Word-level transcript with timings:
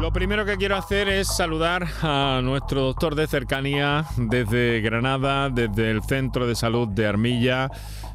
Lo 0.00 0.14
primero 0.14 0.46
que 0.46 0.56
quiero 0.56 0.76
hacer 0.76 1.10
es 1.10 1.28
saludar 1.28 1.86
a 2.00 2.40
nuestro 2.42 2.80
doctor 2.80 3.14
de 3.14 3.26
cercanía 3.26 4.06
desde 4.16 4.80
Granada, 4.80 5.50
desde 5.50 5.90
el 5.90 6.02
Centro 6.02 6.46
de 6.46 6.54
Salud 6.54 6.88
de 6.88 7.06
Armilla, 7.06 7.70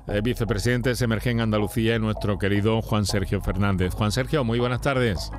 eh, 0.08 0.20
vicepresidente 0.24 0.90
de 0.90 0.96
Semergen 0.96 1.42
Andalucía 1.42 1.96
y 1.96 2.00
nuestro 2.00 2.40
querido 2.40 2.82
Juan 2.82 3.06
Sergio 3.06 3.40
Fernández. 3.40 3.94
Juan 3.94 4.12
Sergio, 4.12 4.44
muy 4.44 4.58
buenas 4.58 4.82
tardes. 4.82 5.32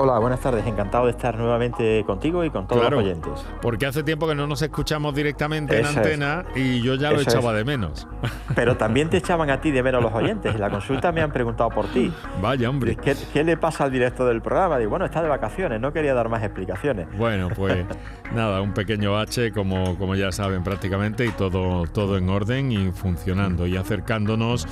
Hola, 0.00 0.16
buenas 0.20 0.38
tardes. 0.38 0.64
Encantado 0.64 1.06
de 1.06 1.10
estar 1.10 1.36
nuevamente 1.36 2.04
contigo 2.06 2.44
y 2.44 2.50
con 2.50 2.68
todos 2.68 2.88
los 2.88 3.00
oyentes. 3.00 3.32
Porque 3.60 3.84
hace 3.84 4.04
tiempo 4.04 4.28
que 4.28 4.34
no 4.36 4.46
nos 4.46 4.62
escuchamos 4.62 5.12
directamente 5.12 5.76
en 5.76 5.86
antena 5.86 6.44
y 6.54 6.80
yo 6.82 6.94
ya 6.94 7.10
lo 7.10 7.20
echaba 7.20 7.52
de 7.52 7.64
menos. 7.64 8.06
Pero 8.54 8.76
también 8.76 9.10
te 9.10 9.16
echaban 9.16 9.50
a 9.50 9.60
ti 9.60 9.72
de 9.72 9.82
menos 9.82 10.00
los 10.00 10.12
oyentes. 10.12 10.54
En 10.54 10.60
la 10.60 10.70
consulta 10.70 11.10
me 11.10 11.20
han 11.20 11.32
preguntado 11.32 11.70
por 11.70 11.86
ti. 11.88 12.12
Vaya, 12.40 12.70
hombre. 12.70 12.94
¿Qué, 12.94 13.42
le 13.42 13.56
pasa 13.56 13.82
al 13.82 13.90
directo 13.90 14.24
del 14.24 14.40
programa? 14.40 14.78
Digo, 14.78 14.90
bueno, 14.90 15.04
está 15.04 15.20
de 15.20 15.28
vacaciones, 15.28 15.80
no 15.80 15.92
quería 15.92 16.14
dar 16.14 16.28
más 16.28 16.44
explicaciones. 16.44 17.08
Bueno, 17.18 17.48
pues 17.48 17.84
nada, 18.32 18.62
un 18.62 18.74
pequeño 18.74 19.18
H, 19.18 19.50
como, 19.50 19.98
como 19.98 20.14
ya 20.14 20.30
saben 20.30 20.62
prácticamente, 20.62 21.26
y 21.26 21.30
todo, 21.30 21.88
todo 21.88 22.16
en 22.16 22.28
orden 22.28 22.70
y 22.70 22.92
funcionando 22.92 23.66
y 23.66 23.76
acercándonos 23.76 24.68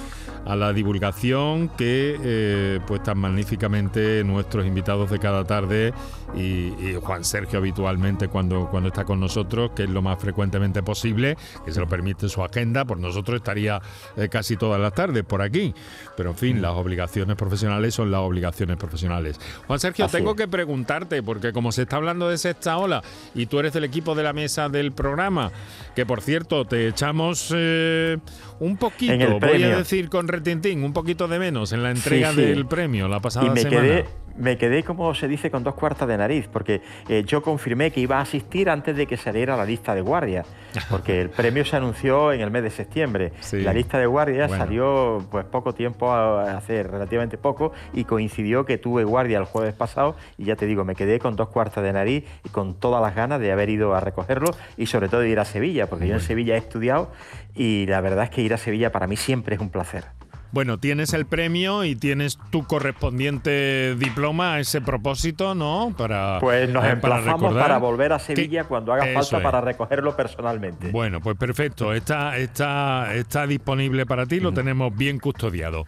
a 0.47 0.55
la 0.55 0.73
divulgación 0.73 1.69
que 1.71 2.17
eh, 2.23 2.81
pues 2.87 3.03
tan 3.03 3.19
magníficamente 3.19 4.23
nuestros 4.23 4.65
invitados 4.65 5.11
de 5.11 5.16
cada 5.19 5.45
tarde 5.45 5.93
y, 6.35 6.95
Juan 7.03 7.25
Sergio 7.25 7.59
habitualmente 7.59 8.29
cuando, 8.29 8.69
cuando 8.71 8.89
está 8.89 9.05
con 9.05 9.21
nosotros, 9.21 9.71
que 9.75 9.85
es 9.85 9.91
lo 9.91 10.03
más 10.03 10.19
frecuentemente 10.19 10.83
posible, 10.83 11.37
que 11.65 11.73
se 11.73 11.81
lo 11.81 11.89
permite 11.89 12.29
su 12.29 12.43
agenda, 12.43 12.85
por 12.85 12.99
nosotros 12.99 13.37
estaría 13.37 13.81
eh, 14.17 14.29
casi 14.29 14.57
todas 14.57 14.81
las 14.81 14.95
tardes 14.95 15.25
por 15.25 15.43
aquí. 15.43 15.75
Pero 16.17 16.31
en 16.31 16.37
fin, 16.37 16.63
las 16.63 16.73
obligaciones 16.73 17.37
profesionales 17.37 17.95
son 17.95 18.11
las 18.11 18.21
obligaciones 18.21 18.77
profesionales. 18.77 19.39
Juan 19.67 19.79
Sergio, 19.79 20.09
tengo 20.09 20.35
que 20.35 20.49
preguntarte, 20.49 21.23
porque 21.23 21.53
como 21.53 21.73
se 21.73 21.83
está 21.83 21.97
hablando 21.97 22.29
de 22.29 22.39
sexta 22.39 22.77
ola 22.79 23.03
y 23.35 23.47
tú 23.47 23.59
eres 23.59 23.73
del 23.73 23.85
equipo 23.85 24.15
de 24.15 24.23
la 24.23 24.33
mesa 24.33 24.69
del 24.69 24.93
programa, 24.93 25.53
que 25.95 26.07
por 26.07 26.21
cierto 26.21 26.65
te 26.65 26.89
echamos 26.89 27.53
eh, 27.55 28.19
un 28.61 28.77
poquito, 28.77 29.39
voy 29.39 29.63
a 29.63 29.79
decir 29.79 30.09
con 30.09 30.29
retintín, 30.29 30.83
un 30.83 30.93
poquito 30.93 31.29
de 31.29 31.39
menos 31.39 31.73
en 31.73 31.83
la 31.83 31.91
entrega 31.91 32.33
del 32.33 32.67
premio 32.67 33.09
la 33.09 33.21
pasada 33.21 33.55
semana 33.57 34.05
me 34.39 34.57
quedé, 34.59 34.83
como 34.83 35.15
se 35.15 35.29
dice, 35.29 35.51
con 35.51 35.65
dos 35.65 35.75
cuartas 35.75 36.09
de 36.09 36.17
nariz, 36.17 36.49
porque 36.53 36.83
eh, 37.09 37.25
yo 37.27 37.43
confirmé 37.43 37.91
que 37.91 38.01
iba 38.01 38.19
a 38.19 38.21
asistir 38.21 38.69
antes 38.71 38.97
de 38.97 39.07
que 39.07 39.17
saliera 39.17 39.57
la 39.57 39.65
lista 39.65 39.95
de 39.95 40.01
guardias, 40.01 40.47
porque 40.91 41.21
el 41.21 41.31
premio 41.37 41.65
se 41.65 41.77
anunció 41.77 42.33
en 42.33 42.41
el 42.41 42.51
mes 42.51 42.63
de 42.63 42.71
septiembre. 42.71 43.33
La 43.53 43.73
lista 43.73 43.99
de 43.99 44.07
guardias 44.07 44.51
salió 44.51 45.25
pues 45.31 45.45
poco 45.45 45.75
tiempo, 45.75 46.13
hace 46.13 46.83
relativamente 46.83 47.39
poco, 47.39 47.73
y 47.93 48.05
coincidió 48.05 48.65
que 48.65 48.79
tuve 48.79 49.05
guardia 49.05 49.39
el 49.39 49.45
jueves 49.45 49.75
pasado, 49.75 50.17
y 50.39 50.45
ya 50.45 50.57
te 50.57 50.67
digo, 50.67 50.85
me 50.85 50.95
quedé 50.95 51.19
con 51.19 51.37
dos 51.37 51.49
cuartas 51.49 51.83
de 51.83 51.93
nariz 51.93 52.25
y 52.45 52.49
con 52.49 52.75
todas 52.75 53.03
las 53.03 53.15
ganas 53.15 53.41
de 53.41 53.53
haber 53.53 53.71
ido 53.71 53.95
a 53.95 54.01
recogerlo, 54.01 54.51
y 54.77 54.87
sobre 54.87 55.09
todo 55.09 55.21
de 55.21 55.31
ir 55.31 55.41
a 55.41 55.45
Sevilla, 55.45 55.89
porque 55.89 56.07
yo 56.09 56.15
en 56.15 56.21
Sevilla 56.21 56.55
he 56.55 56.59
estudiado, 56.59 57.11
y 57.55 57.87
la 57.87 58.01
verdad 58.01 58.25
es 58.25 58.31
que 58.31 58.43
ir 58.43 58.53
a 58.53 58.59
Sevilla 58.59 58.93
para 58.93 59.07
mí 59.07 59.17
siempre 59.17 59.57
es 59.57 59.61
un 59.61 59.71
placer. 59.71 60.16
Bueno, 60.53 60.79
tienes 60.79 61.13
el 61.13 61.27
premio 61.27 61.85
y 61.85 61.97
tienes 61.97 62.39
tu 62.51 62.65
correspondiente 62.65 63.95
diploma 63.97 64.55
a 64.55 64.61
ese 64.61 64.81
propósito, 64.81 65.55
¿no? 65.55 65.95
Para, 65.97 66.39
pues 66.41 66.69
nos 66.71 66.85
eh, 66.85 66.91
emplazamos 66.91 67.55
para, 67.55 67.79
volver 67.79 68.13
a 68.13 68.19
Sevilla 68.19 68.65
cuando 68.65 68.93
haga 68.93 69.07
falta 69.13 69.43
para 69.43 69.61
recogerlo 69.61 70.17
personalmente. 70.17 70.91
Bueno, 70.91 71.21
pues 71.21 71.37
perfecto. 71.37 71.93
Está, 71.93 72.37
está, 72.39 73.15
está 73.15 73.47
disponible 73.47 74.07
para 74.07 74.27
ti, 74.27 74.41
lo 74.41 74.53
tenemos 74.53 74.97
bien 74.97 75.19
custodiado. 75.19 75.85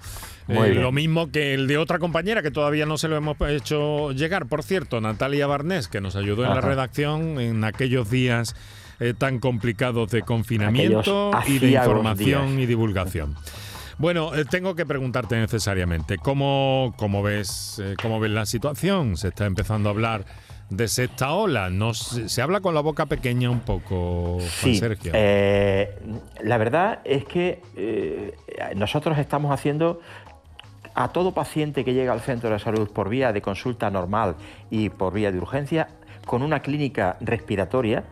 Eh, 0.49 0.75
lo 0.75 0.93
mismo 0.93 1.31
que 1.31 1.53
el 1.53 1.67
de 1.67 1.77
otra 1.77 1.99
compañera 1.99 2.43
que 2.43 2.51
todavía 2.51 2.87
no 2.87 2.97
se 2.97 3.09
lo 3.09 3.17
hemos 3.17 3.37
hecho 3.49 4.13
llegar, 4.13 4.47
por 4.47 4.63
cierto, 4.63 5.01
Natalia 5.01 5.47
Barnés, 5.47 5.89
que 5.89 6.01
nos 6.01 6.17
ayudó 6.17 6.45
en 6.45 6.55
la 6.55 6.63
redacción 6.63 7.39
en 7.39 7.65
aquellos 7.65 8.11
días 8.11 8.57
eh, 9.01 9.15
tan 9.17 9.39
complicados 9.39 10.11
de 10.11 10.23
confinamiento 10.23 11.31
y 11.47 11.59
de 11.59 11.71
información 11.73 12.59
y 12.59 12.67
divulgación. 12.67 13.37
Bueno, 13.99 14.33
eh, 14.33 14.45
tengo 14.45 14.77
que 14.77 14.87
preguntarte 14.87 15.37
necesariamente, 15.37 16.19
¿cómo, 16.19 16.95
cómo 16.97 17.21
ves, 17.21 17.83
eh, 17.83 17.97
cómo 18.01 18.21
ves 18.21 18.31
la 18.31 18.47
situación? 18.47 19.17
Se 19.17 19.29
está 19.29 19.45
empezando 19.45 19.89
a 19.89 19.93
hablar 19.93 20.25
de 20.71 20.87
sexta 20.87 21.33
ola. 21.33 21.69
No, 21.69 21.95
se, 21.95 22.41
habla 22.41 22.61
con 22.61 22.75
la 22.75 22.81
boca 22.81 23.07
pequeña 23.07 23.51
un 23.51 23.59
poco, 23.61 24.39
Juan 24.63 24.75
Sergio. 24.77 25.11
Eh, 25.15 25.99
la 26.45 26.59
verdad 26.59 27.01
es 27.05 27.25
que 27.25 27.61
nosotros 28.77 29.19
estamos 29.19 29.53
haciendo 29.53 30.01
a 30.95 31.09
todo 31.09 31.35
paciente 31.35 31.85
que 31.85 31.93
llega 31.93 32.13
al 32.13 32.21
centro 32.21 32.51
de 32.51 32.59
salud 32.61 32.89
por 32.91 33.09
vía 33.09 33.33
de 33.33 33.43
consulta 33.43 33.91
normal 33.91 34.37
y 34.71 34.91
por 34.91 35.13
vía 35.13 35.33
de 35.33 35.39
urgencia, 35.39 35.89
con 36.25 36.43
una 36.43 36.61
clínica 36.61 37.17
respiratoria, 37.21 38.05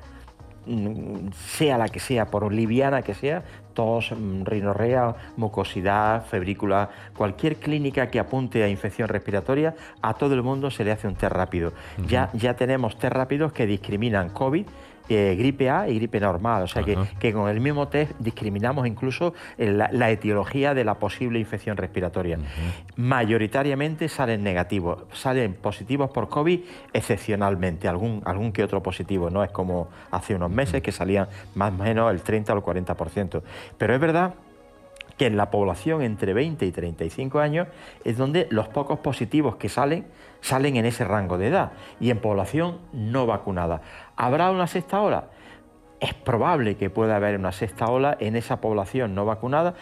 mm, 0.66 1.28
sea 1.32 1.78
la 1.78 1.88
que 1.88 2.00
sea, 2.00 2.26
por 2.26 2.52
liviana 2.52 3.02
que 3.02 3.14
sea, 3.14 3.44
tos, 3.76 4.10
mm, 4.10 4.42
rinorrea, 4.44 5.14
mucosidad, 5.36 6.24
febrícula, 6.24 6.90
cualquier 7.16 7.56
clínica 7.56 8.10
que 8.10 8.18
apunte 8.18 8.64
a 8.64 8.68
infección 8.68 9.08
respiratoria, 9.08 9.76
a 10.02 10.14
todo 10.14 10.34
el 10.34 10.42
mundo 10.42 10.70
se 10.72 10.82
le 10.82 10.90
hace 10.90 11.06
un 11.06 11.14
test 11.14 11.32
rápido. 11.32 11.72
ya, 12.08 12.30
ya 12.32 12.54
tenemos 12.54 12.98
test 12.98 13.12
rápidos 13.12 13.52
que 13.52 13.66
discriminan 13.66 14.30
COVID 14.30 14.66
eh, 15.08 15.34
gripe 15.38 15.70
A 15.70 15.88
y 15.88 15.96
gripe 15.96 16.20
normal. 16.20 16.64
O 16.64 16.66
sea 16.66 16.82
que, 16.82 16.96
que, 17.18 17.32
con 17.32 17.48
el 17.48 17.60
mismo 17.60 17.88
test 17.88 18.12
discriminamos 18.18 18.86
incluso 18.86 19.34
eh, 19.58 19.70
la, 19.70 20.10
etiología 20.10 20.74
de 20.74 20.84
la 20.84 20.94
posible 20.94 21.38
infección 21.38 21.76
respiratoria. 21.76 22.38
Mayoritariamente 22.96 24.08
salen 24.08 24.42
negativos, 24.42 25.04
salen 25.12 25.54
positivos 25.54 26.10
por 26.10 26.28
COVID 26.28 26.60
excepcionalmente, 26.92 27.88
algún, 27.88 28.22
algún 28.24 28.52
que 28.52 28.62
otro 28.62 28.82
positivo, 28.82 29.30
no 29.30 29.44
es 29.44 29.50
como 29.50 29.88
hace 30.10 30.34
unos 30.34 30.50
meses 30.50 30.82
que 30.82 30.92
salían 30.92 31.28
más 31.54 31.72
o 31.72 31.82
menos 31.82 32.12
el 32.12 32.22
30 32.22 32.54
o 32.54 32.56
el 32.56 32.62
40%. 32.62 33.42
Pero 33.78 33.94
es 33.94 34.00
verdad 34.00 34.34
que 35.16 35.26
en 35.26 35.36
la 35.36 35.50
población 35.50 36.02
entre 36.02 36.34
20 36.34 36.66
y 36.66 36.72
35 36.72 37.38
años 37.38 37.68
es 38.04 38.16
donde 38.16 38.46
los 38.50 38.68
pocos 38.68 38.98
positivos 38.98 39.56
que 39.56 39.68
salen 39.68 40.06
salen 40.46 40.76
en 40.76 40.86
ese 40.86 41.04
rango 41.04 41.38
de 41.38 41.48
edad 41.48 41.72
y 41.98 42.10
en 42.10 42.20
población 42.20 42.78
no 42.92 43.26
vacunada. 43.26 43.80
¿Habrá 44.16 44.52
una 44.52 44.68
sexta 44.68 45.00
ola? 45.00 45.24
Es 45.98 46.14
probable 46.14 46.76
que 46.76 46.88
pueda 46.88 47.16
haber 47.16 47.36
una 47.36 47.50
sexta 47.50 47.86
ola 47.86 48.16
en 48.20 48.36
esa 48.36 48.60
población 48.60 49.12
no 49.16 49.24
vacunada. 49.24 49.74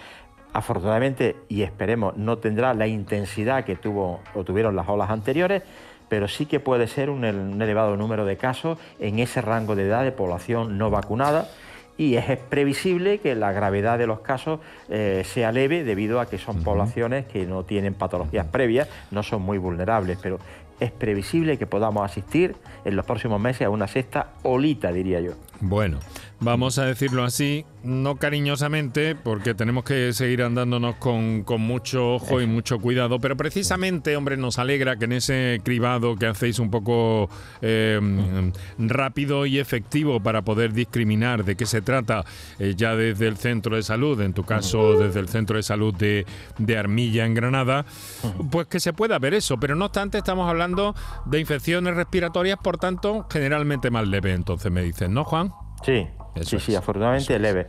Afortunadamente, 0.54 1.36
y 1.50 1.62
esperemos, 1.62 2.16
no 2.16 2.38
tendrá 2.38 2.72
la 2.72 2.86
intensidad 2.86 3.64
que 3.64 3.76
tuvo 3.76 4.20
o 4.34 4.42
tuvieron 4.44 4.74
las 4.74 4.88
olas 4.88 5.10
anteriores, 5.10 5.62
pero 6.08 6.28
sí 6.28 6.46
que 6.46 6.60
puede 6.60 6.86
ser 6.86 7.10
un 7.10 7.24
elevado 7.24 7.98
número 7.98 8.24
de 8.24 8.38
casos 8.38 8.78
en 9.00 9.18
ese 9.18 9.42
rango 9.42 9.76
de 9.76 9.86
edad 9.86 10.02
de 10.02 10.12
población 10.12 10.78
no 10.78 10.88
vacunada 10.88 11.48
y 11.96 12.16
es 12.16 12.38
previsible 12.38 13.18
que 13.18 13.34
la 13.34 13.52
gravedad 13.52 13.98
de 13.98 14.06
los 14.06 14.20
casos 14.20 14.60
eh, 14.88 15.22
sea 15.24 15.52
leve 15.52 15.84
debido 15.84 16.20
a 16.20 16.26
que 16.26 16.38
son 16.38 16.62
poblaciones 16.62 17.26
que 17.26 17.46
no 17.46 17.64
tienen 17.64 17.94
patologías 17.94 18.46
previas, 18.46 18.88
no 19.10 19.22
son 19.22 19.42
muy 19.42 19.58
vulnerables, 19.58 20.18
pero 20.20 20.38
es 20.80 20.90
previsible 20.90 21.56
que 21.56 21.66
podamos 21.66 22.04
asistir 22.04 22.56
en 22.84 22.96
los 22.96 23.06
próximos 23.06 23.40
meses 23.40 23.66
a 23.66 23.70
una 23.70 23.86
sexta 23.86 24.32
olita, 24.42 24.92
diría 24.92 25.20
yo. 25.20 25.32
Bueno, 25.60 26.00
vamos 26.44 26.78
a 26.78 26.84
decirlo 26.84 27.24
así, 27.24 27.64
no 27.82 28.16
cariñosamente, 28.16 29.14
porque 29.14 29.54
tenemos 29.54 29.84
que 29.84 30.12
seguir 30.12 30.42
andándonos 30.42 30.96
con, 30.96 31.44
mucho 31.58 32.14
ojo 32.14 32.40
y 32.40 32.46
mucho 32.46 32.78
cuidado, 32.78 33.18
pero 33.18 33.36
precisamente, 33.36 34.14
hombre, 34.16 34.36
nos 34.36 34.58
alegra 34.58 34.96
que 34.96 35.06
en 35.06 35.12
ese 35.12 35.60
cribado 35.64 36.16
que 36.16 36.26
hacéis 36.26 36.58
un 36.58 36.70
poco 36.70 37.30
em, 37.62 38.52
rápido 38.78 39.46
y 39.46 39.58
efectivo 39.58 40.20
para 40.20 40.42
poder 40.42 40.72
discriminar 40.72 41.44
de 41.44 41.56
qué 41.56 41.64
se 41.64 41.80
trata 41.80 42.24
eh, 42.58 42.74
ya 42.76 42.94
desde 42.94 43.26
el 43.26 43.38
centro 43.38 43.76
de 43.76 43.82
salud, 43.82 44.20
en 44.20 44.34
tu 44.34 44.44
caso 44.44 44.98
desde 44.98 45.20
el 45.20 45.28
centro 45.28 45.56
de 45.56 45.62
salud 45.62 45.94
de, 45.94 46.26
de 46.58 46.76
Armilla 46.76 47.24
en 47.24 47.34
Granada, 47.34 47.86
pues 48.50 48.66
que 48.66 48.80
se 48.80 48.92
pueda 48.92 49.18
ver 49.18 49.32
eso, 49.32 49.58
pero 49.58 49.74
no 49.74 49.86
obstante 49.86 50.18
estamos 50.18 50.48
hablando 50.48 50.94
de 51.24 51.40
infecciones 51.40 51.94
respiratorias, 51.94 52.58
por 52.62 52.76
tanto, 52.76 53.26
generalmente 53.30 53.90
más 53.90 54.06
leve, 54.06 54.34
entonces 54.34 54.70
me 54.70 54.82
dicen, 54.82 55.14
¿no, 55.14 55.24
Juan? 55.24 55.52
Sí, 55.84 56.06
sí, 56.42 56.58
sí, 56.58 56.74
afortunadamente 56.74 57.38
leve. 57.38 57.66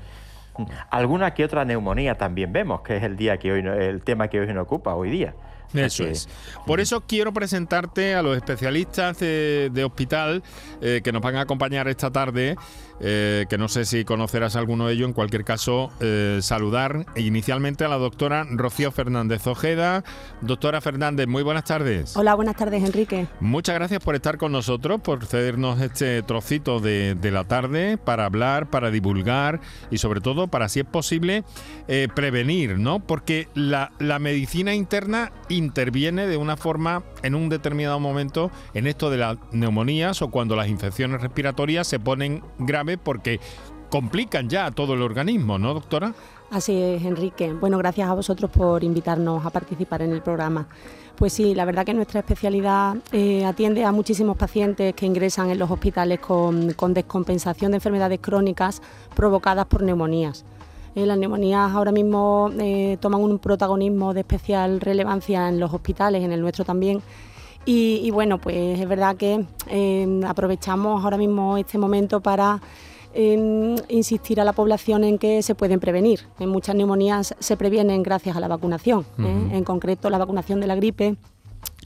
Alguna 0.90 1.34
que 1.34 1.44
otra 1.44 1.66
neumonía 1.66 2.18
también 2.18 2.54
vemos, 2.54 2.82
que 2.82 2.98
es 2.98 3.04
el 3.04 3.18
día 3.18 3.38
que 3.38 3.52
hoy 3.52 3.60
el 3.60 4.02
tema 4.02 4.30
que 4.30 4.40
hoy 4.40 4.48
nos 4.48 4.64
ocupa 4.64 4.96
hoy 4.96 5.10
día. 5.10 5.34
Eso 5.74 6.06
es. 6.06 6.30
Por 6.66 6.80
eso 6.80 7.02
quiero 7.02 7.34
presentarte 7.34 8.16
a 8.16 8.22
los 8.22 8.38
especialistas 8.38 9.20
de, 9.20 9.84
hospital 9.84 10.44
eh, 10.82 11.02
que 11.04 11.12
nos 11.12 11.22
van 11.22 11.36
a 11.36 11.42
acompañar 11.42 11.88
esta 11.88 12.12
tarde 12.12 12.56
eh, 13.00 13.46
que 13.50 13.58
no 13.58 13.68
sé 13.68 13.86
si 13.86 14.06
conocerás 14.06 14.56
alguno 14.56 14.88
de 14.88 14.94
ellos. 14.94 15.08
En 15.08 15.14
cualquier 15.14 15.44
caso, 15.44 15.92
eh, 16.00 16.40
saludar 16.42 17.06
inicialmente 17.16 17.84
a 17.84 17.88
la 17.88 17.98
doctora 17.98 18.46
Rocío 18.50 18.92
Fernández 18.92 19.46
Ojeda. 19.48 20.04
Doctora 20.42 20.82
Fernández, 20.82 21.28
muy 21.28 21.44
buenas 21.44 21.66
tardes. 21.66 22.16
Hola, 22.16 22.36
buenas 22.36 22.56
tardes, 22.56 22.84
Enrique. 22.84 23.28
Muchas 23.40 23.76
gracias 23.76 24.04
por 24.04 24.16
estar 24.16 24.38
con 24.38 24.52
nosotros, 24.52 25.02
por 25.02 25.26
cedernos 25.26 25.82
este 25.82 26.24
trocito 26.24 26.80
de, 26.80 27.18
la 27.26 27.44
tarde 27.44 27.98
para 27.98 28.26
hablar, 28.26 28.70
para 28.70 28.92
divulgar 28.92 29.60
y 29.92 29.98
sobre 29.98 30.22
todo 30.22 30.48
para, 30.48 30.70
si 30.70 30.82
es 30.82 30.86
posible, 30.86 31.44
eh, 31.88 32.08
prevenir, 32.14 32.78
¿no? 32.78 33.00
Porque 33.00 33.50
la, 33.56 33.92
la 34.00 34.20
medicina 34.20 34.74
interna 34.74 35.32
interviene 35.50 36.28
de 36.28 36.38
una 36.38 36.56
forma 36.56 37.04
en 37.24 37.36
un 37.36 37.50
determinado 37.50 38.00
momento 38.00 38.52
en 38.74 38.88
esto 38.88 39.10
de 39.10 39.18
las 39.18 39.38
neumonías 39.52 40.22
o 40.22 40.30
cuando 40.30 40.56
las 40.56 40.68
infecciones 40.68 41.22
respiratorias 41.22 41.88
se 41.88 42.00
ponen 42.00 42.44
graves 42.60 42.85
porque 43.02 43.40
complican 43.90 44.50
ya 44.50 44.72
todo 44.72 44.94
el 44.94 45.02
organismo, 45.02 45.58
¿no, 45.58 45.74
doctora? 45.74 46.14
Así 46.52 46.80
es, 46.82 47.04
Enrique. 47.04 47.54
Bueno, 47.54 47.78
gracias 47.78 48.08
a 48.08 48.14
vosotros 48.14 48.52
por 48.52 48.84
invitarnos 48.84 49.46
a 49.46 49.50
participar 49.50 50.02
en 50.02 50.12
el 50.12 50.22
programa. 50.22 50.68
Pues 51.16 51.32
sí, 51.34 51.56
la 51.56 51.64
verdad 51.64 51.86
que 51.86 51.94
nuestra 51.94 52.20
especialidad 52.20 52.98
eh, 53.14 53.46
atiende 53.46 53.86
a 53.86 53.92
muchísimos 53.92 54.36
pacientes 54.36 54.94
que 54.96 55.06
ingresan 55.06 55.50
en 55.50 55.58
los 55.58 55.72
hospitales 55.72 56.20
con, 56.20 56.94
descompensación 56.94 57.72
de 57.72 57.78
enfermedades 57.78 58.20
crónicas 58.22 58.82
provocadas 59.16 59.66
por 59.66 59.82
neumonías. 59.82 60.44
Eh, 60.94 61.06
las 61.06 61.18
neumonías 61.18 61.72
ahora 61.72 61.94
mismo 61.94 62.52
eh, 62.60 62.98
toman 63.00 63.22
un 63.22 63.40
protagonismo 63.40 64.14
de 64.14 64.22
especial 64.22 64.82
relevancia 64.82 65.48
en 65.48 65.60
los 65.60 65.74
hospitales, 65.74 66.22
en 66.24 66.34
el 66.34 66.42
nuestro 66.42 66.66
también. 66.66 67.02
Y 67.66 68.12
bueno, 68.12 68.40
pues 68.40 68.80
es 68.80 68.88
verdad 68.88 69.16
que 69.16 69.46
aprovechamos 70.26 71.04
ahora 71.04 71.18
mismo 71.18 71.58
este 71.58 71.78
momento 71.78 72.22
para 72.22 72.62
insistir 73.16 74.42
a 74.42 74.44
la 74.44 74.54
población 74.54 75.04
en 75.04 75.18
que 75.18 75.42
se 75.42 75.56
pueden 75.56 75.80
prevenir. 75.80 76.22
En 76.40 76.50
muchas 76.50 76.76
neumonías 76.76 77.36
se 77.40 77.58
previenen 77.58 78.04
gracias 78.04 78.36
a 78.36 78.40
la 78.40 78.48
vacunación, 78.48 79.06
¿eh? 79.20 79.50
en 79.52 79.64
concreto 79.64 80.10
la 80.10 80.18
vacunación 80.18 80.60
de 80.60 80.68
la 80.68 80.76
gripe 80.76 81.16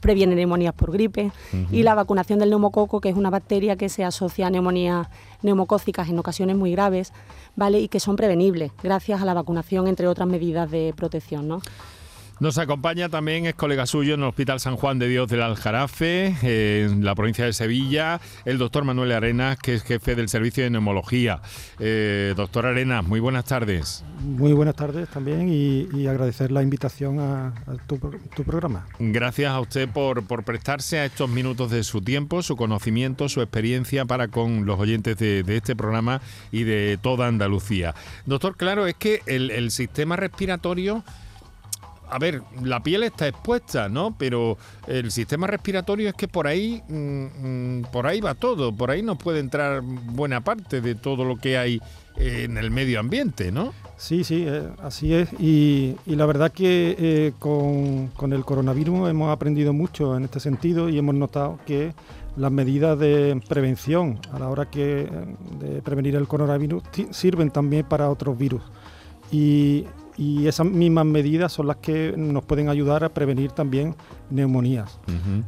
previene 0.00 0.34
neumonías 0.34 0.72
por 0.72 0.92
gripe 0.92 1.30
y 1.70 1.82
la 1.82 1.94
vacunación 1.94 2.38
del 2.38 2.50
neumococo, 2.50 3.00
que 3.00 3.10
es 3.10 3.16
una 3.16 3.30
bacteria 3.30 3.76
que 3.76 3.88
se 3.88 4.02
asocia 4.02 4.46
a 4.46 4.50
neumonías 4.50 5.08
neumocócicas 5.42 6.08
en 6.08 6.18
ocasiones 6.18 6.56
muy 6.56 6.72
graves, 6.72 7.12
¿vale? 7.54 7.80
Y 7.80 7.88
que 7.88 8.00
son 8.00 8.16
prevenibles 8.16 8.72
gracias 8.82 9.20
a 9.20 9.24
la 9.24 9.34
vacunación, 9.34 9.88
entre 9.88 10.08
otras 10.08 10.26
medidas 10.26 10.70
de 10.70 10.94
protección, 10.96 11.48
¿no? 11.48 11.60
Nos 12.40 12.56
acompaña 12.56 13.10
también, 13.10 13.44
es 13.44 13.54
colega 13.54 13.84
suyo 13.84 14.14
en 14.14 14.20
el 14.20 14.28
Hospital 14.28 14.60
San 14.60 14.76
Juan 14.76 14.98
de 14.98 15.08
Dios 15.08 15.28
del 15.28 15.42
Aljarafe, 15.42 16.36
en 16.40 17.04
la 17.04 17.14
provincia 17.14 17.44
de 17.44 17.52
Sevilla, 17.52 18.18
el 18.46 18.56
doctor 18.56 18.82
Manuel 18.84 19.12
Arenas, 19.12 19.58
que 19.58 19.74
es 19.74 19.82
jefe 19.82 20.14
del 20.14 20.30
servicio 20.30 20.64
de 20.64 20.70
neumología. 20.70 21.42
Eh, 21.78 22.32
doctor 22.34 22.64
Arenas, 22.64 23.04
muy 23.04 23.20
buenas 23.20 23.44
tardes. 23.44 24.06
Muy 24.22 24.54
buenas 24.54 24.74
tardes 24.74 25.10
también 25.10 25.50
y, 25.52 26.06
agradecer 26.06 26.50
la 26.50 26.62
invitación 26.62 27.20
a, 27.20 27.52
tu, 27.86 27.98
programa. 28.42 28.86
Gracias 28.98 29.52
a 29.52 29.60
usted 29.60 29.86
por, 29.90 30.26
por 30.26 30.42
prestarse 30.42 30.98
a 30.98 31.04
estos 31.04 31.28
minutos 31.28 31.70
de 31.70 31.84
su 31.84 32.00
tiempo, 32.00 32.42
su 32.42 32.56
conocimiento, 32.56 33.28
su 33.28 33.42
experiencia 33.42 34.06
para 34.06 34.28
con 34.28 34.64
los 34.64 34.80
oyentes 34.80 35.18
de, 35.18 35.44
este 35.46 35.76
programa 35.76 36.22
y 36.50 36.62
de 36.62 36.98
toda 37.02 37.26
Andalucía. 37.26 37.94
Doctor, 38.24 38.56
claro, 38.56 38.86
es 38.86 38.94
que 38.94 39.20
el 39.26 39.70
sistema 39.70 40.16
respiratorio 40.16 41.04
a 42.10 42.18
ver, 42.18 42.42
la 42.62 42.82
piel 42.82 43.02
está 43.04 43.28
expuesta, 43.28 43.88
¿no? 43.88 44.14
Pero 44.18 44.58
el 44.86 45.10
sistema 45.10 45.46
respiratorio 45.46 46.08
es 46.08 46.14
que 46.14 46.28
por 46.28 46.46
ahí, 46.46 46.82
mm, 46.88 47.78
mm, 47.78 47.82
por 47.92 48.06
ahí 48.06 48.20
va 48.20 48.34
todo, 48.34 48.72
por 48.72 48.90
ahí 48.90 49.02
nos 49.02 49.18
puede 49.18 49.40
entrar 49.40 49.82
buena 49.82 50.42
parte 50.42 50.80
de 50.80 50.94
todo 50.94 51.24
lo 51.24 51.36
que 51.36 51.56
hay 51.56 51.80
en 52.16 52.58
el 52.58 52.70
medio 52.70 53.00
ambiente, 53.00 53.50
¿no? 53.50 53.72
Sí, 53.96 54.24
sí, 54.24 54.44
eh, 54.46 54.68
así 54.82 55.14
es. 55.14 55.32
Y, 55.38 55.96
la 56.06 56.26
verdad 56.26 56.52
que 56.52 56.96
eh, 56.98 57.32
con, 57.38 58.32
el 58.32 58.44
coronavirus 58.44 59.08
hemos 59.10 59.30
aprendido 59.30 59.72
mucho 59.72 60.16
en 60.16 60.24
este 60.24 60.40
sentido 60.40 60.88
y 60.88 60.98
hemos 60.98 61.14
notado 61.14 61.58
que 61.66 61.92
las 62.36 62.52
medidas 62.52 62.98
de 62.98 63.40
prevención 63.48 64.18
a 64.32 64.38
la 64.38 64.48
hora 64.48 64.70
que, 64.70 65.08
de 65.60 65.82
prevenir 65.82 66.16
el 66.16 66.26
coronavirus 66.26 66.82
sirven 67.10 67.50
también 67.50 67.84
para 67.84 68.10
otros 68.10 68.38
virus. 68.38 68.62
Y 69.32 69.84
y 70.20 70.46
esas 70.46 70.66
mismas 70.66 71.06
medidas 71.06 71.50
son 71.50 71.68
las 71.68 71.76
que 71.76 72.12
nos 72.14 72.44
pueden 72.44 72.68
ayudar 72.68 73.04
a 73.04 73.08
prevenir 73.08 73.52
también 73.52 73.96
neumonías. 74.28 75.00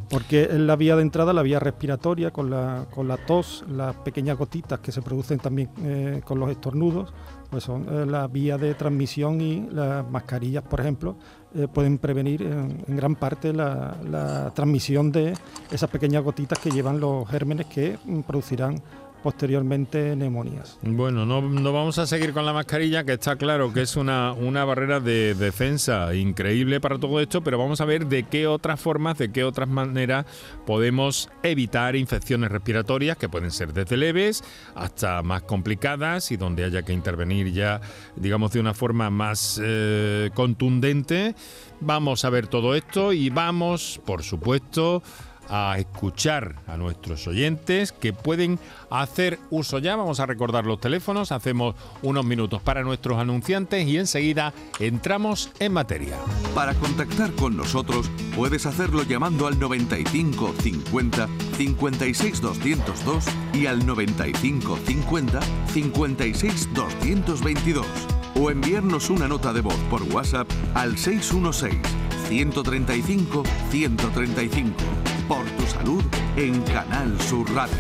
Porque 0.09 0.45
es 0.45 0.55
la 0.55 0.77
vía 0.77 0.97
de 0.97 1.03
entrada, 1.03 1.35
la 1.35 1.43
vía 1.43 1.61
respiratoria, 1.61 2.31
con 2.31 2.49
la, 2.49 2.87
con 2.91 3.07
la 3.07 3.19
tos, 3.19 3.67
las 3.69 3.95
pequeñas 3.97 4.39
gotitas 4.39 4.81
que 4.81 4.91
se 4.91 5.03
producen 5.03 5.39
también 5.41 5.69
eh, 5.85 6.23
con 6.25 6.41
los 6.41 6.51
estornudos, 6.51 7.13
pues 7.51 7.65
son 7.65 7.87
eh, 7.87 8.07
la 8.07 8.27
vía 8.29 8.57
de 8.57 8.73
transmisión 8.73 9.43
y 9.43 9.69
las 9.71 10.09
mascarillas, 10.09 10.63
por 10.63 10.81
ejemplo, 10.81 11.17
eh, 11.55 11.69
pueden 11.69 11.99
prevenir 11.99 12.41
en, 12.41 12.97
gran 12.97 13.15
parte 13.15 13.53
la, 13.53 13.95
la, 14.09 14.55
transmisión 14.55 15.13
de 15.13 15.35
esas 15.71 15.91
pequeñas 15.91 16.25
gotitas 16.25 16.59
que 16.59 16.71
llevan 16.71 16.99
los 16.99 17.29
gérmenes 17.29 17.67
que 17.67 17.99
mm, 18.07 18.21
producirán 18.21 18.83
posteriormente 19.23 20.17
neumonías. 20.17 20.79
Bueno, 20.83 21.25
no, 21.25 21.43
vamos 21.73 21.99
a 21.99 22.07
seguir 22.07 22.33
con 22.33 22.45
la 22.45 22.53
mascarilla, 22.53 23.05
que 23.05 23.13
está 23.13 23.37
claro 23.37 23.73
que 23.73 23.83
es 23.83 23.97
una, 23.97 24.33
una 24.33 24.65
barrera 24.65 25.01
de 25.01 25.35
defensa 25.35 26.15
increíble 26.15 26.81
para 26.81 26.99
todo 26.99 27.21
esto, 27.21 27.43
pero 27.43 27.59
vamos 27.59 27.81
a 27.81 27.85
ver 27.85 28.07
de 28.07 28.25
qué 28.25 28.47
otras 28.47 28.81
formas, 28.81 29.19
de 29.19 29.31
qué 29.31 29.45
otras 29.45 29.69
maneras 29.69 30.27
podemos 30.67 31.31
evitar 31.43 31.97
infecciones 31.97 32.51
respiratorias, 32.51 33.17
que 33.17 33.29
pueden 33.29 33.51
ser 33.51 33.73
desde 33.73 33.97
leves 33.97 34.43
hasta 34.75 35.23
más 35.23 35.43
complicadas 35.43 36.33
y 36.33 36.37
donde 36.37 36.65
haya 36.65 36.83
que 36.83 36.93
intervenir 36.93 37.53
ya, 37.53 37.81
digamos, 38.17 38.53
de 38.53 38.61
una 38.61 38.75
forma 38.75 39.11
más 39.11 39.61
eh, 39.63 40.31
contundente. 40.35 41.35
Vamos 41.81 42.25
a 42.25 42.31
ver 42.31 42.47
todo 42.47 42.75
esto 42.75 43.13
y 43.13 43.31
vamos, 43.31 44.01
por 44.05 44.23
supuesto, 44.23 45.03
a 45.49 45.77
escuchar 45.79 46.57
a 46.67 46.77
nuestros 46.77 47.27
oyentes 47.27 47.93
que 47.93 48.13
pueden 48.13 48.59
hacer 48.91 49.39
uso 49.51 49.79
ya. 49.79 49.97
Vamos 49.97 50.21
a 50.21 50.27
recordar 50.27 50.67
los 50.67 50.81
teléfonos, 50.81 51.33
hacemos 51.33 51.75
unos 52.03 52.25
minutos 52.25 52.63
para 52.63 52.83
nuestros 52.83 53.19
anunciantes 53.19 53.87
y 53.87 53.99
enseguida 53.99 54.53
entramos 54.79 55.51
en 55.59 55.73
materia. 55.73 56.17
Para 56.55 56.75
contactar 56.75 57.33
con 57.33 57.57
nosotros 57.57 58.11
puedes 58.37 58.67
hacerlo 58.67 59.03
llamando 59.03 59.47
al 59.47 59.59
95 59.59 60.55
50 60.61 61.29
56 61.57 62.41
202 62.41 63.25
y 63.55 63.67
al 63.67 63.85
95 63.87 64.79
50 64.87 65.41
56 65.73 66.69
222 66.75 68.22
o 68.35 68.51
enviarnos 68.51 69.11
una 69.11 69.29
nota 69.29 69.53
de 69.53 69.61
voz 69.61 69.79
por 69.91 70.03
WhatsApp 70.03 70.49
al 70.75 70.99
616 70.99 71.81
135 72.29 73.43
135 73.71 74.77
por 75.29 75.45
tu 75.45 75.67
salud 75.67 76.05
en 76.37 76.63
Canal 76.63 77.21
Sur 77.21 77.51
Radio. 77.53 77.77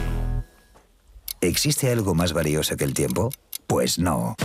¿Existe 1.40 1.90
algo 1.90 2.14
más 2.14 2.32
valioso 2.32 2.76
que 2.76 2.84
el 2.84 2.94
tiempo? 2.94 3.30
Pues 3.66 3.98
no. 3.98 4.36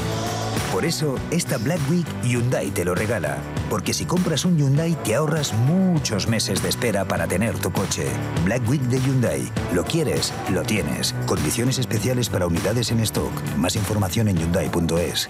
Por 0.72 0.84
eso, 0.84 1.16
esta 1.32 1.58
Black 1.58 1.80
Week 1.90 2.06
Hyundai 2.24 2.72
te 2.72 2.84
lo 2.84 2.96
regala. 2.96 3.38
Porque 3.70 3.94
si 3.94 4.06
compras 4.06 4.46
un 4.46 4.58
Hyundai 4.58 4.96
te 5.04 5.16
ahorras 5.16 5.54
muchos 5.54 6.28
meses 6.28 6.62
de 6.62 6.70
espera 6.70 7.06
para 7.06 7.28
tener 7.28 7.58
tu 7.58 7.72
coche. 7.72 8.08
Black 8.46 8.68
Week 8.70 8.82
de 8.82 9.00
Hyundai. 9.00 9.52
Lo 9.74 9.84
quieres, 9.84 10.34
lo 10.52 10.64
tienes. 10.64 11.14
Condiciones 11.26 11.80
especiales 11.80 12.30
para 12.30 12.48
unidades 12.48 12.92
en 12.92 13.00
stock. 13.02 13.32
Más 13.58 13.76
información 13.76 14.28
en 14.28 14.38
hyundai.es. 14.38 15.30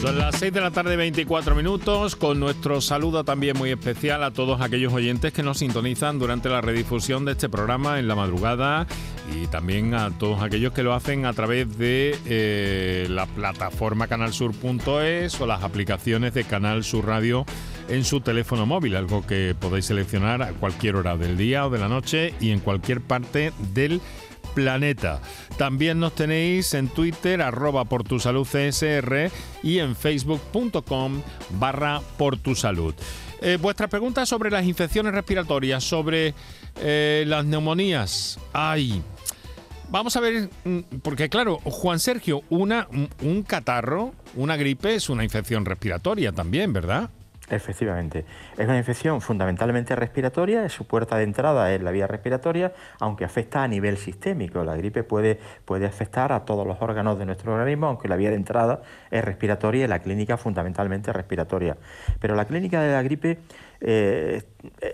Son 0.00 0.16
las 0.16 0.36
6 0.36 0.52
de 0.52 0.60
la 0.60 0.70
tarde, 0.70 0.96
24 0.96 1.56
minutos, 1.56 2.14
con 2.14 2.38
nuestro 2.38 2.80
saludo 2.80 3.24
también 3.24 3.58
muy 3.58 3.70
especial 3.70 4.22
a 4.22 4.30
todos 4.30 4.60
aquellos 4.60 4.92
oyentes 4.92 5.32
que 5.32 5.42
nos 5.42 5.58
sintonizan 5.58 6.20
durante 6.20 6.48
la 6.48 6.60
redifusión 6.60 7.24
de 7.24 7.32
este 7.32 7.48
programa 7.48 7.98
en 7.98 8.06
la 8.06 8.14
madrugada 8.14 8.86
y 9.34 9.48
también 9.48 9.94
a 9.94 10.16
todos 10.16 10.40
aquellos 10.40 10.72
que 10.72 10.84
lo 10.84 10.94
hacen 10.94 11.26
a 11.26 11.32
través 11.32 11.76
de 11.78 12.16
eh, 12.26 13.08
la 13.10 13.26
plataforma 13.26 14.06
canalsur.es 14.06 15.40
o 15.40 15.46
las 15.48 15.64
aplicaciones 15.64 16.32
de 16.32 16.44
Canal 16.44 16.84
Sur 16.84 17.06
Radio 17.06 17.44
en 17.88 18.04
su 18.04 18.20
teléfono 18.20 18.66
móvil, 18.66 18.94
algo 18.94 19.26
que 19.26 19.56
podéis 19.58 19.86
seleccionar 19.86 20.42
a 20.42 20.52
cualquier 20.52 20.94
hora 20.94 21.16
del 21.16 21.36
día 21.36 21.66
o 21.66 21.70
de 21.70 21.78
la 21.80 21.88
noche 21.88 22.34
y 22.38 22.50
en 22.50 22.60
cualquier 22.60 23.00
parte 23.00 23.52
del 23.74 24.00
planeta. 24.58 25.20
También 25.56 26.00
nos 26.00 26.16
tenéis 26.16 26.74
en 26.74 26.88
Twitter, 26.88 27.40
arroba 27.42 27.84
por 27.84 28.02
tu 28.02 28.18
salud 28.18 28.44
CSR 28.44 29.30
y 29.62 29.78
en 29.78 29.94
facebook.com 29.94 31.22
barra 31.60 32.00
por 32.16 32.36
tu 32.38 32.56
salud. 32.56 32.92
Eh, 33.40 33.56
vuestras 33.60 33.88
preguntas 33.88 34.28
sobre 34.28 34.50
las 34.50 34.66
infecciones 34.66 35.14
respiratorias, 35.14 35.84
sobre 35.84 36.34
eh, 36.80 37.22
las 37.28 37.44
neumonías. 37.44 38.40
Ay, 38.52 39.00
vamos 39.90 40.16
a 40.16 40.20
ver, 40.20 40.50
mm, 40.64 40.78
porque 41.02 41.28
claro, 41.28 41.58
Juan 41.62 42.00
Sergio, 42.00 42.42
una, 42.50 42.88
un 43.22 43.44
catarro, 43.44 44.12
una 44.34 44.56
gripe 44.56 44.96
es 44.96 45.08
una 45.08 45.22
infección 45.22 45.64
respiratoria 45.66 46.32
también, 46.32 46.72
¿verdad? 46.72 47.10
Efectivamente. 47.50 48.26
Es 48.58 48.66
una 48.66 48.76
infección 48.76 49.22
fundamentalmente 49.22 49.96
respiratoria, 49.96 50.64
es 50.64 50.72
su 50.72 50.86
puerta 50.86 51.16
de 51.16 51.24
entrada 51.24 51.72
es 51.72 51.82
la 51.82 51.90
vía 51.90 52.06
respiratoria, 52.06 52.72
aunque 53.00 53.24
afecta 53.24 53.62
a 53.62 53.68
nivel 53.68 53.96
sistémico. 53.96 54.64
La 54.64 54.76
gripe 54.76 55.02
puede, 55.02 55.38
puede 55.64 55.86
afectar 55.86 56.32
a 56.32 56.44
todos 56.44 56.66
los 56.66 56.76
órganos 56.80 57.18
de 57.18 57.24
nuestro 57.24 57.54
organismo, 57.54 57.86
aunque 57.86 58.08
la 58.08 58.16
vía 58.16 58.30
de 58.30 58.36
entrada 58.36 58.82
es 59.10 59.24
respiratoria 59.24 59.86
y 59.86 59.88
la 59.88 60.00
clínica 60.00 60.36
fundamentalmente 60.36 61.12
respiratoria. 61.12 61.76
Pero 62.20 62.34
la 62.34 62.44
clínica 62.44 62.82
de 62.82 62.92
la 62.92 63.02
gripe 63.02 63.38
eh, 63.80 64.42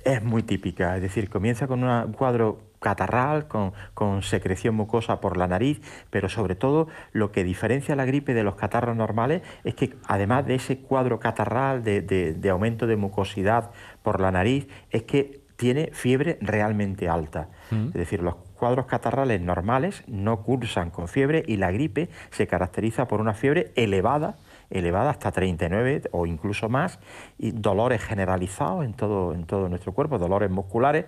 es 0.04 0.22
muy 0.22 0.42
típica, 0.42 0.96
es 0.96 1.02
decir, 1.02 1.30
comienza 1.30 1.66
con 1.66 1.84
un 1.84 2.12
cuadro 2.12 2.74
catarral, 2.84 3.48
con, 3.48 4.22
secreción 4.22 4.74
mucosa 4.74 5.20
por 5.20 5.38
la 5.38 5.48
nariz, 5.48 5.80
pero 6.10 6.28
sobre 6.28 6.54
todo 6.54 6.88
lo 7.12 7.32
que 7.32 7.42
diferencia 7.42 7.96
la 7.96 8.04
gripe 8.04 8.34
de 8.34 8.44
los 8.44 8.56
catarros 8.56 8.94
normales 8.94 9.42
es 9.64 9.74
que 9.74 9.94
además 10.06 10.46
de 10.46 10.56
ese 10.56 10.80
cuadro 10.80 11.18
catarral 11.18 11.82
de, 11.82 12.48
aumento 12.50 12.86
de 12.86 12.96
mucosidad 12.96 13.70
por 14.02 14.20
la 14.20 14.30
nariz, 14.30 14.68
es 14.90 15.04
que 15.04 15.40
tiene 15.56 15.90
fiebre 15.92 16.36
realmente 16.42 17.08
alta. 17.08 17.48
Mm. 17.70 17.86
Es 17.86 17.94
decir, 17.94 18.22
los 18.22 18.34
cuadros 18.58 18.84
catarrales 18.84 19.40
normales 19.40 20.04
no 20.06 20.42
cursan 20.42 20.90
con 20.90 21.08
fiebre 21.08 21.42
y 21.46 21.56
la 21.56 21.70
gripe 21.70 22.10
se 22.30 22.46
caracteriza 22.46 23.08
por 23.08 23.20
una 23.20 23.32
fiebre 23.32 23.72
elevada 23.76 24.36
elevada 24.70 25.10
hasta 25.10 25.32
39 25.32 26.02
o 26.12 26.26
incluso 26.26 26.68
más, 26.68 26.98
y 27.38 27.52
dolores 27.52 28.02
generalizados 28.02 28.84
en 28.84 28.94
todo, 28.94 29.34
en 29.34 29.44
todo 29.44 29.68
nuestro 29.68 29.92
cuerpo, 29.92 30.18
dolores 30.18 30.50
musculares, 30.50 31.06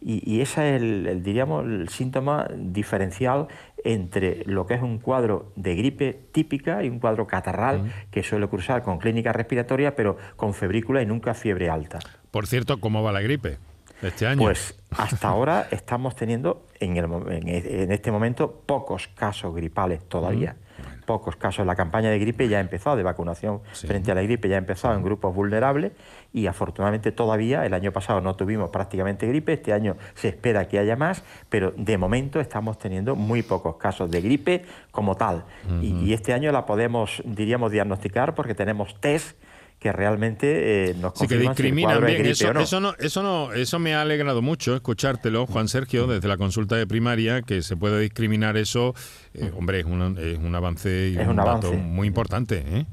y, 0.00 0.40
ese 0.40 0.76
es 0.76 0.82
el, 0.82 1.22
diríamos, 1.22 1.64
el 1.64 1.88
síntoma 1.88 2.48
diferencial 2.56 3.48
entre 3.84 4.44
lo 4.46 4.66
que 4.66 4.74
es 4.74 4.82
un 4.82 4.98
cuadro 4.98 5.52
de 5.56 5.74
gripe 5.74 6.18
típica 6.32 6.82
y 6.82 6.88
un 6.88 6.98
cuadro 6.98 7.26
catarral 7.26 7.92
que 8.10 8.22
suele 8.22 8.46
cursar 8.46 8.82
con 8.82 8.98
clínica 8.98 9.32
respiratoria, 9.32 9.94
pero 9.94 10.16
con 10.36 10.54
febrícula 10.54 11.02
y 11.02 11.06
nunca 11.06 11.34
fiebre 11.34 11.70
alta. 11.70 11.98
Por 12.30 12.46
cierto, 12.46 12.78
¿cómo 12.80 13.02
va 13.02 13.12
la 13.12 13.20
gripe? 13.20 13.58
Este 14.02 14.26
año. 14.26 14.38
Pues 14.38 14.74
hasta 14.90 15.28
ahora 15.28 15.68
estamos 15.70 16.16
teniendo 16.16 16.66
en, 16.78 16.96
en, 16.96 17.92
este 17.92 18.10
momento 18.10 18.62
pocos 18.66 19.08
casos 19.08 19.54
gripales 19.54 20.02
todavía 20.08 20.56
pocos 21.06 21.36
casos. 21.36 21.66
La 21.66 21.74
campaña 21.76 22.10
de 22.10 22.18
gripe 22.18 22.48
ya 22.48 22.58
ha 22.58 22.60
empezado, 22.60 22.96
de 22.96 23.02
vacunación 23.02 23.60
frente 23.72 24.10
a 24.12 24.14
la 24.14 24.22
gripe 24.22 24.48
ya 24.48 24.56
ha 24.56 24.58
empezado 24.58 24.94
en 24.94 25.02
grupos 25.02 25.34
vulnerables 25.34 25.92
y 26.32 26.46
afortunadamente 26.46 27.12
todavía 27.12 27.66
el 27.66 27.74
año 27.74 27.92
pasado 27.92 28.20
no 28.20 28.34
tuvimos 28.36 28.70
prácticamente 28.70 29.26
gripe, 29.26 29.54
este 29.54 29.72
año 29.72 29.96
se 30.14 30.28
espera 30.28 30.68
que 30.68 30.78
haya 30.78 30.96
más, 30.96 31.22
pero 31.48 31.72
de 31.76 31.98
momento 31.98 32.40
estamos 32.40 32.78
teniendo 32.78 33.16
muy 33.16 33.42
pocos 33.42 33.76
casos 33.76 34.10
de 34.10 34.20
gripe 34.20 34.64
como 34.90 35.16
tal. 35.16 35.44
y, 35.80 35.92
y, 36.04 36.12
este 36.12 36.32
año 36.32 36.52
la 36.52 36.66
podemos, 36.66 37.22
diríamos, 37.24 37.72
diagnosticar 37.72 38.34
porque 38.34 38.54
tenemos 38.54 39.00
test 39.00 39.36
que 39.80 39.92
realmente 39.92 40.90
eh, 40.90 40.94
nos 40.94 41.14
sí, 41.16 41.26
que 41.26 41.38
discriminan 41.38 42.04
bien. 42.04 42.26
Eso, 42.26 42.52
no. 42.52 42.60
eso, 42.60 42.80
no, 42.80 42.94
eso 42.98 43.22
no, 43.22 43.52
eso 43.54 43.78
me 43.78 43.94
ha 43.94 44.02
alegrado 44.02 44.42
mucho 44.42 44.76
escuchártelo, 44.76 45.46
Juan 45.46 45.68
Sergio, 45.68 46.06
desde 46.06 46.28
la 46.28 46.36
consulta 46.36 46.76
de 46.76 46.86
primaria, 46.86 47.40
que 47.40 47.62
se 47.62 47.78
puede 47.78 47.98
discriminar 47.98 48.58
eso. 48.58 48.94
Eh, 49.32 49.50
hombre, 49.56 49.80
es 49.80 49.86
un, 49.86 50.18
es 50.18 50.38
un 50.38 50.54
avance 50.54 51.08
y 51.08 51.16
un, 51.16 51.34
dato 51.34 51.72
muy 51.72 52.06
importante. 52.06 52.62
¿eh? 52.64 52.86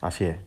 Así 0.00 0.24
es. 0.24 0.38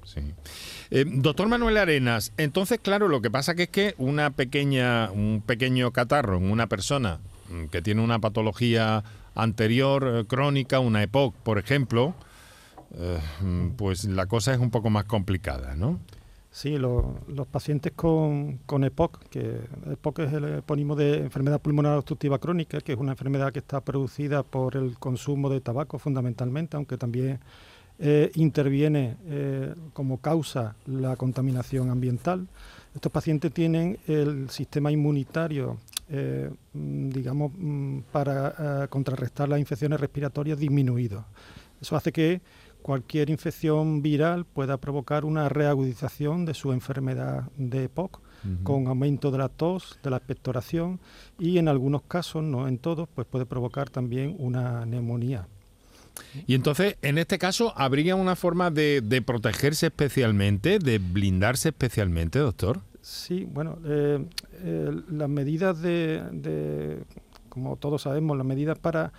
doctor 1.05 1.47
Manuel 1.47 1.77
Arenas, 1.77 2.33
entonces, 2.35 2.79
claro, 2.81 3.07
lo 3.07 3.21
que 3.21 3.31
pasa 3.31 3.55
que 3.55 3.63
es 3.63 3.69
que 3.69 3.95
una 3.97 4.31
pequeña, 4.31 5.09
un 5.11 5.41
pequeño 5.45 5.91
catarro 5.91 6.35
en 6.35 6.51
una 6.51 6.67
persona 6.67 7.21
mm, 7.49 7.67
que 7.67 7.81
tiene 7.81 8.01
una 8.01 8.19
patología 8.19 9.05
anterior, 9.35 10.25
crónica, 10.27 10.81
una 10.81 11.01
EPOC, 11.01 11.33
por 11.33 11.59
ejemplo, 11.59 12.13
eh, 12.95 13.19
pues 13.75 14.05
la 14.05 14.25
cosa 14.25 14.53
es 14.53 14.59
un 14.59 14.71
poco 14.71 14.89
más 14.89 15.05
complicada, 15.05 15.75
¿no? 15.75 15.99
Sí, 16.49 16.77
los 16.77 17.47
pacientes 17.51 17.91
con, 17.95 18.57
con, 18.65 18.83
EPOC, 18.83 19.25
que 19.29 19.59
EPOC 19.91 20.19
es 20.19 20.33
el 20.33 20.45
epónimo 20.45 20.95
de 20.95 21.17
enfermedad 21.17 21.61
pulmonar 21.61 21.97
obstructiva 21.97 22.39
crónica, 22.39 22.81
que 22.81 22.93
es 22.93 22.97
una 22.97 23.11
enfermedad 23.11 23.51
que 23.51 23.59
está 23.59 23.81
producida 23.81 24.41
por 24.41 24.75
el 24.75 24.97
consumo 24.97 25.49
de 25.49 25.61
tabaco 25.61 25.99
fundamentalmente, 25.99 26.75
aunque 26.75 26.97
también 26.97 27.39
eh, 27.99 28.31
interviene 28.35 29.17
eh, 29.25 29.75
como 29.93 30.19
causa 30.19 30.75
la 30.87 31.15
contaminación 31.15 31.91
ambiental. 31.91 32.47
Estos 32.95 33.11
pacientes 33.11 33.53
tienen 33.53 33.99
el 34.07 34.49
sistema 34.49 34.91
inmunitario, 34.91 35.77
digamos, 36.73 37.51
mm, 37.55 37.99
para 38.11 38.87
contrarrestar 38.87 39.49
las 39.49 39.59
infecciones 39.59 39.99
respiratorias 39.99 40.57
disminuido. 40.57 41.25
Eso 41.79 41.95
hace 41.95 42.11
que 42.11 42.41
cualquier 42.87 43.29
infección 43.29 44.01
viral 44.01 44.45
pueda 44.45 44.77
provocar 44.77 45.25
una 45.25 45.49
reagudización 45.49 46.45
de 46.45 46.53
su 46.53 46.71
enfermedad 46.71 47.43
de 47.57 47.83
EPOC, 47.83 48.21
con 48.63 48.87
aumento 48.87 49.29
de 49.29 49.39
la 49.39 49.49
tos, 49.49 49.99
de 50.01 50.09
la 50.09 50.15
expectoración 50.15 51.01
y 51.37 51.57
en 51.57 51.67
algunos 51.67 52.03
casos, 52.03 52.43
no 52.43 52.65
en 52.65 52.77
todos, 52.77 53.09
pues 53.13 53.27
puede 53.27 53.45
provocar 53.45 53.89
también 53.89 54.37
una 54.39 54.85
neumonía. 54.85 55.49
Y 56.47 56.55
entonces, 56.55 56.95
en 57.01 57.17
este 57.17 57.37
caso, 57.37 57.73
¿habría 57.75 58.15
una 58.15 58.37
forma 58.37 58.71
de, 58.71 59.21
protegerse 59.25 59.87
especialmente, 59.87 60.79
de 60.79 60.99
blindarse 60.99 61.69
especialmente, 61.69 62.39
doctor? 62.39 62.79
Sí, 63.01 63.45
bueno, 63.51 63.79
eh, 63.83 64.25
eh, 64.63 65.01
las 65.09 65.27
medidas 65.27 65.81
de, 65.81 67.03
como 67.49 67.75
todos 67.75 68.03
sabemos, 68.03 68.37
las 68.37 68.47
medidas 68.47 68.79
para 68.79 69.11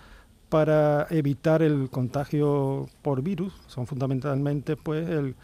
para 0.49 1.05
evitar 1.11 1.61
el 1.61 1.89
contagio 1.89 2.87
por 3.01 3.21
virus. 3.21 3.53
Son 3.67 3.85
fundamentalmente 3.85 4.75
pues 4.75 5.07
el, 5.07 5.35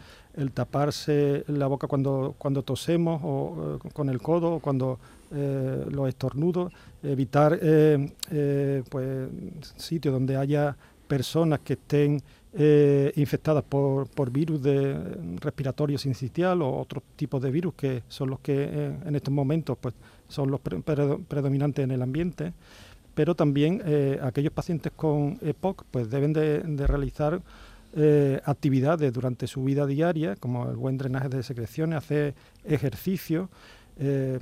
taparse 0.52 1.44
la 1.46 1.66
boca 1.68 1.86
cuando, 1.86 2.34
cuando 2.36 2.62
tosemos 2.62 3.20
o 3.24 3.78
eh, 3.84 3.88
con 3.92 4.10
el 4.10 4.20
codo 4.20 4.54
o 4.54 4.60
cuando 4.60 4.98
eh, 5.32 5.86
los 5.90 6.08
estornudos, 6.08 6.72
evitar 7.02 7.58
eh, 7.62 8.82
pues 8.90 9.28
sitios 9.76 10.12
donde 10.12 10.36
haya 10.36 10.76
personas 11.08 11.60
que 11.60 11.74
estén 11.74 12.20
infectadas 13.16 13.62
por, 13.64 14.08
por, 14.08 14.30
virus 14.30 14.62
de 14.62 14.96
respiratorio 15.40 15.98
sincitial 15.98 16.62
o 16.62 16.78
otros 16.78 17.02
tipos 17.14 17.42
de 17.42 17.50
virus 17.50 17.74
que 17.74 18.02
son 18.08 18.30
los 18.30 18.40
que 18.40 18.94
en 19.04 19.14
estos 19.14 19.32
momentos 19.32 19.76
pues 19.78 19.94
son 20.26 20.50
los 20.50 20.60
predominantes 20.60 21.84
en 21.84 21.90
el 21.90 22.00
ambiente 22.00 22.54
pero 23.16 23.34
también 23.34 23.82
eh, 23.86 24.20
aquellos 24.22 24.52
pacientes 24.52 24.92
con 24.94 25.38
EPOC 25.40 25.84
pues 25.90 26.10
deben 26.10 26.34
de, 26.34 26.86
realizar 26.86 27.40
eh, 27.94 28.42
actividades 28.44 29.10
durante 29.10 29.46
su 29.46 29.64
vida 29.64 29.86
diaria, 29.86 30.36
como 30.36 30.68
el 30.68 30.76
buen 30.76 30.98
drenaje 30.98 31.30
de 31.30 31.42
secreciones, 31.42 31.96
hacer 31.96 32.34
ejercicio, 32.62 33.48
eh, 33.98 34.38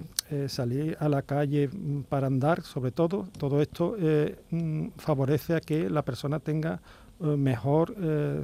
salir 0.49 0.97
a 0.99 1.09
la 1.09 1.23
calle 1.23 1.69
mm, 1.69 2.01
para 2.09 2.27
andar, 2.27 2.63
sobre 2.63 2.91
todo. 2.91 3.29
Todo 3.39 3.63
esto 3.63 3.97
mm, 4.51 4.89
favorece 4.97 5.55
a 5.55 5.61
que 5.61 5.89
la 5.89 6.03
persona 6.03 6.41
tenga 6.41 6.83
mejor 7.21 7.95
eh, 8.01 8.43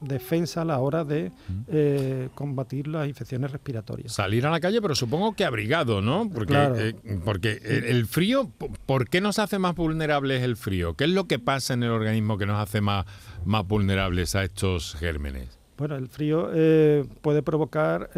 defensa 0.00 0.62
a 0.62 0.64
la 0.64 0.78
hora 0.78 1.04
de 1.04 1.30
eh, 1.68 2.28
combatir 2.34 2.88
las 2.88 3.06
infecciones 3.06 3.50
respiratorias. 3.50 4.12
Salir 4.12 4.46
a 4.46 4.50
la 4.50 4.60
calle, 4.60 4.80
pero 4.80 4.94
supongo 4.94 5.34
que 5.34 5.44
abrigado, 5.44 6.00
¿no? 6.00 6.28
Porque, 6.32 6.94
porque 7.24 7.60
el, 7.62 8.06
frío, 8.06 8.50
¿por 8.86 9.08
qué 9.08 9.20
nos 9.20 9.38
hace 9.38 9.58
más 9.58 9.74
vulnerables 9.74 10.42
el 10.42 10.56
frío? 10.56 10.94
¿Qué 10.94 11.04
es 11.04 11.10
lo 11.10 11.26
que 11.26 11.38
pasa 11.38 11.74
en 11.74 11.82
el 11.82 11.90
organismo 11.90 12.38
que 12.38 12.46
nos 12.46 12.58
hace 12.58 12.80
más, 12.80 13.06
más 13.44 13.66
vulnerables 13.66 14.34
a 14.34 14.44
estos 14.44 14.94
gérmenes? 14.96 15.58
Bueno, 15.76 15.94
el 15.94 16.08
frío 16.08 16.50
puede 17.20 17.42
provocar, 17.42 18.10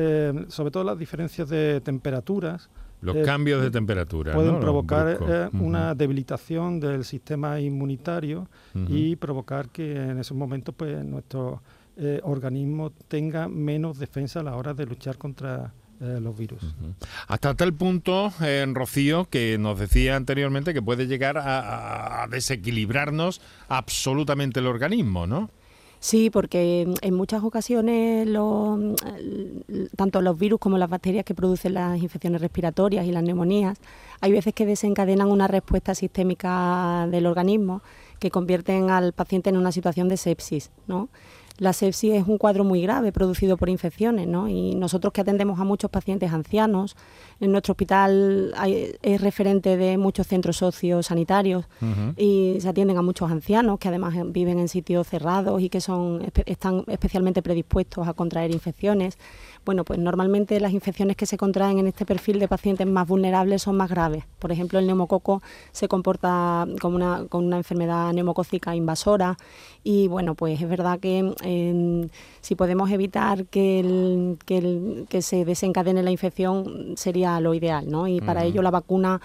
sobre 0.49 0.71
todo 0.71 0.83
las 0.83 0.99
diferencias 0.99 1.49
de 1.51 1.83
temperaturas, 1.83 2.71
los 3.01 3.17
cambios 3.25 3.63
de 3.63 3.71
temperatura. 3.71 4.35
Pueden 4.35 4.61
provocar 4.61 5.19
eh, 5.21 5.49
una 5.55 5.95
debilitación 5.95 6.81
del 6.81 7.05
sistema 7.05 7.61
inmunitario 7.61 8.49
y 8.89 9.17
provocar 9.17 9.69
que 9.69 9.97
en 9.97 10.19
esos 10.19 10.37
momentos 10.37 10.75
pues, 10.75 11.05
nuestro 11.05 11.63
eh, 11.97 12.21
organismo 12.23 12.91
tenga 13.09 13.49
menos 13.49 13.99
defensa 13.99 14.41
a 14.41 14.43
la 14.43 14.57
hora 14.57 14.75
de 14.75 14.87
luchar 14.87 15.19
contra 15.19 15.73
eh, 16.01 16.19
los 16.21 16.37
virus. 16.37 16.63
Hasta 17.29 17.55
tal 17.55 17.75
punto, 17.75 18.33
en 18.41 18.75
Rocío, 18.75 19.27
que 19.29 19.59
nos 19.59 19.79
decía 19.79 20.17
anteriormente 20.17 20.73
que 20.73 20.83
puede 20.83 21.07
llegar 21.07 21.37
a 21.39 22.27
desequilibrarnos 22.31 23.41
absolutamente 23.69 24.61
el 24.61 24.67
organismo, 24.67 25.27
¿no? 25.27 25.51
Sí, 26.03 26.31
porque 26.31 26.93
en 27.03 27.15
muchas 27.15 27.45
ocasiones 27.45 28.27
tanto 29.97 30.23
los 30.23 30.39
virus 30.39 30.59
como 30.59 30.79
las 30.79 30.89
bacterias 30.89 31.27
que 31.27 31.35
producen 31.35 31.75
las 31.75 32.03
infecciones 32.03 32.41
respiratorias 32.41 33.07
y 33.07 33.13
las 33.13 33.23
neumonías, 33.23 33.79
hay 34.23 34.33
veces 34.33 34.55
que 34.55 34.65
desencadenan 34.65 35.31
una 35.31 35.47
respuesta 35.47 35.95
sistémica 35.95 37.07
del 37.11 37.27
organismo 37.27 37.83
que 38.19 38.31
convierten 38.31 38.89
al 38.91 39.13
paciente 39.13 39.51
en 39.51 39.59
una 39.59 39.73
situación 39.73 40.09
de 40.09 40.17
sepsis, 40.17 40.71
¿no? 40.87 41.11
La 41.61 41.75
sepsis 41.75 42.15
es 42.15 42.27
un 42.27 42.39
cuadro 42.39 42.65
muy 42.65 42.81
grave 42.81 43.13
producido 43.13 43.59
por 43.59 43.69
infecciones, 43.69 44.27
¿no? 44.27 44.49
Y 44.49 44.75
nosotros 44.75 45.13
que 45.13 45.21
atendemos 45.21 45.61
a 45.61 45.65
muchos 45.65 45.91
pacientes 45.91 46.33
ancianos, 46.33 46.97
en 47.39 47.53
nuestro 47.53 47.73
hospital 47.73 48.55
es 49.03 49.21
referente 49.21 49.77
de 49.77 49.99
muchos 49.99 50.27
centros 50.27 50.57
sociosanitarios 50.57 51.67
y 52.17 52.57
se 52.61 52.69
atienden 52.69 52.97
a 52.97 53.03
muchos 53.03 53.31
ancianos 53.31 53.79
que 53.79 53.89
además 53.89 54.15
viven 54.33 54.59
en 54.59 54.69
sitios 54.69 55.07
cerrados 55.07 55.61
y 55.61 55.69
que 55.69 55.83
son 55.83 56.33
están 56.47 56.85
especialmente 56.87 57.43
predispuestos 57.43 58.09
a 58.09 58.15
contraer 58.15 58.53
infecciones. 58.53 59.19
Bueno, 59.67 59.85
pues 59.85 59.99
normalmente 59.99 60.59
las 60.61 60.73
infecciones 60.73 61.17
que 61.17 61.27
se 61.27 61.37
contraen 61.37 61.79
en 61.79 61.87
este 61.87 62.07
perfil 62.07 62.39
de 62.39 62.49
pacientes 62.49 62.87
más 62.87 63.07
vulnerables 63.07 63.61
son 63.63 63.77
más 63.77 63.91
graves. 63.91 64.25
Por 64.39 64.51
ejemplo, 64.51 64.79
el 64.79 64.87
neumococo 64.87 65.43
se 65.73 65.89
comporta 65.89 66.67
como 66.81 66.97
una, 66.97 67.27
con 67.29 67.45
una 67.45 67.59
enfermedad 67.59 68.15
neumocócica 68.15 68.75
invasora 68.75 69.37
y 69.85 70.09
bueno, 70.09 70.35
pues 70.35 70.61
es 70.61 70.69
verdad 70.69 70.99
que 70.99 71.35
si 72.41 72.55
podemos 72.55 72.91
evitar 72.91 73.47
que, 73.47 73.81
el, 73.81 74.39
que, 74.45 75.05
que 75.09 75.23
se 75.23 75.45
desencadene 75.45 76.03
la 76.03 76.11
infección 76.11 76.95
sería 76.97 77.41
lo 77.41 77.55
ideal, 77.55 77.89
¿no? 77.89 78.07
Y 78.09 78.21
para 78.21 78.45
ello 78.45 78.63
la 78.63 78.71
vacuna 78.71 79.21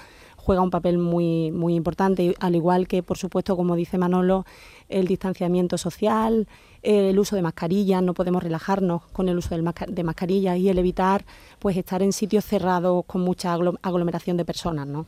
juega 0.46 0.62
un 0.62 0.70
papel 0.70 1.00
muy, 1.00 1.51
muy 1.51 1.74
importante, 1.74 2.36
al 2.39 2.55
igual 2.55 2.88
que, 2.88 3.01
por 3.01 3.17
supuesto, 3.17 3.58
como 3.58 3.75
dice 3.75 3.98
Manolo, 3.98 4.46
el 4.89 5.08
distanciamiento 5.08 5.79
social, 5.79 6.48
el 6.85 7.17
uso 7.17 7.35
de 7.35 7.41
mascarillas, 7.41 8.03
no 8.03 8.13
podemos 8.13 8.43
relajarnos 8.43 9.01
con 9.11 9.27
el 9.27 9.37
uso 9.37 9.55
de 9.55 10.03
mascarillas 10.03 10.57
y 10.57 10.69
el 10.69 10.77
evitar 10.77 11.25
pues 11.59 11.75
estar 11.77 12.03
en 12.03 12.11
sitios 12.13 12.45
cerrados 12.45 13.03
con 13.05 13.21
mucha 13.21 13.53
aglomeración 13.53 14.37
de 14.37 14.45
personas. 14.45 14.85
¿no? 14.85 15.03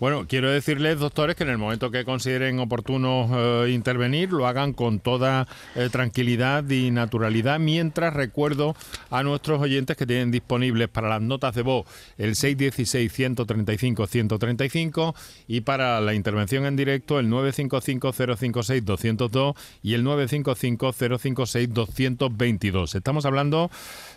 Bueno, 0.00 0.26
quiero 0.28 0.50
decirles, 0.50 0.98
doctores, 0.98 1.36
que 1.36 1.44
en 1.44 1.50
el 1.50 1.58
momento 1.58 1.92
que 1.92 2.04
consideren 2.04 2.58
oportuno 2.58 3.64
eh, 3.64 3.70
intervenir, 3.70 4.32
lo 4.32 4.48
hagan 4.48 4.72
con 4.72 4.98
toda 4.98 5.46
eh, 5.76 5.88
tranquilidad 5.90 6.68
y 6.68 6.90
naturalidad, 6.90 7.60
mientras 7.60 8.12
recuerdo 8.12 8.74
a 9.10 9.22
nuestros 9.22 9.60
oyentes 9.60 9.96
que 9.96 10.06
tienen 10.06 10.32
disponibles 10.32 10.88
para 10.88 11.08
las 11.08 11.22
notas 11.22 11.54
de 11.54 11.62
voz 11.62 11.86
el 12.16 12.34
616-135-135 12.34 15.14
y 15.46 15.60
para 15.60 16.00
la 16.00 16.14
intervención 16.14 16.66
en 16.66 16.74
directo 16.74 17.20
el 17.20 17.28
955-056-202 17.28 19.54
y 19.82 19.94
el 19.94 20.02
955 20.02 20.87
056 20.92 21.72
222. 21.72 22.94
Estamos 22.94 23.24
hablando 23.26 23.70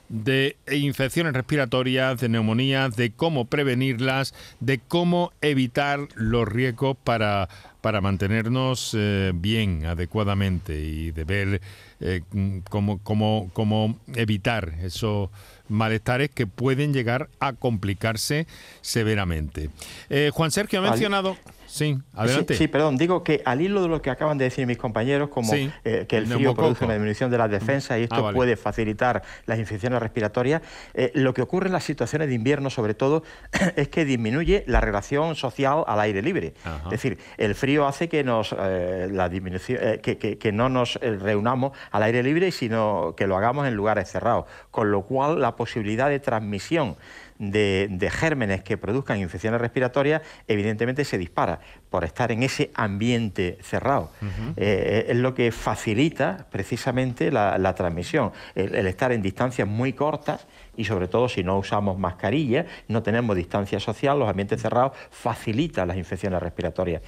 de 0.10 0.58
infecciones 0.72 1.34
respiratorias, 1.34 2.20
de 2.20 2.30
neumonías, 2.30 2.96
de 2.96 3.12
cómo 3.12 3.46
prevenirlas, 3.46 4.34
de 4.60 4.80
cómo 4.80 5.32
evitar 5.42 6.08
los 6.16 6.48
riesgos 6.48 6.98
para, 7.02 7.48
para 7.80 8.02
mantenernos 8.02 8.96
eh, 8.98 9.32
bien, 9.34 9.86
adecuadamente 9.86 10.80
y 10.82 11.12
de 11.12 11.24
ver 11.24 11.62
eh, 12.02 12.22
cómo, 12.70 13.00
cómo, 13.04 13.50
cómo 13.54 14.00
evitar 14.14 14.74
esos 14.82 15.30
malestares 15.72 16.30
que 16.30 16.48
pueden 16.48 16.94
llegar 16.94 17.30
a 17.40 17.54
complicarse 17.54 18.46
severamente. 18.82 19.70
Eh, 20.10 20.30
Juan 20.34 20.52
Sergio 20.52 20.80
ha 20.80 20.84
mencionado... 20.84 21.38
Sí, 21.72 21.98
adelante. 22.14 22.56
Sí, 22.56 22.68
perdón, 22.68 22.98
digo 22.98 23.24
que 23.24 23.42
al 23.46 23.62
hilo 23.62 23.82
de 23.82 23.88
lo 23.88 24.02
que 24.02 24.10
acaban 24.10 24.38
de 24.38 24.44
decir 24.44 24.68
mis 24.68 24.78
compañeros, 24.78 25.30
como 25.30 25.54
eh, 25.54 26.06
que 26.06 26.18
el 26.18 26.28
frío 26.28 26.54
produce 26.54 26.84
una 26.84 26.96
disminución 26.96 27.32
de 27.32 27.38
las 27.38 27.50
defensas 27.50 27.98
y 27.98 28.04
esto 28.04 28.28
ah, 28.28 28.34
puede 28.34 28.58
facilitar 28.58 29.24
las 29.46 29.58
infecciones 29.58 30.02
respiratorias, 30.02 30.62
eh, 30.94 31.14
lo 31.16 31.34
que 31.34 31.42
ocurre 31.42 31.68
en 31.68 31.72
las 31.72 31.86
situaciones 31.86 32.28
de 32.28 32.34
invierno, 32.34 32.70
sobre 32.70 32.94
todo, 32.94 33.24
es 33.78 33.88
que 33.88 34.04
disminuye 34.04 34.66
la 34.68 34.82
relación 34.82 35.38
social 35.38 35.86
al 35.88 36.02
aire 36.02 36.22
libre. 36.22 36.56
Es 36.86 36.92
decir, 36.92 37.18
el 37.38 37.56
frío 37.56 37.88
hace 37.88 38.10
que, 38.10 38.26
nos, 38.26 38.52
la 38.52 39.30
disminución, 39.30 39.80
que, 40.02 40.18
que, 40.18 40.52
no 40.52 40.68
nos 40.68 40.96
reunamos 40.96 41.72
al 41.92 42.04
aire 42.04 42.22
libre, 42.22 42.52
sino 42.52 43.14
que 43.16 43.28
lo 43.28 43.38
hagamos 43.38 43.66
en 43.66 43.76
lugares 43.76 44.12
cerrados, 44.12 44.44
con 44.72 44.92
lo 44.92 45.04
cual 45.04 45.40
la 45.40 45.56
posibilidad 45.62 46.10
de 46.10 46.20
transmisión 46.20 46.96
de, 47.38 48.10
gérmenes 48.12 48.64
que 48.64 48.78
produzcan 48.78 49.20
infecciones 49.20 49.62
respiratorias, 49.62 50.24
evidentemente 50.48 51.06
se 51.06 51.20
dispara 51.20 51.60
por 51.92 52.04
estar 52.04 52.32
en 52.32 52.42
ese 52.42 52.72
ambiente 52.74 53.60
cerrado. 53.62 54.12
Eh, 54.58 55.06
es 55.10 55.18
lo 55.18 55.36
que 55.36 55.52
facilita 55.52 56.48
precisamente 56.50 57.30
la, 57.30 57.76
transmisión, 57.76 58.32
el, 58.56 58.88
estar 58.88 59.12
en 59.12 59.22
distancias 59.22 59.68
muy 59.68 59.94
cortas 59.94 60.48
y 60.76 60.86
sobre 60.86 61.08
todo 61.08 61.30
si 61.30 61.44
no 61.44 61.60
usamos 61.60 62.00
mascarilla, 62.00 62.66
no 62.88 63.04
tenemos 63.04 63.36
distancia 63.36 63.80
social, 63.80 64.18
los 64.18 64.30
ambientes 64.30 64.62
cerrados 64.62 64.94
facilitan 65.12 65.88
las 65.88 65.98
infecciones 65.98 66.42
respiratorias. 66.42 67.04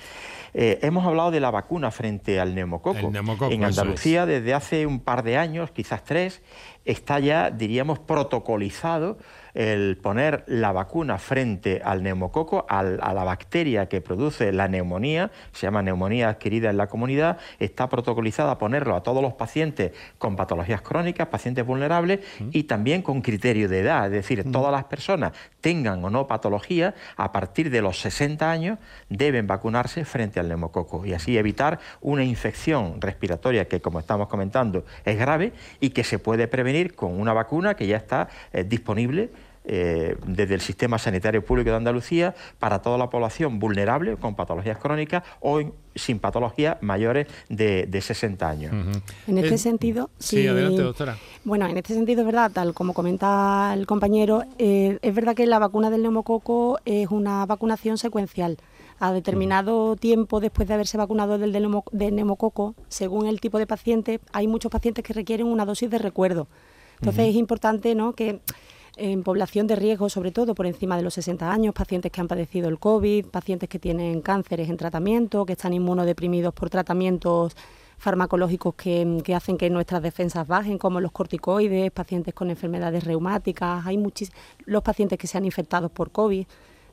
Eh, 0.53 0.79
hemos 0.83 1.05
hablado 1.05 1.31
de 1.31 1.39
la 1.39 1.49
vacuna 1.49 1.89
frente 1.91 2.39
al 2.39 2.53
neumococo. 2.53 3.11
en 3.49 3.63
Andalucía 3.63 4.25
desde 4.25 4.53
hace 4.53 4.85
un 4.85 4.99
par 4.99 5.23
de 5.23 5.37
años, 5.37 5.71
quizás 5.71 6.03
tres, 6.03 6.41
está 6.85 7.19
ya, 7.19 7.49
diríamos, 7.49 7.99
protocolizado 7.99 9.17
el 9.53 9.97
poner 9.97 10.43
la 10.47 10.71
vacuna 10.71 11.17
frente 11.17 11.81
al 11.83 12.03
neumococo, 12.03 12.65
a 12.69 12.83
la 12.83 13.23
bacteria 13.23 13.87
que 13.87 14.01
produce 14.01 14.51
la 14.51 14.67
neumonía, 14.67 15.31
se 15.51 15.67
llama 15.67 15.81
neumonía 15.81 16.29
adquirida 16.29 16.69
en 16.69 16.77
la 16.77 16.87
comunidad, 16.87 17.37
está 17.59 17.89
protocolizada 17.89 18.57
ponerlo 18.57 18.95
a 18.95 19.03
todos 19.03 19.21
los 19.21 19.33
pacientes 19.33 19.91
con 20.17 20.35
patologías 20.35 20.81
crónicas, 20.81 21.27
pacientes 21.27 21.65
vulnerables 21.65 22.19
y 22.51 22.63
también 22.63 23.01
con 23.01 23.21
criterio 23.21 23.69
de 23.69 23.79
edad, 23.79 24.05
es 24.07 24.11
decir, 24.11 24.51
todas 24.51 24.71
las 24.71 24.85
personas 24.85 25.33
tengan 25.61 26.03
o 26.03 26.09
no 26.09 26.27
patología, 26.27 26.93
a 27.15 27.31
partir 27.31 27.69
de 27.69 27.81
los 27.81 27.99
60 28.01 28.49
años 28.49 28.79
deben 29.09 29.47
vacunarse 29.47 30.05
frente 30.05 30.39
al 30.39 30.49
neumococo 30.49 31.05
y 31.05 31.13
así 31.13 31.37
evitar 31.37 31.79
una 32.01 32.23
infección 32.23 32.99
respiratoria 32.99 33.67
que, 33.67 33.81
como 33.81 33.99
estamos 33.99 34.27
comentando, 34.27 34.85
es 35.05 35.17
grave 35.17 35.53
y 35.79 35.91
que 35.91 36.03
se 36.03 36.19
puede 36.19 36.47
prevenir 36.47 36.95
con 36.95 37.19
una 37.19 37.33
vacuna 37.33 37.75
que 37.75 37.87
ya 37.87 37.97
está 37.97 38.27
eh, 38.51 38.63
disponible 38.63 39.29
eh, 39.65 40.17
desde 40.25 40.55
el 40.55 40.61
sistema 40.61 40.97
sanitario 40.97 41.43
público 41.43 41.69
de 41.69 41.77
Andalucía 41.77 42.35
para 42.59 42.81
toda 42.81 42.97
la 42.97 43.09
población 43.09 43.59
vulnerable 43.59 44.17
con 44.17 44.35
patologías 44.35 44.77
crónicas 44.77 45.23
o 45.39 45.61
sin 45.95 46.19
patologías 46.19 46.77
mayores 46.81 47.27
de, 47.49 47.87
60 48.01 48.49
años. 48.49 48.73
En 49.27 49.37
este 49.37 49.57
sentido, 49.57 50.09
sí, 50.19 50.47
adelante, 50.47 50.81
doctora. 50.81 51.17
Bueno, 51.45 51.67
en 51.67 51.77
este 51.77 51.93
sentido 51.93 52.21
es 52.21 52.25
verdad, 52.25 52.51
tal 52.51 52.73
como 52.73 52.93
comenta 52.93 53.73
el 53.73 53.85
compañero, 53.85 54.43
eh, 54.57 54.99
es 55.01 55.15
verdad 55.15 55.35
que 55.35 55.45
la 55.47 55.59
vacuna 55.59 55.89
del 55.89 56.01
neumococo 56.01 56.79
es 56.83 57.09
una 57.09 57.45
vacunación 57.45 57.97
secuencial 57.97 58.57
a 58.99 59.11
determinado 59.11 59.95
tiempo 59.95 60.39
después 60.39 60.67
de 60.67 60.73
haberse 60.73 60.97
vacunado 60.97 61.37
del, 61.37 61.51
del 61.51 62.15
neumococo, 62.15 62.75
según 62.87 63.27
el 63.27 63.39
tipo 63.39 63.59
de 63.59 63.67
paciente, 63.67 64.19
hay 64.31 64.47
muchos 64.47 64.71
pacientes 64.71 65.03
que 65.03 65.13
requieren 65.13 65.47
una 65.47 65.65
dosis 65.65 65.89
de 65.89 65.99
recuerdo. 65.99 66.47
Entonces 66.99 67.29
es 67.29 67.35
importante 67.35 67.95
¿no? 67.95 68.13
que 68.13 68.39
en 68.97 69.23
población 69.23 69.67
de 69.67 69.75
riesgo, 69.75 70.09
sobre 70.09 70.31
todo 70.31 70.55
por 70.55 70.65
encima 70.65 70.97
de 70.97 71.03
los 71.03 71.15
60 71.15 71.51
años, 71.51 71.73
pacientes 71.73 72.11
que 72.11 72.21
han 72.21 72.27
padecido 72.27 72.69
el 72.69 72.79
COVID, 72.79 73.27
pacientes 73.27 73.69
que 73.69 73.79
tienen 73.79 74.21
cánceres 74.21 74.69
en 74.69 74.77
tratamiento, 74.77 75.45
que 75.45 75.53
están 75.53 75.73
inmunodeprimidos 75.73 76.53
por 76.53 76.69
tratamientos 76.69 77.55
farmacológicos 77.97 78.75
que, 78.75 79.21
que, 79.23 79.33
hacen 79.33 79.57
que 79.57 79.69
nuestras 79.69 80.01
defensas 80.01 80.47
bajen, 80.47 80.77
como 80.77 80.99
los 80.99 81.11
corticoides, 81.11 81.91
pacientes 81.91 82.33
con 82.33 82.49
enfermedades 82.49 83.03
reumáticas, 83.03 83.85
hay 83.85 83.97
los 84.65 84.83
pacientes 84.83 85.17
que 85.17 85.27
se 85.27 85.37
han 85.37 85.45
infectado 85.45 85.89
por 85.89 86.11
COVID 86.11 86.45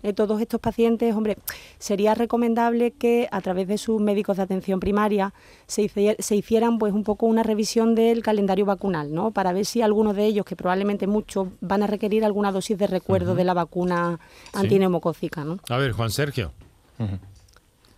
de 0.03 0.13
todos 0.13 0.41
estos 0.41 0.61
pacientes, 0.61 1.15
hombre, 1.15 1.37
sería 1.79 2.15
recomendable 2.15 2.93
que 2.93 3.29
a 3.31 3.41
través 3.41 3.69
de 3.69 3.79
sus 3.79 4.01
médicos 4.01 4.37
de 4.37 4.43
atención 4.43 4.81
primaria 4.81 5.35
se, 5.67 5.91
hicieran 6.31 6.79
pues 6.79 6.93
un 6.93 7.05
poco 7.05 7.27
una 7.27 7.43
revisión 7.43 7.95
del 7.95 8.23
calendario 8.23 8.65
vacunal, 8.65 9.13
¿no? 9.13 9.31
Para 9.31 9.53
ver 9.53 9.67
si 9.67 9.83
algunos 9.83 10.17
de 10.17 10.27
ellos, 10.27 10.45
que 10.45 10.57
probablemente 10.57 11.07
muchos, 11.07 11.49
van 11.61 11.83
a 11.83 11.87
requerir 11.87 12.25
alguna 12.25 12.53
dosis 12.53 12.79
de 12.79 12.87
recuerdo 12.87 13.35
de 13.35 13.45
la 13.45 13.55
vacuna 13.55 14.19
antineumocócica, 14.53 15.45
¿no? 15.45 15.59
A 15.69 15.77
ver, 15.77 15.93
Juan 15.93 16.11
Sergio. 16.11 16.53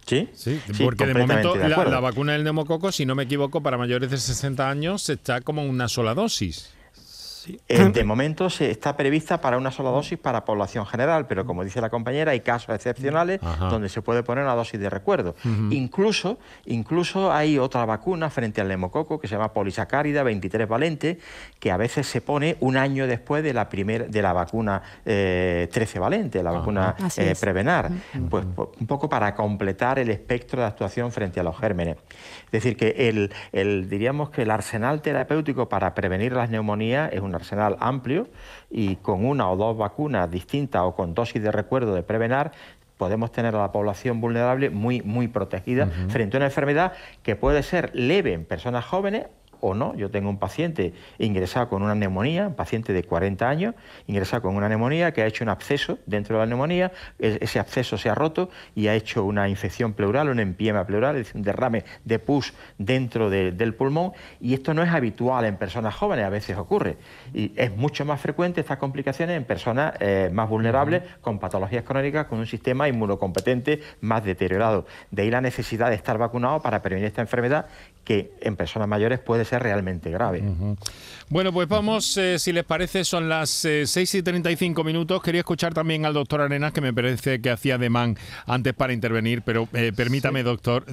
¿Sí? 0.06 0.28
Sí, 0.34 0.60
porque 0.82 1.06
de 1.06 1.14
momento 1.14 1.56
la, 1.56 1.68
la, 1.68 2.00
vacuna 2.00 2.32
del 2.32 2.44
neumococo, 2.44 2.90
si 2.90 3.06
no 3.06 3.14
me 3.14 3.22
equivoco, 3.22 3.62
para 3.62 3.78
mayores 3.78 4.10
de 4.10 4.18
60 4.18 4.68
años 4.68 5.08
está 5.08 5.40
como 5.40 5.64
una 5.64 5.88
sola 5.88 6.14
dosis. 6.14 6.70
Eh, 7.68 7.90
de 7.92 8.04
momento 8.04 8.50
se 8.50 8.70
está 8.70 8.96
prevista 8.96 9.40
para 9.40 9.56
una 9.56 9.70
sola 9.70 9.90
dosis 9.90 10.18
para 10.18 10.44
población 10.44 10.86
general, 10.86 11.26
pero 11.26 11.44
como 11.46 11.64
dice 11.64 11.80
la 11.80 11.90
compañera, 11.90 12.32
hay 12.32 12.40
casos 12.40 12.74
excepcionales 12.74 13.40
donde 13.70 13.88
se 13.88 14.02
puede 14.02 14.22
poner 14.22 14.44
una 14.44 14.54
dosis 14.54 14.78
de 14.80 14.90
recuerdo. 14.90 15.34
Incluso, 15.70 16.38
incluso 16.66 17.32
hay 17.32 17.58
otra 17.58 17.84
vacuna 17.84 18.30
frente 18.30 18.60
al 18.60 18.68
neumococo 18.68 19.20
que 19.20 19.28
se 19.28 19.34
llama 19.34 19.52
polisacárida 19.52 20.22
23 20.22 20.68
valente, 20.68 21.18
que 21.58 21.70
a 21.70 21.76
veces 21.76 22.06
se 22.06 22.20
pone 22.20 22.56
un 22.60 22.76
año 22.76 23.06
después 23.06 23.42
de 23.42 23.52
la 23.52 23.68
primera 23.68 24.06
de 24.06 24.22
la 24.22 24.32
vacuna 24.32 24.82
13 25.04 25.80
eh, 25.80 25.98
valente, 25.98 26.42
la 26.42 26.52
vacuna 26.52 26.94
eh, 27.16 27.34
Prevenar, 27.40 27.90
pues 28.30 28.44
un 28.78 28.86
poco 28.86 29.08
para 29.08 29.34
completar 29.34 29.98
el 29.98 30.10
espectro 30.10 30.60
de 30.60 30.66
actuación 30.66 31.10
frente 31.12 31.40
a 31.40 31.42
los 31.42 31.58
gérmenes. 31.58 31.96
Es 32.46 32.52
decir, 32.52 32.76
que 32.76 33.08
el, 33.08 33.32
el 33.52 33.88
diríamos 33.88 34.30
que 34.30 34.42
el 34.42 34.50
arsenal 34.50 35.02
terapéutico 35.02 35.68
para 35.68 35.94
prevenir 35.94 36.32
las 36.32 36.50
neumonías 36.50 37.12
es 37.12 37.20
un 37.32 37.36
arsenal 37.36 37.76
amplio 37.80 38.28
y 38.70 38.96
con 38.96 39.24
una 39.24 39.50
o 39.50 39.56
dos 39.56 39.76
vacunas 39.76 40.30
distintas 40.30 40.82
o 40.82 40.94
con 40.94 41.14
dosis 41.14 41.42
de 41.42 41.50
recuerdo 41.50 41.94
de 41.94 42.02
Prevenar 42.02 42.52
podemos 42.98 43.32
tener 43.32 43.56
a 43.56 43.58
la 43.58 43.72
población 43.72 44.20
vulnerable 44.20 44.70
muy, 44.70 45.02
muy 45.02 45.26
protegida 45.26 45.88
frente 46.08 46.36
a 46.36 46.38
una 46.38 46.46
enfermedad 46.46 46.92
que 47.22 47.34
puede 47.34 47.62
ser 47.62 47.90
leve 47.94 48.32
en 48.32 48.44
personas 48.44 48.84
jóvenes 48.84 49.26
o 49.62 49.74
no. 49.74 49.94
Yo 49.94 50.10
tengo 50.10 50.28
un 50.28 50.38
paciente 50.38 50.92
ingresado 51.18 51.70
con 51.70 51.82
una 51.82 51.94
neumonía, 51.94 52.48
un 52.48 52.54
paciente 52.54 52.92
de 52.92 53.04
40 53.04 53.48
años, 53.48 53.74
ingresado 54.06 54.42
con 54.42 54.56
una 54.56 54.68
neumonía 54.68 55.12
que 55.12 55.22
ha 55.22 55.26
hecho 55.26 55.44
un 55.44 55.48
absceso 55.48 55.98
dentro 56.04 56.36
de 56.36 56.40
la 56.40 56.46
neumonía, 56.46 56.92
ese 57.18 57.58
absceso 57.58 57.96
se 57.96 58.10
ha 58.10 58.14
roto 58.14 58.50
y 58.74 58.88
ha 58.88 58.94
hecho 58.94 59.24
una 59.24 59.48
infección 59.48 59.94
pleural, 59.94 60.28
un 60.28 60.40
empiema 60.40 60.84
pleural, 60.84 61.16
es 61.16 61.26
decir, 61.26 61.36
un 61.36 61.42
derrame 61.42 61.84
de 62.04 62.18
pus 62.18 62.52
dentro 62.76 63.30
del 63.30 63.74
pulmón 63.74 64.12
y 64.40 64.54
esto 64.54 64.74
no 64.74 64.82
es 64.82 64.90
habitual 64.90 65.44
en 65.44 65.56
personas 65.56 65.94
jóvenes, 65.94 66.26
a 66.26 66.30
veces 66.30 66.58
ocurre. 66.58 66.96
Y 67.32 67.52
es 67.56 67.74
mucho 67.74 68.04
más 68.04 68.20
frecuente 68.20 68.60
estas 68.60 68.78
complicaciones 68.78 69.36
en 69.36 69.44
personas 69.44 69.94
eh, 70.00 70.30
más 70.32 70.48
vulnerables, 70.48 71.02
con 71.20 71.38
patologías 71.38 71.84
crónicas, 71.84 72.26
con 72.26 72.40
un 72.40 72.46
sistema 72.46 72.88
inmunocompetente 72.88 73.80
más 74.00 74.24
deteriorado. 74.24 74.86
De 75.10 75.22
ahí 75.22 75.30
la 75.30 75.40
necesidad 75.40 75.90
de 75.90 75.94
estar 75.94 76.18
vacunado 76.18 76.60
para 76.60 76.82
prevenir 76.82 77.06
esta 77.06 77.20
enfermedad 77.20 77.66
que 78.04 78.32
en 78.40 78.56
personas 78.56 78.88
mayores 78.88 79.20
puede 79.20 79.44
ser 79.44 79.62
realmente 79.62 80.10
grave. 80.10 80.42
Bueno, 81.28 81.52
pues 81.52 81.68
vamos, 81.68 82.16
eh, 82.16 82.38
si 82.38 82.52
les 82.52 82.64
parece, 82.64 83.04
son 83.04 83.28
las 83.28 83.64
eh, 83.64 83.86
6 83.86 84.16
y 84.16 84.22
35 84.22 84.82
minutos. 84.84 85.22
Quería 85.22 85.40
escuchar 85.40 85.72
también 85.72 86.04
al 86.04 86.14
doctor 86.14 86.40
Arenas, 86.40 86.72
que 86.72 86.80
me 86.80 86.92
parece 86.92 87.40
que 87.40 87.50
hacía 87.50 87.78
de 87.78 87.90
man 87.90 88.16
antes 88.46 88.74
para 88.74 88.92
intervenir, 88.92 89.42
pero 89.42 89.68
eh, 89.72 89.92
permítame, 89.94 90.42
doctor, 90.42 90.84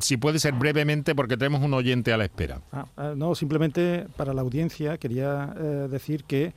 si 0.00 0.16
puede 0.16 0.38
ser 0.38 0.54
brevemente, 0.54 1.14
porque 1.14 1.36
tenemos 1.36 1.62
un 1.62 1.74
oyente 1.74 2.12
a 2.12 2.16
la 2.16 2.24
espera. 2.24 2.60
Ah, 2.72 2.86
ah, 2.96 3.12
no, 3.14 3.34
simplemente 3.34 4.06
para 4.16 4.32
la 4.32 4.40
audiencia 4.40 4.98
quería 4.98 5.46
decir 5.88 6.24
que 6.24 6.54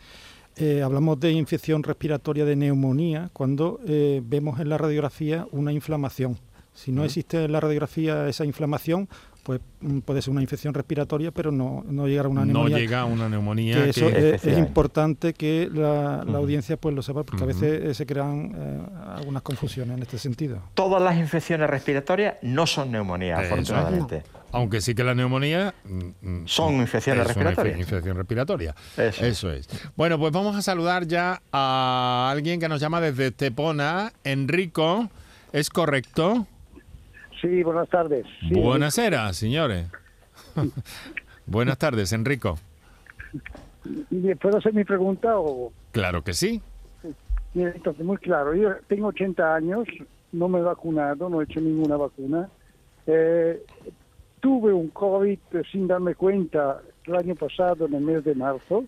hablamos 0.83 1.19
de 1.19 1.31
infección 1.31 1.83
respiratoria 1.83 2.45
de 2.45 2.55
neumonía 2.55 3.29
cuando 3.33 3.79
vemos 3.85 4.59
en 4.59 4.69
la 4.69 4.77
radiografía 4.77 5.45
una 5.51 5.71
inflamación. 5.71 6.37
Si 6.77 6.91
no 6.91 7.03
existe 7.03 7.45
en 7.45 7.51
la 7.51 7.59
radiografía 7.59 8.27
esa 8.27 8.45
inflamación, 8.45 9.09
pues 9.47 9.61
puede 10.03 10.21
ser 10.21 10.31
una 10.31 10.41
infección 10.41 10.73
respiratoria, 10.73 11.31
pero 11.31 11.53
no, 11.53 11.81
no 11.87 12.05
llegar 12.05 12.25
a 12.25 12.27
una 12.27 12.43
neumonía. 12.43 12.75
No 12.75 12.77
llega 12.77 12.99
a 12.99 13.05
una 13.05 13.29
neumonía. 13.29 13.81
Que 13.81 13.89
eso 13.91 14.09
es, 14.09 14.45
importante 14.57 15.33
que 15.33 15.69
la, 15.73 16.23
audiencia 16.35 16.75
pues 16.75 16.93
lo 16.93 17.01
sepa, 17.01 17.23
porque 17.23 17.45
a 17.45 17.47
veces 17.47 17.81
eh, 17.81 17.93
se 17.93 18.05
crean 18.05 18.53
eh, 18.53 18.79
algunas 19.15 19.43
confusiones 19.43 19.95
en 19.95 20.03
este 20.03 20.17
sentido. 20.17 20.61
Todas 20.73 21.01
las 21.01 21.15
infecciones 21.15 21.69
respiratorias 21.69 22.35
no 22.41 22.67
son 22.67 22.91
neumonías, 22.91 23.39
afortunadamente. 23.39 24.23
Aunque 24.51 24.81
sí 24.81 24.93
que 24.93 25.05
la 25.05 25.15
neumonía 25.15 25.73
mm, 25.85 26.39
mm, 26.41 26.47
son 26.47 26.75
infecciones 26.75 27.25
respiratorias. 27.25 27.79
infección 27.79 28.17
respiratoria. 28.17 28.75
Eso. 28.97 29.49
es. 29.49 29.69
Bueno, 29.95 30.19
pues 30.19 30.33
vamos 30.33 30.57
a 30.57 30.61
saludar 30.61 31.07
ya 31.07 31.41
a 31.53 32.27
alguien 32.29 32.59
que 32.59 32.67
nos 32.67 32.81
llama 32.81 32.99
desde 32.99 33.31
Tepona, 33.31 34.11
Enrico. 34.25 35.09
¿Es 35.53 35.69
correcto? 35.69 36.45
Sí, 37.41 37.63
buenas 37.63 37.89
tardes. 37.89 38.25
Buenas 38.51 38.95
tardes, 38.95 39.37
señores. 39.37 39.87
buenas 41.45 41.77
tardes, 41.77 42.11
Enrico. 42.13 42.57
¿Puedo 44.41 44.57
hacer 44.57 44.73
mi 44.73 44.83
pregunta 44.83 45.39
o...? 45.39 45.71
Claro 45.91 46.23
que 46.23 46.33
sí. 46.33 46.61
entonces, 47.53 48.05
muy 48.05 48.17
claro. 48.17 48.53
Yo 48.55 48.75
tengo 48.87 49.07
80 49.07 49.55
años, 49.55 49.87
no 50.31 50.47
me 50.47 50.59
he 50.59 50.63
vacunado, 50.63 51.29
no 51.29 51.41
he 51.41 51.45
hecho 51.45 51.61
ninguna 51.61 51.97
vacuna. 51.97 52.49
Eh, 53.05 53.63
tuve 54.39 54.73
un 54.73 54.89
COVID 54.89 55.39
sin 55.71 55.87
darme 55.87 56.15
cuenta 56.15 56.81
el 57.05 57.15
año 57.15 57.35
pasado, 57.35 57.85
en 57.85 57.93
el 57.93 58.01
mes 58.01 58.23
de 58.23 58.35
marzo, 58.35 58.85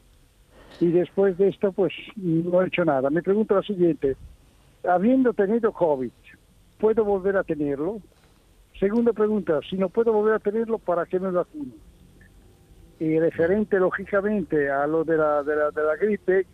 y 0.80 0.88
después 0.88 1.38
de 1.38 1.50
esto, 1.50 1.72
pues 1.72 1.94
no 2.16 2.62
he 2.62 2.68
hecho 2.68 2.86
nada. 2.86 3.10
Me 3.10 3.24
pregunto 3.24 3.56
lo 3.56 3.64
siguiente. 3.64 4.16
Habiendo 4.88 5.34
tenido 5.34 5.72
COVID, 5.72 6.12
¿puedo 6.78 7.04
volver 7.04 7.38
a 7.38 7.44
tenerlo? 7.44 8.00
Segunda 8.80 9.12
pregunta, 9.12 9.60
si 9.70 9.76
no 9.76 9.90
puedo 9.90 10.14
volver 10.14 10.36
a 10.36 10.40
tenerlo, 10.40 10.78
¿para 10.78 11.06
qué 11.06 11.20
me 11.20 11.30
vacuno? 11.32 11.74
Y 12.98 13.20
referente, 13.20 13.78
lógicamente, 13.78 14.70
a 14.70 14.88
lo 14.88 15.04
de 15.04 15.18
la, 15.18 15.44
de 15.44 15.56
la, 15.56 15.96
gripe, 16.00 16.46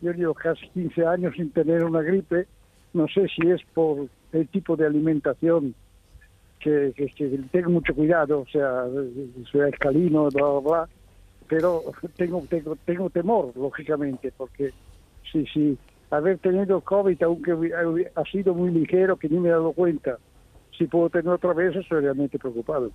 yo 0.00 0.12
llevo 0.12 0.34
casi 0.34 0.68
15 0.70 1.06
años 1.06 1.34
sin 1.36 1.52
tener 1.52 1.84
una 1.84 2.02
gripe, 2.02 2.48
no 2.94 3.06
sé 3.06 3.28
si 3.28 3.48
es 3.48 3.60
por 3.74 4.08
el 4.32 4.48
tipo 4.48 4.76
de 4.76 4.86
alimentación 4.86 5.74
que, 6.58 6.92
tengo 7.52 7.70
mucho 7.70 7.94
cuidado, 7.94 8.40
o 8.40 8.46
sea, 8.46 8.84
soy 9.50 9.68
escalino, 9.68 10.28
bla, 10.30 10.46
bla, 10.46 10.60
bla, 10.60 10.88
pero 11.48 11.82
tengo, 12.16 12.44
tengo, 12.48 12.76
tengo 12.84 13.10
temor, 13.10 13.52
lógicamente, 13.56 14.32
porque 14.36 14.72
sí, 15.30 15.44
sí, 15.52 15.78
haber 16.10 16.38
tenido 16.38 16.80
COVID, 16.80 17.22
aunque 17.22 18.10
ha 18.14 18.24
sido 18.24 18.52
muy 18.52 18.70
ligero, 18.70 19.16
que 19.16 19.28
ni 19.28 19.38
me 19.38 19.48
he 19.48 19.52
dado 19.52 19.72
cuenta, 19.72 20.18
si 20.76 20.86
puedo 20.86 21.10
tener 21.10 21.28
otra 21.28 21.52
vez, 21.52 21.74
estoy 21.76 22.00
realmente 22.00 22.38
preocupado. 22.38 22.90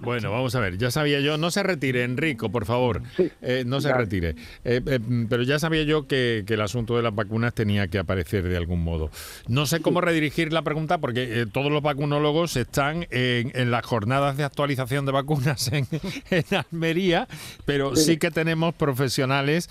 Bueno, 0.00 0.32
vamos 0.32 0.54
a 0.54 0.60
ver, 0.60 0.78
ya 0.78 0.90
sabía 0.90 1.20
yo, 1.20 1.36
no 1.38 1.50
se 1.50 1.62
retire, 1.62 2.02
Enrico, 2.02 2.50
por 2.50 2.64
favor, 2.64 3.02
eh, 3.40 3.62
no 3.66 3.80
se 3.80 3.92
retire. 3.92 4.30
Eh, 4.64 4.80
eh, 4.84 4.98
pero 5.28 5.42
ya 5.42 5.58
sabía 5.58 5.84
yo 5.84 6.06
que, 6.06 6.44
el 6.46 6.60
asunto 6.60 6.96
de 6.96 7.02
las 7.02 7.14
vacunas 7.14 7.54
tenía 7.54 7.86
que 7.88 7.98
aparecer 7.98 8.46
de 8.48 8.56
algún 8.56 8.82
modo. 8.82 9.10
No 9.48 9.64
sé 9.64 9.80
cómo 9.80 10.00
redirigir 10.00 10.52
la 10.52 10.62
pregunta 10.62 10.98
porque 10.98 11.46
todos 11.50 11.70
los 11.70 11.82
vacunólogos 11.82 12.56
están 12.56 13.06
en, 13.10 13.70
las 13.70 13.86
jornadas 13.86 14.36
de 14.36 14.44
actualización 14.44 15.06
de 15.06 15.12
vacunas 15.12 15.70
en, 15.72 15.86
Almería, 16.70 17.28
pero 17.64 17.96
sí. 17.96 18.18
que 18.18 18.30
tenemos 18.30 18.74
profesionales 18.74 19.70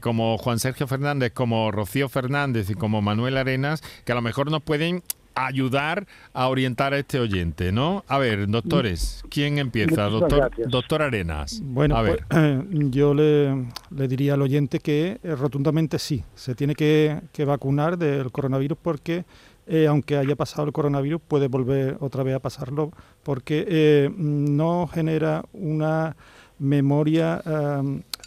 como 0.00 0.38
Juan 0.38 0.58
Sergio 0.58 0.86
Fernández, 0.86 1.32
como 1.32 1.70
Rocío 1.72 2.08
Fernández 2.08 2.70
y 2.70 2.74
como 2.74 3.02
Manuel 3.02 3.36
Arenas, 3.36 3.82
que 4.04 4.12
a 4.12 4.14
lo 4.14 4.22
mejor 4.22 4.50
nos 4.50 4.62
pueden 4.62 5.02
ayudar 5.34 6.06
a 6.32 6.48
orientar 6.48 6.94
a 6.94 6.98
este 6.98 7.18
oyente, 7.18 7.72
¿no? 7.72 8.04
A 8.08 8.18
ver, 8.18 8.48
doctores, 8.48 9.22
¿quién 9.30 9.58
empieza? 9.58 10.04
Doctor, 10.04 10.50
doctor 10.68 11.02
Arenas. 11.02 11.60
Bueno, 11.64 11.96
a 11.96 12.02
ver. 12.02 12.24
Pues, 12.28 12.64
yo 12.90 13.14
le, 13.14 13.66
diría 13.90 14.34
al 14.34 14.42
oyente 14.42 14.78
que 14.78 15.18
eh, 15.22 15.34
rotundamente 15.36 15.98
sí, 15.98 16.24
se 16.34 16.54
tiene 16.54 16.74
que, 16.74 17.20
vacunar 17.46 17.98
del 17.98 18.30
coronavirus 18.30 18.78
porque 18.80 19.24
eh, 19.66 19.86
aunque 19.86 20.16
haya 20.16 20.36
pasado 20.36 20.64
el 20.66 20.72
coronavirus 20.72 21.20
puede 21.26 21.48
volver 21.48 21.96
otra 22.00 22.22
vez 22.22 22.36
a 22.36 22.38
pasarlo 22.38 22.92
porque 23.22 23.64
eh, 23.68 24.10
no 24.16 24.86
genera 24.86 25.44
una 25.52 26.16
memoria 26.58 27.42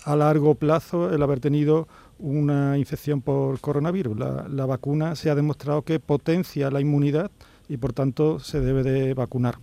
a 0.06 0.15
largo 0.15 0.56
plazo 0.56 1.13
el 1.13 1.22
haber 1.24 1.39
tenido 1.39 1.88
una 2.19 2.78
infección 2.78 3.21
por 3.21 3.60
coronavirus. 3.60 4.17
La, 4.17 4.65
vacuna 4.65 5.15
se 5.15 5.30
ha 5.30 5.36
demostrado 5.36 5.82
que 5.84 5.99
potencia 5.99 6.71
la 6.71 6.82
inmunidad 6.82 7.32
y 7.67 7.78
por 7.78 7.93
tanto 7.93 8.39
se 8.39 8.62
debe 8.62 8.84
de 8.84 9.13
vacunar. 9.13 9.58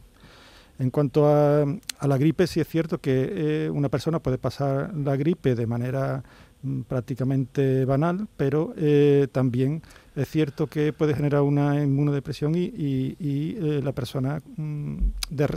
En 0.79 0.91
cuanto 0.91 1.29
a, 1.29 1.65
la 2.07 2.19
gripe, 2.19 2.47
sí 2.47 2.61
es 2.61 2.69
cierto 2.69 2.99
que 2.99 3.29
eh, 3.67 3.71
una 3.71 3.89
persona 3.89 4.19
puede 4.19 4.39
pasar 4.39 4.95
la 4.97 5.17
gripe 5.17 5.55
de 5.55 5.67
manera 5.67 6.25
mm, 6.63 6.83
prácticamente 6.83 7.85
banal, 7.85 8.27
pero 8.37 8.75
eh, 8.77 9.29
también 9.31 9.83
es 10.17 10.29
cierto 10.29 10.67
que 10.67 10.93
puede 10.93 11.15
generar 11.15 11.43
una 11.43 11.83
inmunodepresión 11.83 12.55
y, 12.55 12.65
y, 12.65 13.81
la 13.83 13.93
persona 13.93 14.43
mm, 14.57 14.97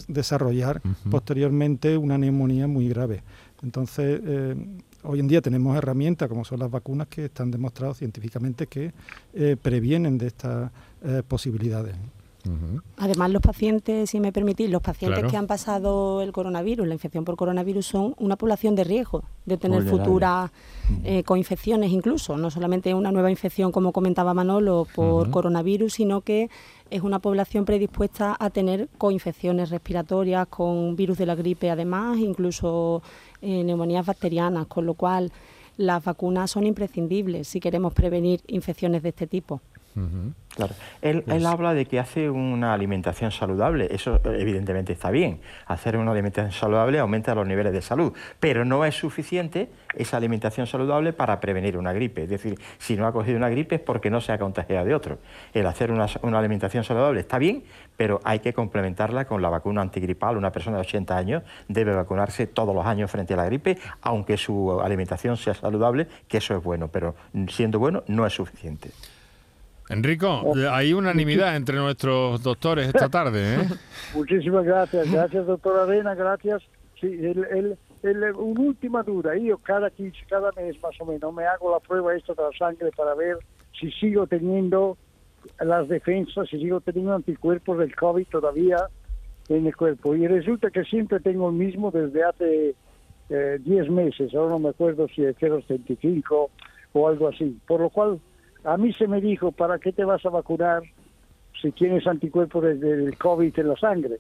desarrollar 0.08 0.81
posteriormente 1.10 1.97
una 1.97 2.17
neumonía 2.17 2.67
muy 2.67 2.88
grave. 2.88 3.23
Entonces, 3.63 4.21
hoy 5.06 5.20
en 5.20 5.28
día 5.28 5.41
tenemos 5.41 5.78
herramientas 5.78 6.28
como 6.28 6.46
son 6.46 6.60
las 6.60 6.72
vacunas 6.72 7.08
que 7.08 7.26
están 7.26 7.52
demostrados 7.52 7.98
científicamente 7.98 8.68
que 8.68 8.94
previenen 9.62 10.18
de 10.18 10.28
estas 10.28 10.72
posibilidades. 11.28 11.96
Además, 12.97 13.31
los 13.31 13.41
pacientes, 13.41 14.10
si 14.10 14.19
me 14.19 14.31
permitís, 14.31 14.69
los 14.69 14.81
pacientes 14.81 15.25
que 15.25 15.38
han 15.38 15.47
pasado 15.47 16.21
el 16.21 16.31
coronavirus, 16.31 16.88
la 16.88 16.93
infección 16.93 17.25
por 17.25 17.36
coronavirus, 17.36 17.86
son 17.86 18.15
una 18.17 18.36
población 18.36 18.75
de 18.75 18.84
riesgo 18.84 19.23
de 19.45 19.58
tener 19.58 19.84
futuras 19.84 20.51
eh, 21.03 21.23
coinfecciones 21.23 21.91
incluso, 21.91 22.38
no 22.38 22.51
solamente 22.51 22.93
una 22.93 23.12
nueva 23.12 23.31
infección, 23.31 23.71
como 23.71 23.91
comentaba 23.91 24.34
Manolo, 24.34 24.88
por 24.95 25.29
coronavirus, 25.29 25.93
sino 25.93 26.21
que 26.21 26.49
es 26.89 27.01
una 27.01 27.19
población 27.19 27.65
predispuesta 27.65 28.36
a 28.39 28.49
tener 28.49 28.89
coinfecciones 28.97 29.69
respiratorias 29.69 30.47
con 30.47 30.95
virus 30.95 31.17
de 31.17 31.25
la 31.25 31.36
gripe, 31.36 31.71
además, 31.71 32.19
incluso 32.19 33.01
eh, 33.41 33.63
neumonías 33.63 34.05
bacterianas, 34.05 34.67
con 34.67 34.86
lo 34.86 34.93
cual 34.93 35.31
las 35.77 36.03
vacunas 36.03 36.51
son 36.51 36.65
imprescindibles 36.65 37.47
si 37.47 37.60
queremos 37.60 37.93
prevenir 37.93 38.41
infecciones 38.47 39.03
de 39.03 39.10
este 39.10 39.27
tipo. 39.27 39.62
Claro. 40.55 40.73
Él, 41.01 41.23
él, 41.27 41.45
habla 41.45 41.73
de 41.73 41.86
que 41.86 41.99
hace 41.99 42.29
una 42.29 42.73
alimentación 42.73 43.31
saludable. 43.31 43.88
Eso 43.91 44.19
evidentemente 44.25 44.91
está 44.91 45.10
bien. 45.10 45.39
Hacer 45.67 45.95
una 45.95 46.12
alimentación 46.12 46.51
saludable 46.51 46.99
aumenta 46.99 47.34
los 47.34 47.47
niveles 47.47 47.71
de 47.71 47.81
salud, 47.81 48.13
pero 48.39 48.65
no 48.65 48.84
es 48.84 48.95
suficiente 48.95 49.69
esa 49.95 50.17
alimentación 50.17 50.67
saludable 50.67 51.13
para 51.13 51.39
prevenir 51.39 51.77
una 51.77 51.93
gripe. 51.93 52.23
Es 52.23 52.29
decir, 52.29 52.60
si 52.77 52.97
no 52.97 53.08
ha 53.08 53.13
cogido 53.13 53.38
una 53.38 53.49
gripe 53.49 53.75
es 53.75 53.81
porque 53.81 54.10
no 54.10 54.19
se 54.19 54.34
ha 54.34 54.38
contagiado 54.38 54.86
de 54.86 54.93
otro. 54.93 55.19
El 55.53 55.65
hacer 55.65 55.91
una, 55.91 56.08
una 56.21 56.39
alimentación 56.39 56.84
saludable 56.84 57.21
está 57.21 57.38
bien, 57.38 57.63
pero 57.95 58.19
hay 58.23 58.39
que 58.39 58.53
complementarla 58.53 59.25
con 59.25 59.41
la 59.41 59.49
vacuna 59.49 59.81
antigripal. 59.81 60.36
Una 60.36 60.51
persona 60.51 60.77
de 60.77 60.81
80 60.81 61.17
años 61.17 61.43
debe 61.67 61.93
vacunarse 61.93 62.47
todos 62.47 62.75
los 62.75 62.86
años 62.86 63.10
frente 63.10 63.34
a 63.34 63.38
la 63.38 63.45
gripe, 63.45 63.77
aunque 64.01 64.36
su 64.38 64.79
alimentación 64.81 65.38
sea 65.38 65.53
saludable, 65.53 66.08
que 66.27 66.38
eso 66.38 66.55
es 66.55 66.63
bueno, 66.63 66.89
pero 66.89 67.15
siendo 67.47 67.79
bueno 67.79 68.03
no 68.08 68.25
es 68.25 68.34
suficiente. 68.34 68.89
Enrico, 69.89 70.41
oh. 70.43 70.56
hay 70.71 70.93
unanimidad 70.93 71.56
entre 71.56 71.78
nuestros 71.78 72.41
doctores 72.41 72.88
esta 72.88 73.10
tarde. 73.10 73.56
¿eh? 73.56 73.67
Muchísimas 74.15 74.65
gracias. 74.65 75.12
Gracias, 75.12 75.45
doctor 75.45 75.80
Arena. 75.80 76.15
Gracias. 76.15 76.63
Sí, 77.00 77.08
el, 77.08 77.78
el, 78.02 78.34
una 78.36 78.62
última 78.62 79.04
duda. 79.04 79.36
Yo 79.38 79.58
cada, 79.60 79.91
cada 80.30 80.52
mes 80.54 80.82
más 80.82 81.00
o 81.00 81.06
menos 81.06 81.34
me 81.34 81.45
hago 81.45 81.71
la 81.71 81.80
prueba 81.80 82.15
esta 82.15 82.34
de 82.34 82.43
la 82.43 82.58
sangre 82.58 82.89
para 82.95 83.13
ver 83.13 83.38
si 83.80 83.91
sigo 83.91 84.26
teniendo 84.26 84.98
las 85.60 85.88
defensas, 85.88 86.50
si 86.50 86.58
sigo 86.58 86.82
teniendo 86.82 87.13
anticuerpos 87.13 87.78
del 87.78 87.95
COVID 87.95 88.28
todavía 88.28 88.78
en 89.50 89.67
el 89.67 89.76
cuerpo. 89.76 90.15
Y 90.15 90.28
resulta 90.28 90.71
que 90.71 90.84
siempre 90.84 91.19
tengo 91.19 91.50
el 91.50 91.56
mismo 91.56 91.91
desde 91.91 92.24
hace 92.24 92.76
10 93.30 93.60
eh, 93.69 93.89
meses. 93.89 94.34
Ahora 94.34 94.52
no 94.52 94.60
me 94.60 94.69
acuerdo 94.69 95.08
si 95.10 95.24
es 95.24 95.36
0,75 95.38 96.50
o 96.93 97.08
algo 97.08 97.28
así. 97.28 97.60
Por 97.67 97.82
lo 97.82 97.89
cual 97.89 98.19
a 98.65 98.78
mí 98.78 98.93
se 98.93 99.08
me 99.08 99.21
dijo, 99.21 99.51
¿para 99.51 99.80
qué 99.80 99.91
te 99.91 100.04
vas 100.04 100.25
a 100.25 100.30
vacunar 100.30 100.84
si 101.62 101.71
tienes 101.71 102.06
anticuerpos 102.08 102.63
del 102.63 103.17
COVID 103.17 103.60
en 103.60 103.67
la 103.67 103.75
sangre? 103.78 104.17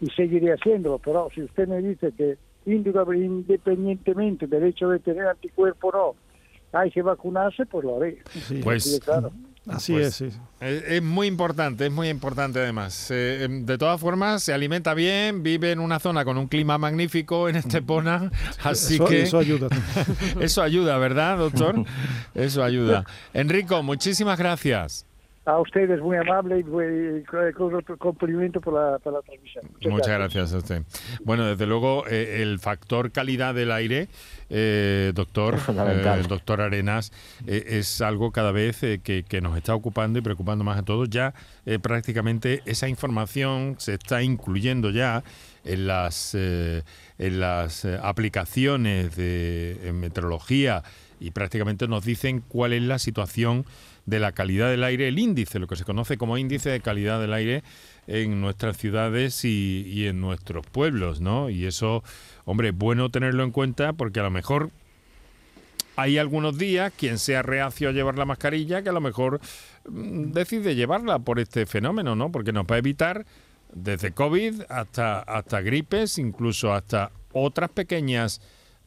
Y 0.00 0.06
seguiré 0.10 0.52
haciéndolo, 0.52 0.98
pero 0.98 1.28
si 1.32 1.42
usted 1.42 1.68
me 1.68 1.78
dice 1.78 2.12
que 2.12 2.36
independientemente 2.66 4.46
del 4.46 4.64
hecho 4.64 4.88
de 4.88 4.98
tener 4.98 5.26
anticuerpos 5.26 5.94
no, 5.94 6.14
hay 6.72 6.90
que 6.90 7.02
vacunarse, 7.02 7.66
pues 7.66 7.84
lo 7.84 7.96
haré. 7.96 8.18
Pues, 8.62 9.00
Así 9.68 9.92
pues 9.92 10.20
es, 10.20 10.34
Es, 10.60 11.02
muy 11.02 11.28
importante, 11.28 11.86
es 11.86 11.92
muy 11.92 12.08
importante 12.08 12.58
además. 12.58 13.10
Eh, 13.10 13.44
em, 13.44 13.64
de 13.64 13.78
todas 13.78 14.00
formas, 14.00 14.42
se 14.42 14.52
alimenta 14.52 14.92
bien, 14.92 15.42
vive 15.42 15.70
en 15.70 15.78
una 15.78 16.00
zona 16.00 16.24
con 16.24 16.36
un 16.36 16.48
clima 16.48 16.78
magnífico 16.78 17.48
en 17.48 17.56
Estepona, 17.62 18.32
así 18.64 18.98
que... 18.98 19.22
Eso 19.22 19.38
ayuda. 19.38 19.68
eso 20.40 20.62
ayuda, 20.62 20.98
¿verdad, 20.98 21.38
doctor? 21.38 21.84
Eso 22.34 22.64
ayuda. 22.64 23.04
Enrico, 23.34 23.82
muchísimas 23.82 24.38
gracias. 24.38 25.06
A 25.44 25.58
ustedes, 25.58 26.00
muy 26.00 26.16
amable 26.16 26.60
y 26.60 27.52
con 27.52 27.82
cumplimiento 27.98 28.60
por 28.60 28.74
la, 28.74 28.98
por 29.00 29.12
la 29.12 29.22
transmisión. 29.22 29.64
Muchas, 29.90 30.08
gracias. 30.08 30.54
a 30.54 30.58
usted. 30.58 30.82
Bueno, 31.24 31.46
desde 31.46 31.66
luego, 31.66 32.04
eh, 32.06 32.42
el 32.42 32.60
factor 32.60 33.10
calidad 33.10 33.52
del 33.52 33.72
aire, 33.72 34.06
eh, 34.50 35.10
doctor, 35.12 35.56
eh, 35.68 36.22
doctor 36.28 36.60
Arenas, 36.60 37.12
es 37.44 38.00
algo 38.00 38.30
cada 38.30 38.52
vez 38.52 38.82
que, 39.02 39.24
que, 39.28 39.40
nos 39.40 39.56
está 39.56 39.74
ocupando 39.74 40.20
y 40.20 40.22
preocupando 40.22 40.62
más 40.62 40.78
a 40.78 40.84
todos. 40.84 41.10
Ya 41.10 41.34
prácticamente 41.82 42.62
esa 42.64 42.88
información 42.88 43.74
se 43.78 43.94
está 43.94 44.22
incluyendo 44.22 44.90
ya 44.90 45.24
en 45.64 45.88
las, 45.88 46.36
en 46.36 46.84
las 47.18 47.84
aplicaciones 47.84 49.16
de 49.16 49.90
meteorología 49.92 50.84
y 51.18 51.32
prácticamente 51.32 51.88
nos 51.88 52.04
dicen 52.04 52.44
cuál 52.46 52.72
es 52.72 52.82
la 52.82 53.00
situación 53.00 53.64
de 54.06 54.18
la 54.18 54.32
calidad 54.32 54.70
del 54.70 54.84
aire, 54.84 55.08
el 55.08 55.18
índice, 55.18 55.58
lo 55.58 55.66
que 55.66 55.76
se 55.76 55.84
conoce 55.84 56.16
como 56.16 56.38
índice 56.38 56.70
de 56.70 56.80
calidad 56.80 57.20
del 57.20 57.32
aire 57.32 57.62
en 58.06 58.40
nuestras 58.40 58.76
ciudades 58.76 59.44
y, 59.44 60.06
en 60.06 60.20
nuestros 60.20 60.66
pueblos, 60.66 61.20
¿no? 61.20 61.50
Y 61.50 61.66
eso, 61.66 62.02
hombre, 62.44 62.70
es 62.70 62.76
bueno 62.76 63.10
tenerlo 63.10 63.44
en 63.44 63.52
cuenta 63.52 63.92
porque 63.92 64.20
a 64.20 64.24
lo 64.24 64.30
mejor 64.30 64.70
hay 65.94 66.18
algunos 66.18 66.58
días 66.58 66.92
quien 66.96 67.18
sea 67.18 67.42
reacio 67.42 67.90
a 67.90 67.92
llevar 67.92 68.18
la 68.18 68.24
mascarilla 68.24 68.82
que 68.82 68.88
a 68.88 68.92
lo 68.92 69.00
mejor 69.00 69.40
mm, 69.88 70.32
decide 70.32 70.74
llevarla 70.74 71.18
por 71.20 71.38
este 71.38 71.66
fenómeno, 71.66 72.16
¿no? 72.16 72.32
Porque 72.32 72.52
nos 72.52 72.64
va 72.64 72.76
a 72.76 72.78
evitar 72.78 73.24
desde 73.72 74.12
COVID 74.12 74.62
hasta, 74.68 75.20
hasta 75.20 75.60
gripes, 75.60 76.18
incluso 76.18 76.72
hasta 76.72 77.12
otras 77.32 77.70
pequeñas 77.70 78.40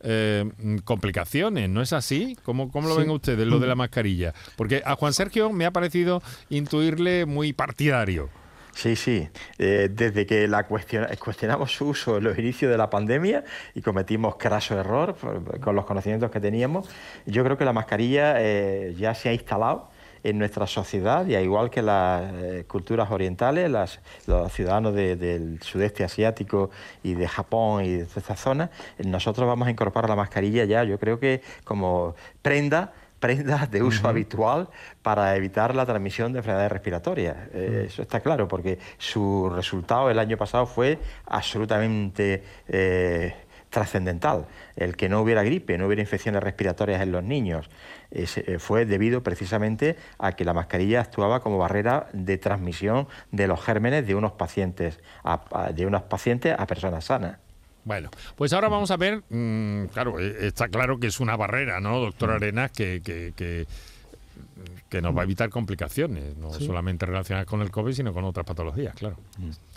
eh, 0.06 0.46
complicaciones, 0.84 1.70
¿no 1.70 1.82
es 1.82 1.92
así? 1.94 2.38
¿Cómo, 2.44 2.72
cómo 2.72 2.88
lo 2.88 2.96
ven 2.96 3.10
ustedes, 3.10 3.48
lo 3.48 3.60
de 3.60 3.68
la 3.68 3.76
mascarilla? 3.76 4.34
Porque 4.56 4.82
a 4.86 4.96
Juan 4.96 5.14
Sergio 5.14 5.52
me 5.52 5.66
ha 5.66 5.72
parecido 5.72 6.22
intuirle 6.50 7.26
muy 7.26 7.54
partidario. 7.54 8.30
Sí, 8.76 8.98
sí. 8.98 9.28
Eh, 9.58 9.90
desde 9.92 10.26
que 10.26 10.48
la 10.48 10.68
cuestionamos 10.68 11.72
su 11.72 11.88
uso 11.88 12.18
en 12.18 12.26
los 12.26 12.38
inicios 12.38 12.70
de 12.70 12.78
la 12.78 12.90
pandemia 12.90 13.46
y 13.74 13.82
cometimos 13.82 14.36
craso 14.36 14.78
error 14.78 15.16
con 15.62 15.76
los 15.76 15.86
conocimientos 15.86 16.30
que 16.30 16.42
teníamos, 16.42 16.90
yo 17.26 17.44
creo 17.46 17.58
que 17.58 17.64
la 17.64 17.74
mascarilla 17.74 18.36
eh, 18.38 18.94
ya 18.98 19.16
se 19.16 19.30
ha 19.30 19.34
instalado 19.34 19.90
en 20.26 20.40
nuestra 20.40 20.66
sociedad 20.66 21.28
y 21.28 21.36
igual 21.36 21.70
que 21.70 21.84
las 21.84 22.34
eh, 22.34 22.66
culturas 22.68 23.12
orientales, 23.12 23.70
los 23.70 24.52
ciudadanos 24.52 24.96
del 24.96 25.60
sudeste 25.62 26.04
asiático 26.04 26.72
y 27.04 27.14
de 27.14 27.28
Japón 27.28 27.86
y 27.86 27.94
de 27.98 28.04
esta 28.04 28.36
zona, 28.36 28.72
nosotros 29.06 29.48
vamos 29.48 29.68
a 29.68 29.72
incorporar 29.72 30.10
la 30.10 30.16
mascarilla 30.16 30.66
ya, 30.66 30.84
yo 30.84 30.98
creo 30.98 31.20
que 31.20 31.42
como 31.64 32.16
prenda 32.42 32.92
prendas 33.20 33.72
de 33.72 33.82
uso 33.82 34.08
habitual 34.08 34.70
para 35.02 35.36
evitar 35.36 35.74
la 35.74 35.86
transmisión 35.86 36.34
de 36.34 36.40
enfermedades 36.40 36.72
respiratorias. 36.72 37.36
Eh, 37.54 37.86
eso 37.88 38.02
está 38.02 38.20
claro, 38.20 38.48
porque 38.48 38.78
su 38.98 39.50
resultado 39.50 40.12
el 40.12 40.20
año 40.20 40.38
pasado 40.38 40.66
fue 40.66 41.00
absolutamente 41.26 42.44
eh, 42.68 43.34
trascendental. 43.70 44.46
El 44.76 44.96
que 44.96 45.10
no 45.10 45.22
hubiera 45.22 45.44
gripe, 45.44 45.78
no 45.78 45.88
hubiera 45.88 46.02
infecciones 46.02 46.44
respiratorias 46.44 47.02
en 47.02 47.12
los 47.12 47.24
niños, 47.24 47.70
fue 48.60 48.86
debido 48.86 49.24
precisamente 49.24 49.98
a 50.20 50.34
que 50.34 50.46
la 50.46 50.54
mascarilla 50.54 51.02
actuaba 51.02 51.40
como 51.42 51.58
barrera 51.58 52.08
de 52.14 52.38
transmisión 52.38 53.08
de 53.32 53.48
los 53.48 53.62
gérmenes 53.62 54.08
de 54.08 54.16
unos 54.16 54.34
pacientes 54.34 55.00
a, 55.24 55.72
de 55.74 55.86
unos 55.86 56.04
pacientes 56.04 56.56
a 56.58 56.66
personas 56.68 57.06
sanas. 57.06 57.38
Bueno, 57.86 58.10
pues 58.36 58.52
ahora 58.52 58.68
vamos 58.68 58.90
a 58.90 58.98
ver, 58.98 59.22
mm, 59.30 59.86
claro, 59.94 60.20
eh, 60.20 60.48
está 60.48 60.68
claro 60.70 61.00
que 61.00 61.08
es 61.08 61.20
una 61.20 61.36
barrera, 61.36 61.80
¿no, 61.80 62.00
doctor 62.00 62.32
mm. 62.32 62.34
Arenas, 62.34 62.72
que, 62.72 63.02
que, 63.04 63.68
nos 65.02 65.16
va 65.16 65.22
a 65.22 65.24
evitar 65.24 65.50
complicaciones, 65.50 66.36
no 66.38 66.52
solamente 66.54 67.06
relacionadas 67.06 67.48
con 67.48 67.62
el 67.62 67.72
COVID, 67.72 67.94
sino 67.94 68.14
con 68.14 68.24
otras 68.24 68.46
patologías, 68.46 68.96
claro. 68.96 69.18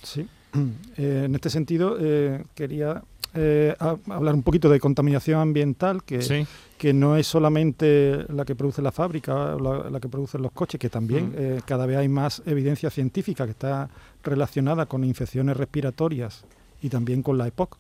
Sí, 0.02 0.26
eh, 0.96 1.22
en 1.26 1.35
este 1.35 1.50
sentido 1.50 1.96
quería 2.54 3.02
eh, 3.35 3.74
hablar 3.78 4.35
un 4.35 4.42
poquito 4.42 4.70
de 4.70 4.81
contaminación 4.81 5.40
ambiental, 5.40 6.02
que, 6.02 6.46
que 6.78 6.92
no 6.94 7.16
es 7.16 7.26
solamente 7.26 8.24
la 8.33 8.44
que 8.46 8.54
produce 8.54 8.81
la 8.81 8.90
fábrica, 8.90 9.54
la, 9.61 9.90
la 9.90 10.00
que 10.00 10.09
producen 10.09 10.40
los 10.40 10.52
coches, 10.52 10.81
que 10.81 10.88
también 10.88 11.35
eh, 11.37 11.61
cada 11.66 11.85
vez 11.85 11.98
hay 11.98 12.09
más 12.09 12.42
evidencia 12.46 12.88
científica 12.88 13.44
que 13.44 13.50
está 13.50 13.90
relacionada 14.24 14.87
con 14.87 15.04
infecciones 15.04 15.57
respiratorias 15.57 16.44
y 16.81 16.88
también 16.88 17.22
con 17.22 17.37
la 17.37 17.46
EPOC, 17.46 17.76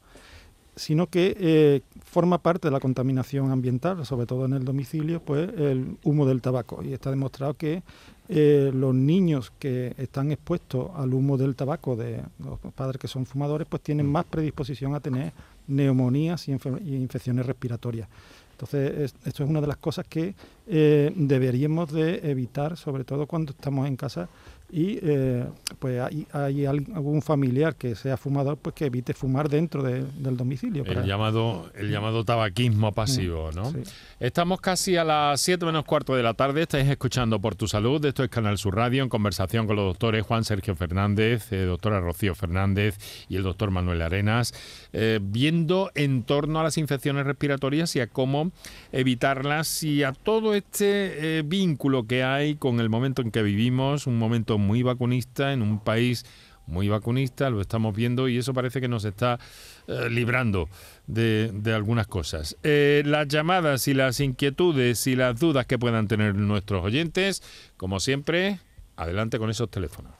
sino 0.78 1.08
que 1.08 1.36
eh, 1.38 1.80
forma 2.04 2.38
parte 2.38 2.68
de 2.68 2.72
la 2.72 2.80
contaminación 2.80 3.50
ambiental, 3.50 4.06
sobre 4.06 4.26
todo 4.26 4.46
en 4.46 4.54
el 4.54 4.64
domicilio, 4.64 5.20
pues 5.20 5.50
el 5.58 5.96
humo 6.04 6.24
del 6.24 6.40
tabaco. 6.40 6.82
Y 6.82 6.92
está 6.92 7.10
demostrado 7.10 7.54
que 7.54 7.82
eh, 8.28 8.70
los 8.72 8.94
niños 8.94 9.52
que 9.58 9.94
están 9.98 10.30
expuestos 10.32 10.90
al 10.94 11.12
humo 11.12 11.36
del 11.36 11.56
tabaco 11.56 11.96
de 11.96 12.22
los 12.38 12.58
padres 12.74 13.00
que 13.00 13.08
son 13.08 13.26
fumadores, 13.26 13.66
pues 13.68 13.82
tienen 13.82 14.06
mm. 14.06 14.10
más 14.10 14.24
predisposición 14.26 14.94
a 14.94 15.00
tener 15.00 15.32
neumonías 15.66 16.48
y, 16.48 16.52
infecciones 16.52 17.46
respiratorias. 17.46 18.08
Entonces, 18.52 19.14
esto 19.24 19.44
es 19.44 19.48
una 19.48 19.60
de 19.60 19.68
las 19.68 19.76
cosas 19.76 20.04
que 20.08 20.34
eh, 20.66 21.12
deberíamos 21.14 21.92
de 21.92 22.28
evitar, 22.28 22.76
sobre 22.76 23.04
todo 23.04 23.26
cuando 23.26 23.52
estamos 23.52 23.86
en 23.86 23.96
casa 23.96 24.28
y 24.70 24.98
eh, 25.02 25.46
pues 25.78 26.00
hay, 26.32 26.66
algún 26.66 27.22
familiar 27.22 27.74
que 27.74 27.94
sea 27.94 28.18
fumador 28.18 28.58
pues 28.58 28.74
que 28.74 28.86
evite 28.86 29.14
fumar 29.14 29.48
dentro 29.48 29.82
del 29.82 30.36
domicilio. 30.36 30.84
El 30.84 31.04
llamado 31.04 31.70
el 31.74 31.90
llamado 31.90 32.24
tabaquismo 32.24 32.92
pasivo, 32.92 33.50
¿no? 33.54 33.72
Estamos 34.20 34.60
casi 34.60 34.96
a 34.96 35.04
las 35.04 35.40
7 35.40 35.64
menos 35.64 35.84
cuarto 35.84 36.14
de 36.14 36.22
la 36.22 36.34
tarde, 36.34 36.62
estáis 36.62 36.88
escuchando 36.88 37.40
Por 37.40 37.54
Tu 37.54 37.66
Salud, 37.66 38.04
esto 38.04 38.22
es 38.22 38.28
Canal 38.28 38.58
Sur 38.58 38.76
Radio, 38.76 39.02
en 39.02 39.08
conversación 39.08 39.66
con 39.66 39.76
los 39.76 39.86
doctores 39.86 40.26
Juan 40.26 40.44
Sergio 40.44 40.76
Fernández, 40.76 41.50
eh, 41.52 41.64
doctora 41.64 42.00
Rocío 42.00 42.34
Fernández 42.34 42.98
y 43.28 43.36
el 43.36 43.44
doctor 43.44 43.70
Manuel 43.70 44.02
Arenas, 44.02 44.52
eh, 44.92 45.18
viendo 45.22 45.90
en 45.94 46.24
torno 46.24 46.60
a 46.60 46.62
las 46.62 46.76
infecciones 46.76 47.24
respiratorias 47.24 47.96
y 47.96 48.00
a 48.00 48.06
cómo 48.06 48.50
evitarlas 48.92 49.82
y 49.82 50.02
a 50.02 50.12
todo 50.12 50.54
este 50.54 51.42
vínculo 51.42 52.06
que 52.06 52.22
hay 52.22 52.56
con 52.56 52.80
el 52.80 52.90
momento 52.90 53.22
en 53.22 53.30
que 53.30 53.42
vivimos, 53.42 54.06
un 54.06 54.18
momento 54.18 54.57
muy 54.58 54.82
vacunista, 54.82 55.52
en 55.52 55.62
un 55.62 55.80
país 55.80 56.24
muy 56.68 56.88
vacunista, 56.88 57.50
lo 57.50 57.60
estamos 57.60 57.96
viendo 57.96 58.28
y 58.28 58.38
eso 58.38 58.54
parece 58.54 58.80
que 58.80 58.88
nos 58.88 59.04
está 59.04 59.38
eh, 59.86 60.08
librando 60.10 60.68
de, 61.06 61.50
algunas 61.74 62.06
cosas. 62.06 62.56
Eh, 62.62 63.02
las 63.06 63.26
llamadas 63.28 63.88
y 63.88 63.94
las 63.94 64.20
inquietudes 64.20 65.06
y 65.06 65.16
las 65.16 65.40
dudas 65.40 65.66
que 65.66 65.78
puedan 65.78 66.06
tener 66.08 66.34
nuestros 66.34 66.84
oyentes, 66.84 67.42
como 67.76 68.00
siempre, 68.00 68.60
adelante 68.96 69.38
con 69.38 69.50
esos 69.50 69.70
teléfonos. 69.70 70.12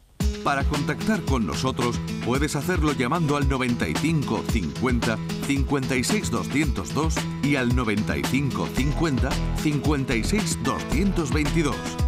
Para 0.43 0.65
contactar 0.65 1.21
con 1.23 1.47
nosotros 1.47 2.01
puedes 2.25 2.57
hacerlo 2.57 2.93
llamando 2.93 3.37
al 3.37 3.49
95 3.49 4.45
50 4.51 5.19
56 5.47 6.31
202 6.31 7.15
y 7.43 7.57
al 7.57 7.75
95 7.75 8.69
50 8.75 9.31
56 9.57 10.59
222 10.63 12.08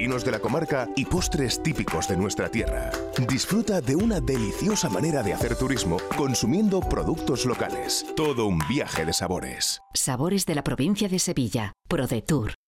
vinos 0.01 0.25
de 0.25 0.31
la 0.31 0.39
comarca 0.39 0.89
y 0.95 1.05
postres 1.05 1.61
típicos 1.61 2.07
de 2.07 2.17
nuestra 2.17 2.49
tierra. 2.49 2.89
Disfruta 3.27 3.81
de 3.81 3.95
una 3.95 4.19
deliciosa 4.19 4.89
manera 4.89 5.21
de 5.21 5.31
hacer 5.31 5.55
turismo 5.55 5.97
consumiendo 6.17 6.79
productos 6.79 7.45
locales. 7.45 8.03
Todo 8.15 8.47
un 8.47 8.57
viaje 8.67 9.05
de 9.05 9.13
sabores. 9.13 9.79
Sabores 9.93 10.47
de 10.47 10.55
la 10.55 10.63
provincia 10.63 11.07
de 11.07 11.19
Sevilla. 11.19 11.73
ProDetour. 11.87 12.55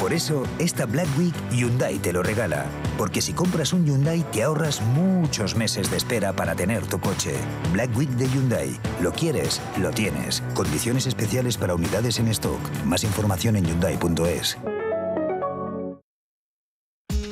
Por 0.00 0.14
eso, 0.14 0.44
esta 0.58 0.86
Black 0.86 1.06
Week 1.18 1.34
Hyundai 1.50 1.98
te 1.98 2.14
lo 2.14 2.22
regala. 2.22 2.64
Porque 2.96 3.20
si 3.20 3.34
compras 3.34 3.74
un 3.74 3.84
Hyundai 3.84 4.24
te 4.32 4.42
ahorras 4.42 4.80
muchos 4.80 5.56
meses 5.56 5.90
de 5.90 5.98
espera 5.98 6.32
para 6.32 6.54
tener 6.54 6.86
tu 6.86 6.98
coche. 6.98 7.34
Black 7.74 7.94
Week 7.94 8.08
de 8.08 8.26
Hyundai. 8.30 8.80
Lo 9.02 9.12
quieres, 9.12 9.60
lo 9.78 9.90
tienes. 9.90 10.42
Condiciones 10.54 11.06
especiales 11.06 11.58
para 11.58 11.74
unidades 11.74 12.18
en 12.18 12.28
stock. 12.28 12.58
Más 12.86 13.04
información 13.04 13.56
en 13.56 13.66
hyundai.es. 13.66 14.56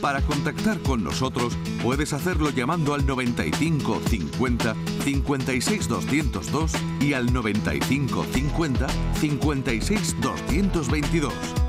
Para 0.03 0.21
contactar 0.21 0.79
con 0.81 1.03
nosotros 1.03 1.57
puedes 1.83 2.13
hacerlo 2.13 2.51
llamando 2.51 2.93
al 2.93 3.07
95 3.07 4.01
50 4.09 4.77
56 5.05 5.89
202 5.89 6.73
y 7.01 7.15
al 7.15 7.33
95 7.33 8.27
50 8.31 8.87
56 9.21 10.17
222 10.21 11.68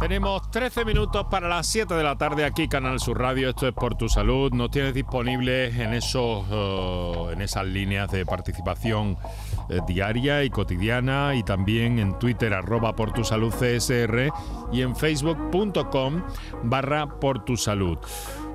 Tenemos 0.00 0.50
13 0.50 0.86
minutos 0.86 1.26
para 1.30 1.46
las 1.46 1.66
7 1.66 1.92
de 1.92 2.02
la 2.02 2.16
tarde 2.16 2.46
aquí 2.46 2.68
Canal 2.68 3.00
Sur 3.00 3.18
Radio. 3.18 3.50
Esto 3.50 3.68
es 3.68 3.74
por 3.74 3.96
tu 3.96 4.08
salud. 4.08 4.50
Nos 4.50 4.70
tienes 4.70 4.94
disponibles 4.94 5.76
en 5.76 5.92
esos 5.92 6.46
eh, 6.50 7.32
en 7.34 7.42
esas 7.42 7.66
líneas 7.66 8.10
de 8.10 8.24
participación 8.24 9.18
eh, 9.68 9.80
diaria 9.86 10.42
y 10.42 10.48
cotidiana 10.48 11.34
y 11.34 11.42
también 11.42 11.98
en 11.98 12.18
Twitter 12.18 12.54
arroba 12.54 12.96
por 12.96 13.12
y 14.72 14.80
en 14.80 14.96
facebook.com 14.96 16.22
barra 16.62 17.20
por 17.20 17.44
tu 17.44 17.58
salud. 17.58 17.98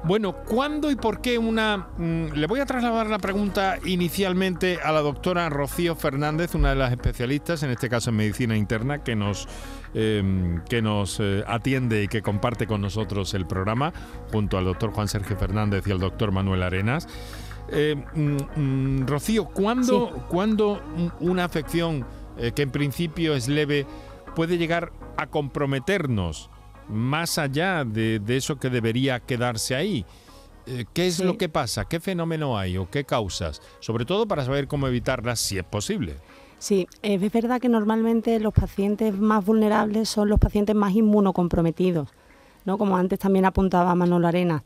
Bueno, 0.05 0.35
¿cuándo 0.45 0.91
y 0.91 0.95
por 0.95 1.19
qué 1.19 1.39
una... 1.39 1.87
Mm, 1.97 2.33
le 2.33 2.45
voy 2.45 2.59
a 2.59 2.67
trasladar 2.67 3.07
la 3.07 3.17
pregunta 3.17 3.79
inicialmente 3.85 4.77
a 4.83 4.91
la 4.91 5.01
doctora 5.01 5.49
Rocío 5.49 5.95
Fernández, 5.95 6.53
una 6.53 6.69
de 6.69 6.75
las 6.75 6.91
especialistas, 6.91 7.63
en 7.63 7.71
este 7.71 7.89
caso 7.89 8.11
en 8.11 8.17
medicina 8.17 8.55
interna, 8.55 9.03
que 9.03 9.15
nos, 9.15 9.47
em, 9.95 10.63
que 10.65 10.83
nos 10.83 11.19
eh, 11.19 11.43
atiende 11.47 12.03
y 12.03 12.07
que 12.07 12.21
comparte 12.21 12.67
con 12.67 12.81
nosotros 12.81 13.33
el 13.33 13.47
programa, 13.47 13.91
junto 14.31 14.59
al 14.59 14.65
doctor 14.65 14.91
Juan 14.91 15.07
Sergio 15.07 15.35
Fernández 15.37 15.87
y 15.87 15.91
al 15.91 15.99
doctor 15.99 16.31
Manuel 16.31 16.61
Arenas. 16.61 17.07
Eh, 17.69 17.95
mm, 18.13 18.59
mm, 18.59 19.07
Rocío, 19.07 19.45
¿cuándo, 19.45 20.13
una 21.19 21.45
afección 21.45 22.05
eh, 22.37 22.51
que 22.53 22.61
en 22.61 22.69
principio 22.69 23.33
es 23.33 23.47
leve 23.47 23.87
puede 24.35 24.59
llegar 24.59 24.91
a 25.17 25.25
comprometernos? 25.25 26.51
más 26.87 27.37
allá 27.37 27.83
de, 27.83 28.21
eso 28.29 28.57
que 28.57 28.69
debería 28.69 29.19
quedarse 29.19 29.75
ahí. 29.75 30.05
Eh, 30.67 30.85
¿Qué 30.93 31.07
es 31.07 31.19
lo 31.19 31.37
que 31.37 31.49
pasa? 31.49 31.85
¿Qué 31.85 31.99
fenómeno 31.99 32.57
hay 32.57 32.77
o 32.77 32.89
qué 32.89 33.05
causas? 33.05 33.61
Sobre 33.79 34.05
todo 34.05 34.27
para 34.27 34.45
saber 34.45 34.67
cómo 34.67 34.87
evitarlas 34.87 35.39
si 35.39 35.57
es 35.57 35.63
posible. 35.63 36.17
Sí, 36.65 36.87
es 37.03 37.31
verdad 37.31 37.61
que 37.61 37.69
normalmente 37.69 38.39
los 38.39 38.51
pacientes 38.51 39.15
más 39.15 39.45
vulnerables 39.45 40.09
son 40.09 40.29
los 40.29 40.39
pacientes 40.39 40.75
más 40.75 40.95
inmunocomprometidos, 40.95 42.09
¿no? 42.65 42.79
como 42.79 42.97
antes 42.97 43.19
también 43.19 43.45
apuntaba 43.45 43.93
Manolo 43.93 44.27
Arenas. 44.27 44.63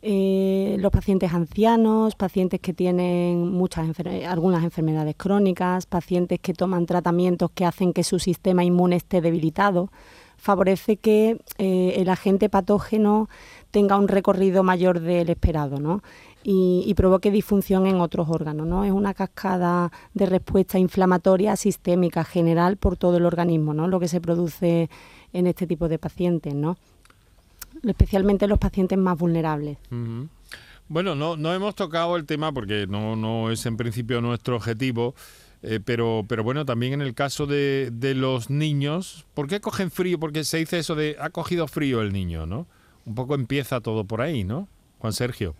Eh, 0.00 0.76
los 0.78 0.90
pacientes 0.90 1.34
ancianos, 1.34 2.14
pacientes 2.14 2.58
que 2.58 2.72
tienen 2.72 3.52
muchas 3.52 3.86
algunas 4.26 4.64
enfermedades 4.64 5.14
crónicas, 5.14 5.84
pacientes 5.84 6.40
que 6.40 6.54
toman 6.54 6.86
tratamientos 6.86 7.50
que 7.50 7.66
hacen 7.66 7.92
que 7.92 8.02
su 8.02 8.18
sistema 8.18 8.64
inmune 8.64 8.96
esté 8.96 9.20
debilitado 9.20 9.90
favorece 10.38 10.96
que 10.96 11.38
eh, 11.58 11.94
el 11.98 12.08
agente 12.08 12.48
patógeno 12.48 13.28
tenga 13.70 13.96
un 13.96 14.08
recorrido 14.08 14.62
mayor 14.62 15.00
del 15.00 15.28
esperado, 15.28 15.78
¿no? 15.78 16.02
Y, 16.44 16.92
provoque 16.94 17.30
disfunción 17.30 17.86
en 17.86 18.00
otros 18.00 18.28
órganos. 18.28 18.66
¿no? 18.66 18.84
Es 18.84 18.92
una 18.92 19.14
cascada 19.14 19.92
de 20.14 20.26
respuesta 20.26 20.78
inflamatoria 20.78 21.56
sistémica 21.56 22.24
general 22.24 22.76
por 22.76 22.96
todo 22.96 23.16
el 23.16 23.26
organismo, 23.26 23.74
¿no? 23.74 23.86
lo 23.86 24.00
que 24.00 24.08
se 24.08 24.20
produce 24.20 24.90
en 25.32 25.46
este 25.46 25.66
tipo 25.66 25.88
de 25.88 25.98
pacientes, 25.98 26.54
¿no? 26.54 26.76
especialmente 27.88 28.46
los 28.46 28.58
pacientes 28.58 28.98
más 28.98 29.18
vulnerables. 29.18 29.78
Bueno, 30.88 31.14
no, 31.14 31.36
no 31.36 31.54
hemos 31.54 31.74
tocado 31.74 32.16
el 32.16 32.26
tema 32.26 32.52
porque 32.52 32.86
no, 32.86 33.16
no 33.16 33.50
es 33.50 33.64
en 33.66 33.76
principio 33.76 34.20
nuestro 34.20 34.56
objetivo, 34.56 35.14
eh, 35.62 35.80
pero, 35.84 36.24
pero 36.28 36.44
bueno, 36.44 36.64
también 36.64 36.92
en 36.92 37.02
el 37.02 37.14
caso 37.14 37.46
de, 37.46 37.90
de, 37.92 38.14
los 38.14 38.50
niños, 38.50 39.26
¿por 39.34 39.46
qué 39.46 39.60
cogen 39.60 39.90
frío? 39.90 40.18
Porque 40.18 40.44
se 40.44 40.58
dice 40.58 40.78
eso 40.78 40.94
de 40.94 41.16
ha 41.20 41.30
cogido 41.30 41.68
frío 41.68 42.02
el 42.02 42.12
niño, 42.12 42.46
¿no? 42.46 42.66
Un 43.06 43.14
poco 43.14 43.34
empieza 43.34 43.80
todo 43.80 44.04
por 44.04 44.20
ahí, 44.20 44.44
¿no? 44.44 44.68
Juan 44.98 45.12
Sergio. 45.12 45.54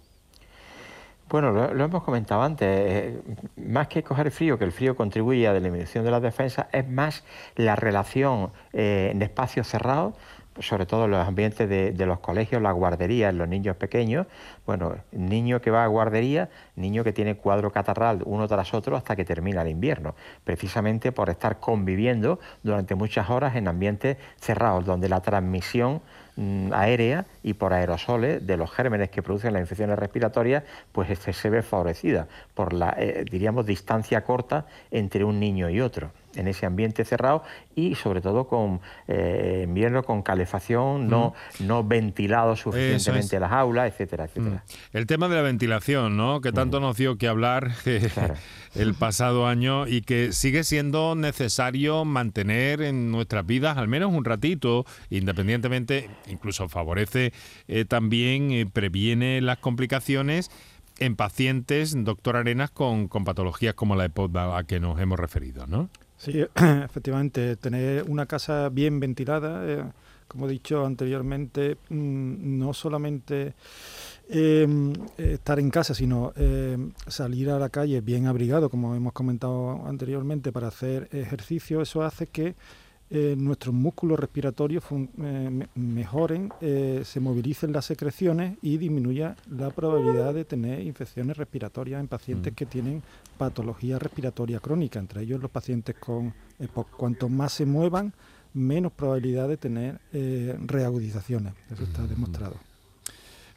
Bueno, 1.33 1.51
lo, 1.51 1.85
hemos 1.85 2.03
comentado 2.03 2.43
antes, 2.43 2.69
eh, 2.69 3.23
más 3.57 3.89
que 3.89 4.03
coger 4.03 4.31
frío, 4.31 4.59
que 4.59 4.67
el 4.67 4.73
frío 4.73 4.95
contribuye 4.95 5.49
a 5.49 5.53
la 5.53 5.57
eliminación 5.57 6.05
de 6.05 6.11
las 6.11 6.21
defensas, 6.21 6.67
es 6.73 6.87
más 6.87 7.25
la 7.57 7.75
relación 7.75 8.53
eh, 8.75 9.09
en 9.13 9.23
espacios 9.23 9.67
cerrados 9.67 10.13
sobre 10.61 10.85
todo 10.85 11.07
en 11.07 11.13
los 11.13 11.27
ambientes 11.27 11.67
de, 11.67 12.07
los 12.07 12.21
colegios, 12.21 12.61
las 12.61 12.75
guarderías, 12.75 13.33
los 13.33 13.49
niños 13.49 13.75
pequeños, 13.77 14.27
bueno, 14.67 14.97
niño 15.11 15.63
que 15.63 15.71
va 15.71 15.83
a 15.83 15.87
guardería, 15.87 16.51
niño 16.77 17.05
que 17.05 17.15
tiene 17.15 17.37
cuadro 17.37 17.73
catarral 17.73 18.23
uno 18.27 18.47
tras 18.47 18.75
otro 18.75 18.97
hasta 18.97 19.17
que 19.17 19.25
termina 19.25 19.63
el 19.63 19.69
invierno, 19.69 20.15
precisamente 20.45 21.11
por 21.11 21.31
estar 21.31 21.59
conviviendo 21.59 22.39
durante 22.63 22.95
muchas 22.95 23.31
horas 23.31 23.57
en 23.57 23.67
ambientes 23.67 24.19
cerrados, 24.37 24.85
donde 24.85 25.09
la 25.09 25.23
transmisión 25.23 26.03
aérea 26.73 27.27
y 27.43 27.55
por 27.55 27.73
aerosoles 27.73 28.47
de 28.47 28.57
los 28.57 28.71
gérmenes 28.71 29.11
que 29.11 29.23
producen 29.23 29.53
las 29.53 29.61
infecciones 29.61 29.99
respiratorias, 29.99 30.65
pues 30.93 31.11
este 31.11 31.33
se 31.33 31.51
ve 31.51 31.63
favorecida 31.63 32.27
por 32.55 32.73
la, 32.73 32.95
eh, 32.99 33.25
diríamos, 33.31 33.67
distancia 33.67 34.25
corta 34.25 34.67
entre 34.91 35.25
un 35.25 35.39
niño 35.39 35.69
y 35.69 35.81
otro 35.81 36.11
en 36.35 36.49
ese 36.49 36.67
ambiente 36.67 37.05
cerrado 37.05 37.43
y 37.75 37.95
sobre 37.95 38.21
todo 38.21 38.47
con 38.47 38.81
eh, 39.09 39.63
invierno 39.67 40.03
con 40.03 40.23
calefacción, 40.23 41.09
no, 41.09 41.35
no 41.61 41.85
ventilado 41.85 42.57
suficientemente 42.57 43.39
las 43.41 43.53
aulas, 43.53 43.91
etcétera, 43.93 44.25
etcétera. 44.25 44.65
El 44.93 45.07
tema 45.07 45.29
de 45.29 45.37
la 45.37 45.43
ventilación, 45.43 46.17
¿no? 46.17 46.41
Que 46.41 46.53
tanto 46.53 46.81
nos 46.81 46.97
dio 46.97 47.17
que 47.17 47.29
hablar 47.29 47.73
el 48.75 48.95
pasado 48.95 49.47
año 49.47 49.87
y 49.87 50.03
que 50.03 50.33
sigue 50.33 50.65
siendo 50.65 51.15
necesario 51.15 52.05
mantener 52.05 52.83
en 52.83 53.11
nuestras 53.11 53.47
vidas 53.47 53.77
al 53.77 53.89
menos 53.89 54.13
un 54.13 54.25
ratito, 54.25 54.85
independientemente, 55.11 56.11
incluso 56.29 56.69
favorece 56.69 57.33
eh, 57.69 57.85
también, 57.85 58.51
eh, 58.53 58.67
previene 58.67 59.41
las 59.41 59.59
complicaciones 59.59 60.51
en 60.99 61.17
pacientes, 61.17 61.95
doctor 62.05 62.37
Arenas, 62.37 62.71
con, 62.71 63.09
con 63.09 63.25
patologías 63.25 63.75
como 63.75 63.97
la 63.97 64.05
EPOD 64.05 64.37
a 64.37 64.65
que 64.65 64.79
nos 64.79 65.01
hemos 65.01 65.19
referido, 65.19 65.67
¿no? 65.67 65.89
Sí, 66.23 66.39
efectivamente, 66.85 67.57
tener 67.57 68.05
una 68.09 68.27
casa 68.27 68.69
bien 68.69 69.01
ventilada, 69.01 69.67
eh, 69.67 69.85
como 70.29 70.47
he 70.47 70.53
dicho 70.53 70.87
anteriormente, 70.87 71.79
mm, 71.89 72.59
no 72.61 72.73
solamente 72.73 73.55
em, 74.29 74.93
estar 75.19 75.59
en 75.59 75.69
casa, 75.71 75.95
sino 75.95 76.33
em, 76.37 76.93
salir 77.09 77.51
a 77.51 77.59
la 77.59 77.71
calle 77.71 78.01
bien 78.03 78.27
abrigado, 78.27 78.71
como 78.71 78.95
hemos 78.95 79.13
comentado 79.13 79.85
anteriormente, 79.85 80.53
para 80.53 80.69
hacer 80.69 81.09
ejercicio, 81.11 81.83
eso 81.83 82.05
hace 82.05 82.29
que 82.29 82.55
eh, 83.15 83.35
nuestros 83.37 83.75
músculos 83.75 84.19
respiratorios 84.19 84.85
eh, 84.91 85.67
mejoren, 85.75 86.51
eh, 86.63 87.03
se 87.05 87.21
movilicen 87.21 87.71
las 87.71 87.85
secreciones 87.85 88.57
y 88.63 88.79
disminuya 88.79 89.37
la 89.51 89.69
probabilidad 89.69 90.33
de 90.33 90.47
tener 90.47 90.81
infecciones 90.81 91.37
respiratorias 91.37 92.01
en 92.01 92.09
pacientes 92.09 92.55
mm. 92.55 92.57
que 92.57 92.65
tienen 92.65 93.03
patología 93.37 93.99
respiratoria 93.99 94.61
crónica, 94.61 94.99
entre 94.99 95.25
ellos 95.25 95.43
los 95.43 95.51
pacientes 95.51 95.95
con 95.97 96.33
cuanto 96.97 97.29
más 97.29 97.53
se 97.53 97.67
muevan, 97.67 98.15
menos 98.55 98.93
probabilidad 98.93 99.47
de 99.47 99.59
tener 99.59 100.01
reagudizaciones. 100.67 101.53
Eso 101.71 101.83
está 101.83 102.03
mm. 102.03 102.09
demostrado. 102.09 102.57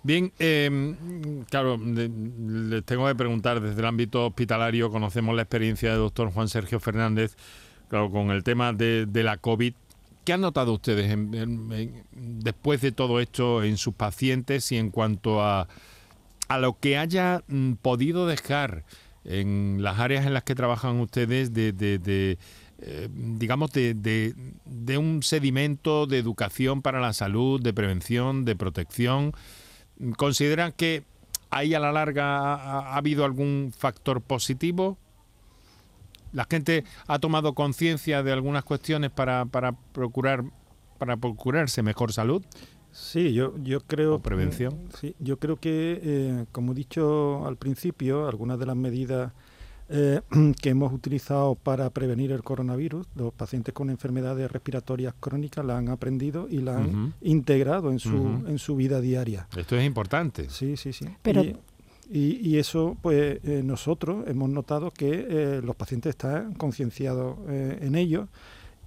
Bien, 0.03 0.33
em, 0.37 1.45
claro, 1.49 1.79
les 1.79 2.83
tengo 2.83 3.07
que 3.07 3.15
preguntar, 3.15 3.61
desde 3.61 3.79
el 3.79 3.85
ámbito 3.87 4.27
hospitalario 4.27 4.91
conocemos 4.91 5.33
la 5.33 5.43
experiencia 5.43 5.91
del 5.91 5.99
doctor 5.99 6.29
Juan 6.31 6.49
Sergio 6.49 6.81
Fernández 6.81 7.37
claro, 7.87 8.11
con 8.11 8.31
el 8.31 8.43
tema 8.43 8.73
de, 8.73 9.07
la 9.13 9.37
COVID. 9.37 9.73
¿Qué 10.23 10.33
han 10.33 10.41
notado 10.41 10.73
ustedes 10.73 11.15
después 12.11 12.81
de 12.81 12.91
todo 12.91 13.19
esto 13.19 13.63
en 13.63 13.77
sus 13.77 13.93
pacientes 13.93 14.71
y 14.71 14.77
en 14.77 14.89
cuanto 14.89 15.43
a, 15.43 15.67
a 16.47 16.57
lo 16.57 16.79
que 16.79 16.97
haya 16.97 17.43
mm, 17.47 17.73
podido 17.73 18.25
dejar 18.25 18.85
en 19.23 19.77
las 19.81 19.99
áreas 19.99 20.25
en 20.25 20.33
las 20.33 20.43
que 20.43 20.55
trabajan 20.55 20.99
ustedes 20.99 21.53
de, 21.53 21.73
de, 21.73 22.37
eh, 22.79 23.09
digamos, 23.11 23.71
de, 23.71 23.93
de, 23.93 24.97
un 24.97 25.23
sedimento 25.23 26.05
de 26.05 26.19
educación 26.19 26.81
para 26.81 26.99
la 26.99 27.13
salud, 27.13 27.61
de 27.61 27.73
prevención, 27.73 28.45
de 28.45 28.55
protección? 28.55 29.33
¿Consideran 30.17 30.71
que 30.71 31.03
ahí 31.49 31.73
a 31.73 31.79
la 31.79 31.91
larga 31.91 32.55
ha 32.55 32.97
habido 32.97 33.25
algún 33.25 33.73
factor 33.75 34.21
positivo? 34.21 34.97
La 36.35 36.45
gente 36.49 36.83
ha 37.07 37.17
tomado 37.17 37.55
conciencia 37.55 38.21
de 38.21 38.31
algunas 38.31 38.63
cuestiones 38.63 39.09
para, 39.09 39.45
para 39.45 39.71
procurar 39.71 40.43
para 40.97 41.17
procurarse 41.17 41.83
mejor 41.83 42.13
salud. 42.13 42.43
Sí, 42.91 43.33
yo, 43.33 43.53
yo 43.61 43.81
creo. 43.81 44.19
prevención. 44.19 44.79
sí, 44.99 45.15
yo 45.19 45.37
creo 45.37 45.57
que, 45.57 45.99
eh, 46.01 46.45
como 46.51 46.71
he 46.71 46.75
dicho 46.75 47.45
al 47.45 47.57
principio, 47.57 48.27
algunas 48.27 48.57
de 48.57 48.65
las 48.65 48.75
medidas 48.77 49.33
eh, 49.89 50.21
que 50.61 50.69
hemos 50.69 50.93
utilizado 50.93 51.55
para 51.55 51.89
prevenir 51.89 52.31
el 52.31 52.41
coronavirus, 52.41 53.05
los 53.15 53.33
pacientes 53.33 53.73
con 53.73 53.89
enfermedades 53.89 54.49
respiratorias 54.49 55.13
crónicas 55.19 55.65
la 55.65 55.77
han 55.77 55.89
aprendido 55.89 56.47
y 56.49 56.59
la 56.59 56.77
han 56.77 57.13
integrado 57.21 57.91
en 57.91 57.99
su, 57.99 58.45
en 58.47 58.57
su 58.59 58.77
vida 58.77 59.01
diaria. 59.01 59.47
Esto 59.57 59.75
es 59.75 59.85
importante. 59.85 60.49
Sí, 60.49 60.77
sí, 60.77 60.93
sí. 60.93 61.05
Pero, 61.21 61.43
y, 61.43 61.57
eso, 62.57 62.97
pues 63.01 63.39
eh, 63.43 63.61
nosotros 63.63 64.25
hemos 64.27 64.49
notado 64.49 64.91
que 64.91 65.25
eh, 65.27 65.61
los 65.63 65.75
pacientes 65.75 66.11
están 66.11 66.53
concienciados 66.53 67.37
eh, 67.47 67.79
en 67.81 67.95
ello 67.95 68.27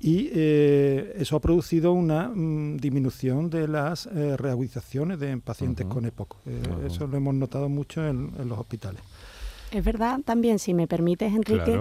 y 0.00 0.30
eso 0.32 1.34
ha 1.34 1.40
producido 1.40 1.92
una 1.92 2.28
mm, 2.28 2.76
disminución 2.76 3.50
de 3.50 3.66
las 3.66 4.06
reagudizaciones 4.06 5.18
de 5.18 5.36
pacientes 5.38 5.86
con 5.86 6.04
EPOC. 6.04 6.36
Eso 6.86 7.08
lo 7.08 7.16
hemos 7.16 7.34
notado 7.34 7.68
mucho 7.68 8.06
en, 8.06 8.30
los 8.48 8.60
hospitales. 8.60 9.02
Es 9.72 9.84
verdad 9.84 10.20
también, 10.24 10.60
si 10.60 10.72
me 10.72 10.86
permites, 10.86 11.34
Enrique. 11.34 11.80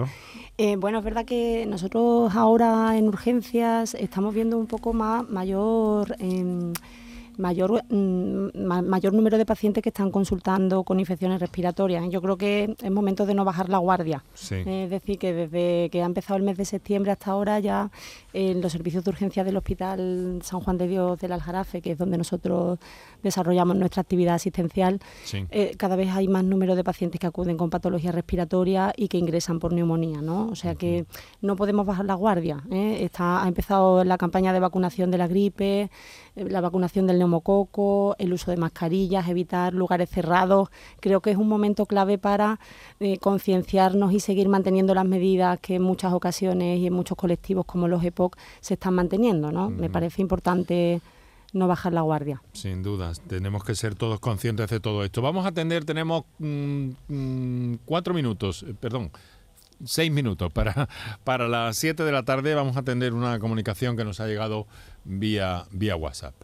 bueno, 0.78 0.98
es 0.98 1.04
verdad 1.04 1.24
que 1.24 1.64
nosotros 1.66 2.34
ahora 2.34 2.98
en 2.98 3.06
urgencias 3.06 3.94
estamos 3.94 4.34
viendo 4.34 4.58
un 4.58 4.66
poco 4.66 4.92
más 4.92 5.28
mayor... 5.28 6.16
Em, 6.18 6.72
mayor, 7.38 7.82
mm, 7.88 8.48
mayor 8.64 9.14
número 9.14 9.38
de 9.38 9.46
pacientes 9.46 9.82
que 9.82 9.88
están 9.88 10.10
consultando 10.10 10.82
con 10.82 11.00
infecciones 11.00 11.40
respiratorias. 11.40 12.04
Yo 12.10 12.20
creo 12.20 12.36
que 12.36 12.76
es 12.82 12.90
momento 12.90 13.24
de 13.26 13.34
no 13.34 13.44
bajar 13.44 13.68
la 13.68 13.78
guardia. 13.78 14.24
Es 14.34 14.90
decir, 14.90 15.18
que 15.18 15.32
desde 15.32 15.88
que 15.90 16.02
ha 16.02 16.06
empezado 16.06 16.36
el 16.36 16.42
mes 16.42 16.56
de 16.56 16.64
septiembre 16.64 17.12
hasta 17.12 17.30
ahora 17.30 17.58
ya 17.60 17.90
en 18.32 18.60
los 18.60 18.72
servicios 18.72 19.04
de 19.04 19.10
urgencia 19.10 19.44
del 19.44 19.56
Hospital 19.56 20.40
San 20.42 20.60
Juan 20.60 20.78
de 20.78 20.88
Dios 20.88 21.18
del 21.18 21.32
Aljarafe, 21.32 21.80
que 21.80 21.92
es 21.92 21.98
donde 21.98 22.18
nosotros 22.18 22.78
desarrollamos 23.22 23.76
nuestra 23.76 24.02
actividad 24.02 24.34
asistencial, 24.34 25.00
eh, 25.50 25.74
cada 25.76 25.96
vez 25.96 26.10
hay 26.10 26.28
más 26.28 26.44
número 26.44 26.76
de 26.76 26.84
pacientes 26.84 27.20
que 27.20 27.26
acuden 27.26 27.56
con 27.56 27.70
patologías 27.70 28.14
respiratorias 28.14 28.92
y 28.96 29.08
que 29.08 29.18
ingresan 29.18 29.58
por 29.58 29.72
neumonía, 29.72 30.20
¿no? 30.20 30.48
O 30.48 30.54
sea 30.54 30.74
que 30.74 31.06
no 31.40 31.56
podemos 31.56 31.86
bajar 31.86 32.04
la 32.04 32.14
guardia. 32.14 32.62
¿eh? 32.70 32.98
Está, 33.02 33.44
ha 33.44 33.48
empezado 33.48 34.04
la 34.04 34.18
campaña 34.18 34.52
de 34.52 34.60
vacunación 34.60 35.10
de 35.10 35.18
la 35.18 35.28
gripe, 35.28 35.90
eh, 36.36 36.44
la 36.48 36.60
vacunación 36.60 37.06
del 37.06 37.18
neumococo, 37.28 38.16
el 38.18 38.32
uso 38.32 38.50
de 38.50 38.56
mascarillas, 38.56 39.28
evitar 39.28 39.74
lugares 39.74 40.10
cerrados. 40.10 40.68
Creo 41.00 41.20
que 41.20 41.30
es 41.30 41.36
un 41.36 41.48
momento 41.48 41.86
clave 41.86 42.18
para 42.18 42.58
concienciarnos 43.20 44.12
y 44.12 44.20
seguir 44.20 44.48
manteniendo 44.48 44.94
las 44.94 45.04
medidas 45.04 45.58
que 45.60 45.76
en 45.76 45.82
muchas 45.82 46.12
ocasiones 46.12 46.78
y 46.78 46.86
en 46.86 46.92
muchos 46.92 47.16
colectivos 47.16 47.64
como 47.66 47.88
los 47.88 48.02
EPOC 48.02 48.36
se 48.60 48.74
están 48.74 48.94
manteniendo, 48.94 49.52
¿no? 49.52 49.70
Me 49.70 49.90
parece 49.90 50.22
importante 50.22 51.00
no 51.52 51.66
bajar 51.66 51.92
la 51.92 52.02
guardia. 52.02 52.42
Sin 52.52 52.82
dudas, 52.82 53.20
tenemos 53.26 53.64
que 53.64 53.74
ser 53.74 53.94
todos 53.94 54.20
conscientes 54.20 54.68
de 54.68 54.80
todo 54.80 55.04
esto. 55.04 55.22
Vamos 55.22 55.44
a 55.44 55.48
atender, 55.48 55.84
tenemos 55.84 56.24
mm, 56.38 56.90
mm, 57.08 57.78
cuatro 57.84 58.14
minutos, 58.14 58.64
eh, 58.64 58.74
perdón, 58.78 59.10
seis 59.84 60.10
minutos 60.10 60.52
para, 60.52 60.88
para 61.24 61.48
las 61.48 61.76
siete 61.76 62.04
de 62.04 62.12
la 62.12 62.24
tarde. 62.24 62.54
Vamos 62.54 62.76
a 62.76 62.80
atender 62.80 63.14
una 63.14 63.38
comunicación 63.38 63.96
que 63.96 64.04
nos 64.04 64.20
ha 64.20 64.26
llegado 64.26 64.66
vía, 65.04 65.64
vía 65.70 65.96
WhatsApp. 65.96 66.34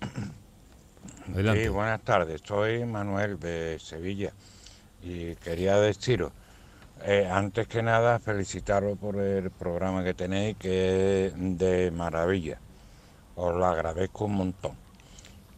Adelante. 1.32 1.62
Sí, 1.62 1.68
buenas 1.68 2.00
tardes. 2.02 2.40
Soy 2.44 2.84
Manuel 2.84 3.38
de 3.38 3.78
Sevilla 3.78 4.32
y 5.02 5.34
quería 5.36 5.78
deciros, 5.78 6.32
eh, 7.04 7.28
antes 7.30 7.68
que 7.68 7.82
nada, 7.82 8.18
felicitaros 8.18 8.98
por 8.98 9.16
el 9.16 9.50
programa 9.50 10.02
que 10.02 10.14
tenéis, 10.14 10.56
que 10.56 11.26
es 11.26 11.32
de 11.36 11.90
maravilla 11.90 12.58
os 13.38 13.54
lo 13.54 13.66
agradezco 13.66 14.24
un 14.24 14.34
montón. 14.34 14.72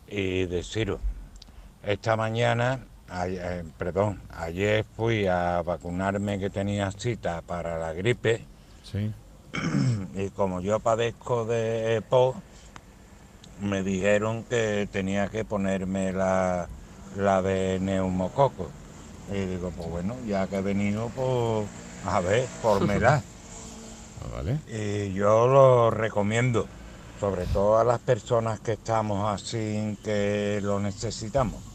Y 0.07 0.45
deciros, 0.45 1.01
esta 1.83 2.15
mañana, 2.15 2.81
eh, 3.25 3.65
perdón, 3.79 4.21
ayer 4.31 4.85
fui 4.97 5.27
a 5.27 5.63
vacunarme 5.63 6.39
que 6.39 6.51
tenía 6.51 6.91
cita 6.91 7.41
para 7.41 7.79
la 7.79 7.93
gripe. 7.93 8.45
Sí. 8.85 9.13
Y 10.13 10.31
como 10.31 10.61
yo 10.61 10.81
padezco 10.81 11.45
de 11.45 11.97
EPO, 11.97 12.35
me 13.61 13.83
dijeron 13.83 14.45
que 14.45 14.89
tenía 14.91 15.29
que 15.29 15.45
ponerme 15.45 16.13
la, 16.13 16.69
la 17.17 17.43
de 17.43 17.79
neumococo. 17.81 18.69
Y 19.33 19.47
digo, 19.47 19.71
pues 19.77 19.89
bueno, 19.89 20.17
ya 20.27 20.47
que 20.47 20.57
he 20.57 20.63
venido, 20.63 21.11
pues 21.15 21.69
a 22.07 22.21
ver, 22.21 22.47
por 22.63 22.87
medad. 22.87 23.23
Ah, 24.23 24.37
vale. 24.37 24.59
Y 24.69 25.15
yo 25.15 25.47
lo 25.47 25.91
recomiendo 25.91 26.67
sobre 27.19 27.47
todo 27.47 27.79
a 27.79 27.85
las 27.85 27.99
personas 28.01 28.61
que 28.61 28.73
estamos 28.73 29.27
así 29.31 29.97
que 30.05 30.61
lo 30.63 30.79
necesitamos. 30.79 31.70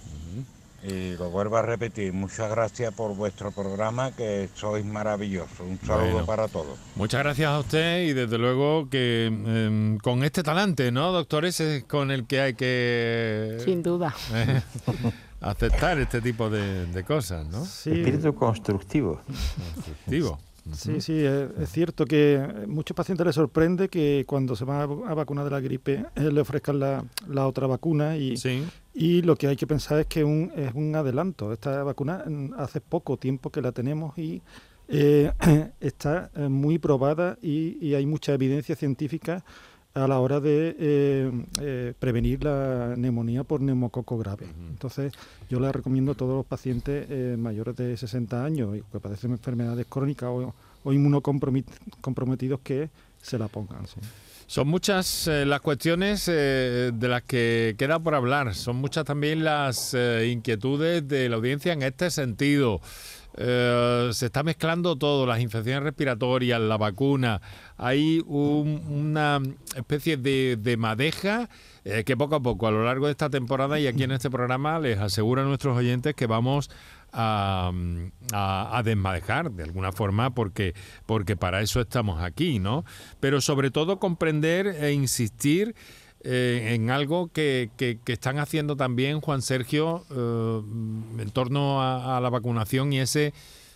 Y 0.88 1.18
lo 1.18 1.32
vuelvo 1.32 1.58
a 1.58 1.64
repetir, 1.64 2.14
muchas 2.14 2.50
gracias 2.50 2.94
por 2.94 3.16
vuestro 3.16 3.52
programa, 3.52 4.12
que 4.12 4.50
sois 4.54 4.86
maravillosos. 4.86 5.62
Un 5.62 5.80
saludo 5.80 6.26
para 6.26 6.48
todos. 6.48 6.78
Muchas 6.96 7.24
gracias 7.24 7.50
a 7.50 7.60
usted 7.60 8.04
y 8.04 8.14
desde 8.14 8.38
luego 8.38 8.88
que 8.90 9.26
em, 9.26 9.98
con 9.98 10.24
este 10.24 10.44
talante, 10.44 10.92
¿no, 10.92 11.12
doctores? 11.12 11.60
Es 11.60 11.84
con 11.86 12.12
el 12.12 12.28
que 12.28 12.42
hay 12.42 12.54
que... 12.54 13.58
Sin 13.66 13.82
duda. 13.82 14.14
aceptar 15.42 16.00
este 16.00 16.22
tipo 16.22 16.50
de, 16.50 17.04
cosas, 17.06 17.48
¿no? 17.48 17.66
Sí. 17.66 17.92
Espíritu 17.92 18.34
constructivo. 18.34 19.22
Constructivo. 19.26 20.40
Sí, 20.74 21.00
sí, 21.00 21.24
es, 21.24 21.70
cierto 21.70 22.06
que 22.06 22.44
muchos 22.68 22.96
pacientes 22.96 23.24
les 23.24 23.36
sorprende 23.36 23.88
que 23.88 24.24
cuando 24.26 24.56
se 24.56 24.66
van 24.66 24.82
a, 24.82 25.14
vacunar 25.14 25.46
de 25.46 25.52
la 25.52 25.60
gripe 25.60 26.06
eh, 26.16 26.32
le 26.32 26.42
ofrezcan 26.42 26.80
la, 26.80 27.48
otra 27.48 27.68
vacuna 27.68 28.18
y, 28.18 28.36
y 28.96 29.22
lo 29.22 29.36
que 29.36 29.48
hay 29.48 29.58
que 29.58 29.68
pensar 29.68 30.00
es 30.00 30.08
que 30.08 30.24
un, 30.24 30.52
es 30.56 30.74
un 30.74 30.96
adelanto. 30.96 31.52
Esta 31.52 31.84
vacuna 31.84 32.24
mm, 32.26 32.54
hace 32.58 32.80
poco 32.80 33.18
tiempo 33.18 33.50
que 33.50 33.62
la 33.62 33.74
tenemos 33.74 34.18
y 34.18 34.42
eh, 34.88 35.32
está 35.82 36.32
eh, 36.36 36.48
muy 36.48 36.80
probada 36.80 37.38
y, 37.42 37.78
y 37.86 37.94
hay 37.94 38.06
mucha 38.06 38.34
evidencia 38.34 38.76
científica 38.76 39.44
a 39.94 40.08
la 40.08 40.20
hora 40.20 40.40
de 40.40 40.76
eh, 40.78 41.32
eh, 41.62 41.94
prevenir 41.98 42.44
la 42.44 42.96
neumonía 42.98 43.44
por 43.44 43.62
neumococo 43.62 44.18
grave. 44.18 44.46
Entonces, 44.70 45.14
yo 45.50 45.60
le 45.60 45.72
recomiendo 45.72 46.12
a 46.12 46.16
todos 46.16 46.36
los 46.36 46.46
pacientes 46.46 47.38
mayores 47.38 47.78
de 47.78 47.96
60 47.96 48.44
años 48.44 48.76
y 48.76 48.82
que 48.82 49.00
padecen 49.00 49.32
enfermedades 49.32 49.86
crónicas 49.88 50.30
o, 50.30 50.54
inmunocomprometidos 50.94 52.60
que 52.62 52.90
se 53.22 53.38
la 53.40 53.48
pongan. 53.48 53.86
Son 54.48 54.68
muchas 54.68 55.28
las 55.28 55.62
cuestiones 55.62 56.28
de 56.28 56.94
las 57.00 57.24
que 57.24 57.76
queda 57.78 58.00
por 58.00 58.14
hablar, 58.14 58.54
son 58.54 58.76
muchas 58.76 59.06
también 59.06 59.44
las 59.44 59.96
inquietudes 59.96 61.08
de 61.08 61.30
la 61.30 61.38
audiencia 61.38 61.74
en 61.74 61.82
este 61.82 62.12
sentido. 62.12 62.80
Eh, 63.38 64.10
se 64.14 64.28
está 64.28 64.44
mezclando 64.44 64.96
todo, 64.96 65.26
las 65.26 65.40
infecciones 65.42 65.84
respiratorias, 65.84 66.60
la 66.60 66.78
vacuna. 66.78 67.42
Hay 67.78 68.24
una 68.28 69.42
especie 69.76 70.18
de, 70.18 70.76
madeja 70.78 71.50
eh, 71.84 72.04
que 72.06 72.16
poco 72.16 72.36
a 72.36 72.40
poco, 72.40 72.68
a 72.68 72.72
lo 72.72 72.86
largo 72.86 73.08
de 73.08 73.12
esta 73.12 73.30
temporada 73.30 73.80
y 73.80 73.88
aquí 73.88 74.04
en 74.04 74.12
este 74.12 74.30
programa, 74.30 74.80
les 74.80 75.00
aseguro 75.00 75.42
a 75.42 75.46
nuestros 75.46 75.78
oyentes 75.78 76.16
que 76.16 76.28
vamos 76.28 76.70
a, 77.12 77.72
desmadejar 78.84 79.52
de 79.52 79.64
alguna 79.64 79.92
forma 79.92 80.34
porque, 80.34 80.74
porque 81.06 81.36
para 81.36 81.62
eso 81.62 81.80
estamos 81.80 82.22
aquí, 82.22 82.60
¿no? 82.60 82.84
Pero 83.20 83.42
sobre 83.42 83.72
todo 83.72 84.00
comprender 84.00 84.68
e 84.68 84.92
insistir 84.92 85.76
eh, 86.28 86.74
en 86.74 86.90
algo 86.90 87.28
que, 87.32 87.70
que, 87.78 88.00
están 88.08 88.40
haciendo 88.40 88.76
también 88.76 89.22
Juan 89.22 89.44
Sergio 89.44 90.06
eh, 90.10 91.22
en 91.22 91.30
torno 91.30 91.84
a, 91.84 92.20
la 92.20 92.32
vacunación 92.32 92.92
y 92.94 93.00
ese 93.00 93.32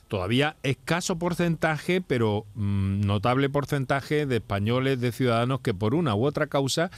todavía 0.08 0.56
escaso 0.64 1.20
porcentaje, 1.20 2.02
pero 2.02 2.47
mm, 2.56 3.02
notable 3.02 3.52
porcentaje 3.52 4.26
de 4.26 4.38
españoles, 4.38 5.00
de 5.00 5.12
ciudadanos 5.12 5.62
que 5.62 5.76
por 5.76 5.93
una 5.93 6.16
u 6.16 6.26
otra 6.26 6.47
causa 6.47 6.89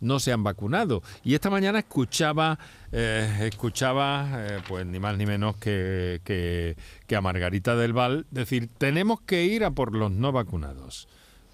no 0.00 0.18
se 0.18 0.32
han 0.32 0.42
vacunado. 0.42 1.04
Y 1.22 1.34
esta 1.34 1.48
mañana 1.48 1.78
escuchaba, 1.78 2.58
eh, 2.90 3.46
escuchaba 3.52 4.58
pues 4.66 4.84
ni 4.84 4.98
más 4.98 5.16
ni 5.16 5.26
menos 5.26 5.56
que, 5.58 6.20
que, 6.24 6.76
que 7.06 7.14
a 7.14 7.20
Margarita 7.20 7.76
del 7.76 7.92
Val 7.92 8.26
decir, 8.32 8.68
tenemos 8.78 9.20
que 9.20 9.44
ir 9.44 9.62
a 9.62 9.70
por 9.70 9.94
los 9.94 10.10
no 10.10 10.32
vacunados, 10.32 11.06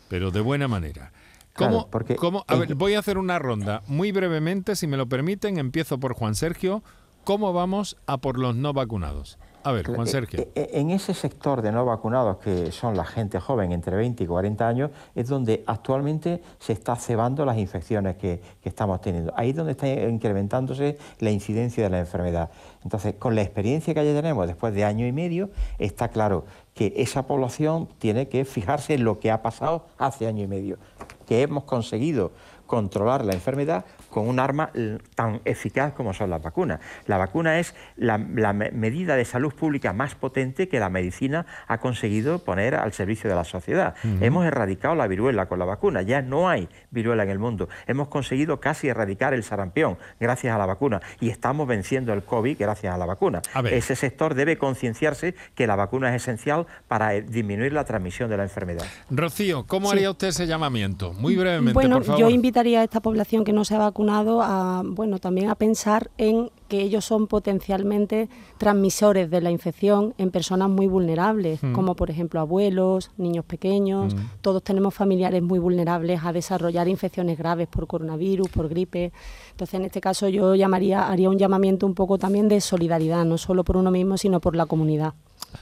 pero 0.09 0.31
de 0.31 0.41
buena 0.41 0.67
manera. 0.67 1.13
¿Cómo, 1.55 1.89
cómo, 2.19 2.45
a 2.49 2.57
ver, 2.57 2.75
voy 2.75 2.95
a 2.95 2.99
hacer 2.99 3.17
una 3.17 3.39
ronda. 3.39 3.83
Muy 3.87 4.11
brevemente, 4.11 4.75
si 4.75 4.87
me 4.87 4.97
lo 4.97 5.09
permiten, 5.09 5.59
empiezo 5.59 5.99
por 5.99 6.15
Juan 6.15 6.35
Sergio. 6.35 6.83
¿Cómo 7.23 7.53
vamos 7.53 7.97
a 8.07 8.19
por 8.19 8.39
los 8.39 8.57
no 8.57 8.73
vacunados? 8.73 9.39
A 9.63 9.73
ver, 9.73 9.87
Juan 9.87 10.07
Sergio. 10.07 10.41
Eh, 10.41 10.51
eh, 10.55 10.71
en 10.75 10.91
ese 10.91 11.15
sector 11.15 11.63
de 11.63 11.73
no 11.73 11.87
vacunados, 11.87 12.37
que 12.37 12.71
son 12.71 12.99
la 12.99 13.05
gente 13.07 13.41
joven 13.41 13.73
entre 13.73 13.97
20 13.97 14.23
y 14.23 14.27
40 14.27 14.69
años, 14.69 14.91
es 15.15 15.29
donde 15.29 15.65
actualmente 15.67 16.43
se 16.59 16.75
está 16.75 16.97
cebando 16.97 17.47
las 17.47 17.57
infecciones 17.57 18.17
que, 18.17 18.43
que 18.63 18.69
estamos 18.69 19.01
teniendo. 19.01 19.33
Ahí 19.35 19.51
es 19.51 19.57
donde 19.57 19.73
está 19.73 19.89
incrementándose 19.89 20.99
la 21.19 21.31
incidencia 21.31 21.83
de 21.85 21.89
la 21.89 22.01
enfermedad. 22.01 22.51
Entonces, 22.85 23.15
con 23.19 23.35
la 23.35 23.43
experiencia 23.43 23.95
que 23.95 24.05
ya 24.05 24.15
tenemos 24.15 24.47
después 24.47 24.75
de 24.75 24.85
año 24.85 25.07
y 25.07 25.13
medio, 25.13 25.51
está 25.79 26.09
claro 26.09 26.45
que 26.75 26.93
esa 26.97 27.27
población 27.27 27.89
tiene 27.99 28.29
que 28.29 28.45
fijarse 28.45 28.95
en 28.95 29.05
lo 29.05 29.19
que 29.19 29.31
ha 29.31 29.43
pasado 29.43 29.87
hace 29.99 30.27
año 30.27 30.45
y 30.45 30.47
medio 30.47 30.79
que 31.27 31.43
hemos 31.43 31.65
conseguido 31.65 32.33
controlar 32.67 33.25
la 33.25 33.33
enfermedad 33.33 33.85
con 34.11 34.29
un 34.29 34.39
arma 34.39 34.71
tan 35.15 35.41
eficaz 35.45 35.93
como 35.93 36.15
son 36.15 36.31
las 36.31 36.43
vacunas. 36.43 36.81
La 37.07 37.19
vacuna 37.19 37.59
es 37.59 37.75
la, 37.97 38.19
medida 38.19 39.17
de 39.17 39.25
salud 39.25 39.53
pública 39.53 39.93
más 39.93 40.15
potente 40.15 40.69
que 40.69 40.79
la 40.79 40.89
medicina 40.89 41.47
ha 41.67 41.79
conseguido 41.79 42.39
poner 42.39 42.75
al 42.75 42.93
servicio 42.93 43.29
de 43.29 43.37
la 43.37 43.45
sociedad. 43.45 43.95
Hemos 44.21 44.47
erradicado 44.47 44.95
la 44.95 45.07
viruela 45.07 45.47
con 45.47 45.59
la 45.59 45.65
vacuna, 45.65 46.03
ya 46.03 46.23
no 46.23 46.49
hay 46.49 46.69
viruela 46.91 47.25
en 47.25 47.31
el 47.31 47.39
mundo. 47.39 47.69
Hemos 47.87 48.09
conseguido 48.09 48.61
casi 48.61 48.89
erradicar 48.89 49.35
el 49.35 49.43
sarampión 49.43 49.99
gracias 50.21 50.55
a 50.55 50.59
la 50.59 50.67
vacuna 50.67 51.01
y 51.21 51.31
estamos 51.31 51.67
venciendo 51.67 52.13
el 52.13 52.23
COVID 52.23 52.57
gracias 52.59 52.95
a 52.95 52.99
la 52.99 53.07
vacuna. 53.07 53.43
Ese 53.71 53.97
sector 53.97 54.35
debe 54.35 54.59
concienciarse 54.59 55.35
que 55.55 55.67
la 55.67 55.77
vacuna 55.77 56.15
es 56.15 56.23
esencial 56.23 56.67
para 56.89 57.15
eh, 57.15 57.23
disminuir 57.23 57.73
la 57.73 57.85
transmisión 57.85 58.31
de 58.31 58.37
la 58.37 58.45
enfermedad. 58.45 58.85
Rocío, 59.11 59.67
¿cómo 59.67 59.91
haría 59.91 60.11
usted 60.11 60.29
ese 60.29 60.47
llamamiento? 60.47 61.13
Muy 61.15 61.37
brevemente, 61.37 61.75
bueno, 61.75 61.97
por 61.97 62.05
favor. 62.05 62.21
Yo 62.21 62.31
invitaría 62.55 62.83
a 62.83 62.85
esta 62.85 63.01
población 63.01 63.43
que 63.43 63.53
no 63.53 63.65
se 63.65 63.75
ha 63.75 63.79
vacunado 63.79 64.41
a, 64.41 64.83
bueno, 64.85 65.19
también 65.19 65.51
a 65.51 65.57
pensar 65.57 66.13
en 66.19 66.53
que 66.75 66.83
ellos 66.83 67.05
son 67.05 67.29
potencialmente 67.29 68.29
transmisores 68.59 69.31
de 69.31 69.41
la 69.41 69.53
infección 69.53 70.13
en 70.19 70.33
personas 70.33 70.69
muy 70.69 70.89
vulnerables, 70.89 71.63
Mm. 71.63 71.73
como 71.73 71.95
por 71.95 72.11
ejemplo 72.11 72.41
abuelos, 72.41 73.13
niños 73.17 73.45
pequeños. 73.45 74.13
Mm. 74.13 74.19
Todos 74.41 74.65
tenemos 74.65 74.93
familiares 74.93 75.41
muy 75.41 75.61
vulnerables 75.61 76.25
a 76.25 76.33
desarrollar 76.33 76.89
infecciones 76.89 77.39
graves 77.39 77.69
por 77.69 77.87
coronavirus, 77.87 78.49
por 78.49 78.69
gripe. 78.69 79.13
Entonces, 79.53 79.75
en 79.75 79.85
este 79.85 80.01
caso, 80.01 80.29
yo 80.29 80.57
llamaría, 80.57 81.07
haría 81.07 81.31
un 81.31 81.39
llamamiento 81.39 81.87
un 81.87 81.95
poco 81.95 82.19
también 82.19 82.49
de 82.49 82.61
solidaridad, 82.61 83.25
no 83.25 83.39
solo 83.39 83.63
por 83.63 83.77
uno 83.77 83.93
mismo, 83.93 84.19
sino 84.19 84.41
por 84.41 84.57
la 84.57 84.67
comunidad. 84.67 85.15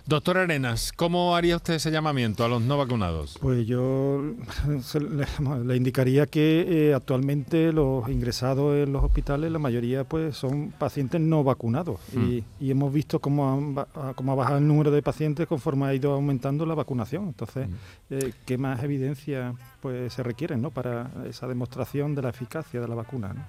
Doctor 0.06 0.38
Arenas, 0.38 0.92
¿cómo 0.92 1.36
haría 1.36 1.56
usted 1.56 1.74
ese 1.74 1.90
llamamiento 1.90 2.44
a 2.44 2.48
los 2.48 2.62
no 2.62 2.78
vacunados? 2.78 3.38
Pues 3.40 3.66
yo 3.66 4.22
le 5.64 5.76
indicaría 5.76 6.26
que 6.26 6.88
eh, 6.88 6.94
actualmente 6.94 7.72
los 7.72 8.08
ingresados 8.08 8.74
en 8.76 8.92
los 8.92 9.04
hospitales, 9.04 9.52
la 9.52 9.58
mayoría 9.58 10.04
pues 10.04 10.36
son 10.36 10.72
pacientes 10.78 11.01
no 11.18 11.42
vacunados 11.44 12.00
y, 12.14 12.44
y 12.60 12.70
hemos 12.70 12.92
visto 12.92 13.20
cómo, 13.20 13.52
han 13.52 13.74
ba- 13.74 13.88
cómo 14.14 14.32
ha 14.32 14.34
bajado 14.34 14.58
el 14.58 14.66
número 14.66 14.90
de 14.90 15.02
pacientes 15.02 15.46
conforme 15.46 15.86
ha 15.86 15.94
ido 15.94 16.12
aumentando 16.12 16.64
la 16.66 16.74
vacunación. 16.74 17.28
Entonces, 17.28 17.68
eh, 18.10 18.32
¿qué 18.46 18.58
más 18.58 18.82
evidencia 18.82 19.54
pues 19.80 20.12
se 20.12 20.22
requiere 20.22 20.56
¿no? 20.56 20.70
para 20.70 21.10
esa 21.28 21.46
demostración 21.46 22.14
de 22.14 22.22
la 22.22 22.28
eficacia 22.30 22.80
de 22.80 22.88
la 22.88 22.94
vacuna? 22.94 23.32
¿no? 23.34 23.42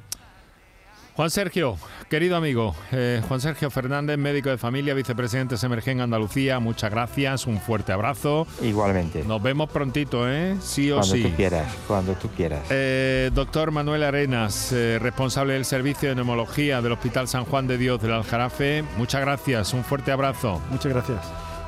Juan 1.16 1.30
Sergio, 1.30 1.78
querido 2.10 2.36
amigo, 2.36 2.76
eh, 2.92 3.22
Juan 3.28 3.40
Sergio 3.40 3.70
Fernández, 3.70 4.18
médico 4.18 4.50
de 4.50 4.58
familia, 4.58 4.96
vicepresidente 4.96 5.54
de 5.56 5.60
Semergen 5.60 6.02
Andalucía, 6.02 6.58
muchas 6.60 6.90
gracias, 6.90 7.46
un 7.46 7.60
fuerte 7.60 7.92
abrazo. 7.92 8.48
Igualmente. 8.64 9.24
Nos 9.24 9.40
vemos 9.44 9.70
prontito, 9.70 10.28
¿eh? 10.28 10.56
Sí 10.60 10.90
o 10.92 10.96
Cuando 10.98 11.16
sí. 11.16 11.22
tú 11.22 11.30
quieras, 11.36 11.72
cuando 11.88 12.14
tú 12.14 12.30
quieras. 12.30 12.62
Eh, 12.72 13.30
doctor 13.32 13.70
Manuel 13.70 14.02
Arenas, 14.02 14.72
eh, 14.74 14.98
responsable 15.00 15.54
del 15.54 15.66
servicio 15.66 16.10
de 16.10 16.16
neumología 16.16 16.82
del 16.82 16.94
Hospital 16.94 17.28
San 17.28 17.46
Juan 17.46 17.68
de 17.68 17.78
Dios 17.78 18.02
del 18.02 18.14
Aljarafe, 18.14 18.84
muchas 18.98 19.22
gracias, 19.22 19.72
un 19.76 19.84
fuerte 19.84 20.12
abrazo. 20.12 20.60
Muchas 20.72 20.94
gracias. 20.94 21.20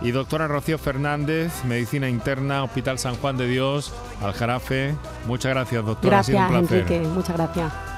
Y 0.02 0.10
doctora 0.10 0.48
Rocío 0.48 0.80
Fernández, 0.80 1.64
medicina 1.66 2.10
interna, 2.10 2.64
Hospital 2.64 2.98
San 2.98 3.16
Juan 3.18 3.38
de 3.38 3.48
Dios, 3.48 3.94
Aljarafe, 4.24 4.96
muchas 5.28 5.52
gracias, 5.54 5.86
doctora. 5.86 6.20
ha 6.20 6.24
sido 6.24 6.40
Gracias, 6.40 6.62
un 6.62 6.68
placer. 6.68 6.92
Enrique. 6.92 7.08
Muchas 7.10 7.38
gracias. 7.38 7.95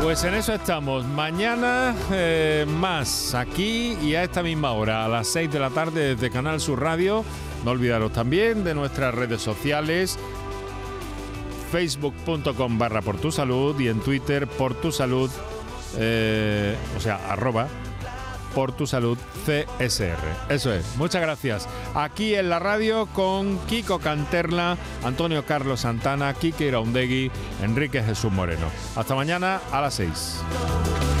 Pues 0.00 0.24
en 0.24 0.34
eso 0.34 0.54
estamos. 0.54 1.04
Mañana 1.06 1.94
eh, 2.12 2.66
más 2.68 3.34
aquí 3.34 3.96
y 4.02 4.14
a 4.14 4.24
esta 4.24 4.42
misma 4.42 4.72
hora, 4.72 5.04
a 5.04 5.08
las 5.08 5.28
6 5.28 5.52
de 5.52 5.58
la 5.60 5.70
tarde 5.70 6.14
desde 6.14 6.30
Canal 6.30 6.60
Sur 6.60 6.80
Radio. 6.80 7.24
No 7.64 7.72
olvidaros 7.72 8.12
también 8.12 8.64
de 8.64 8.74
nuestras 8.74 9.14
redes 9.14 9.40
sociales 9.40 10.18
facebook.com 11.72 12.78
barra 12.78 13.00
por 13.00 13.16
tu 13.16 13.32
salud 13.32 13.78
y 13.80 13.88
en 13.88 14.00
Twitter 14.00 14.46
por 14.46 14.74
tu 14.74 14.92
salud, 14.92 15.30
eh, 15.96 16.76
o 16.96 17.00
sea, 17.00 17.16
arroba 17.30 17.66
por 18.54 18.72
tu 18.72 18.86
salud 18.86 19.18
CSR. 19.44 20.18
Eso 20.48 20.72
es, 20.72 20.96
muchas 20.96 21.22
gracias. 21.22 21.68
Aquí 21.94 22.34
en 22.34 22.48
la 22.48 22.58
radio 22.58 23.06
con 23.06 23.58
Kiko 23.66 23.98
Canterla, 23.98 24.76
Antonio 25.04 25.44
Carlos 25.44 25.80
Santana, 25.80 26.34
Kike 26.34 26.66
Iraundegui, 26.68 27.30
Enrique 27.62 28.02
Jesús 28.02 28.32
Moreno. 28.32 28.66
Hasta 28.96 29.14
mañana 29.14 29.60
a 29.70 29.80
las 29.80 29.94
6. 29.94 31.11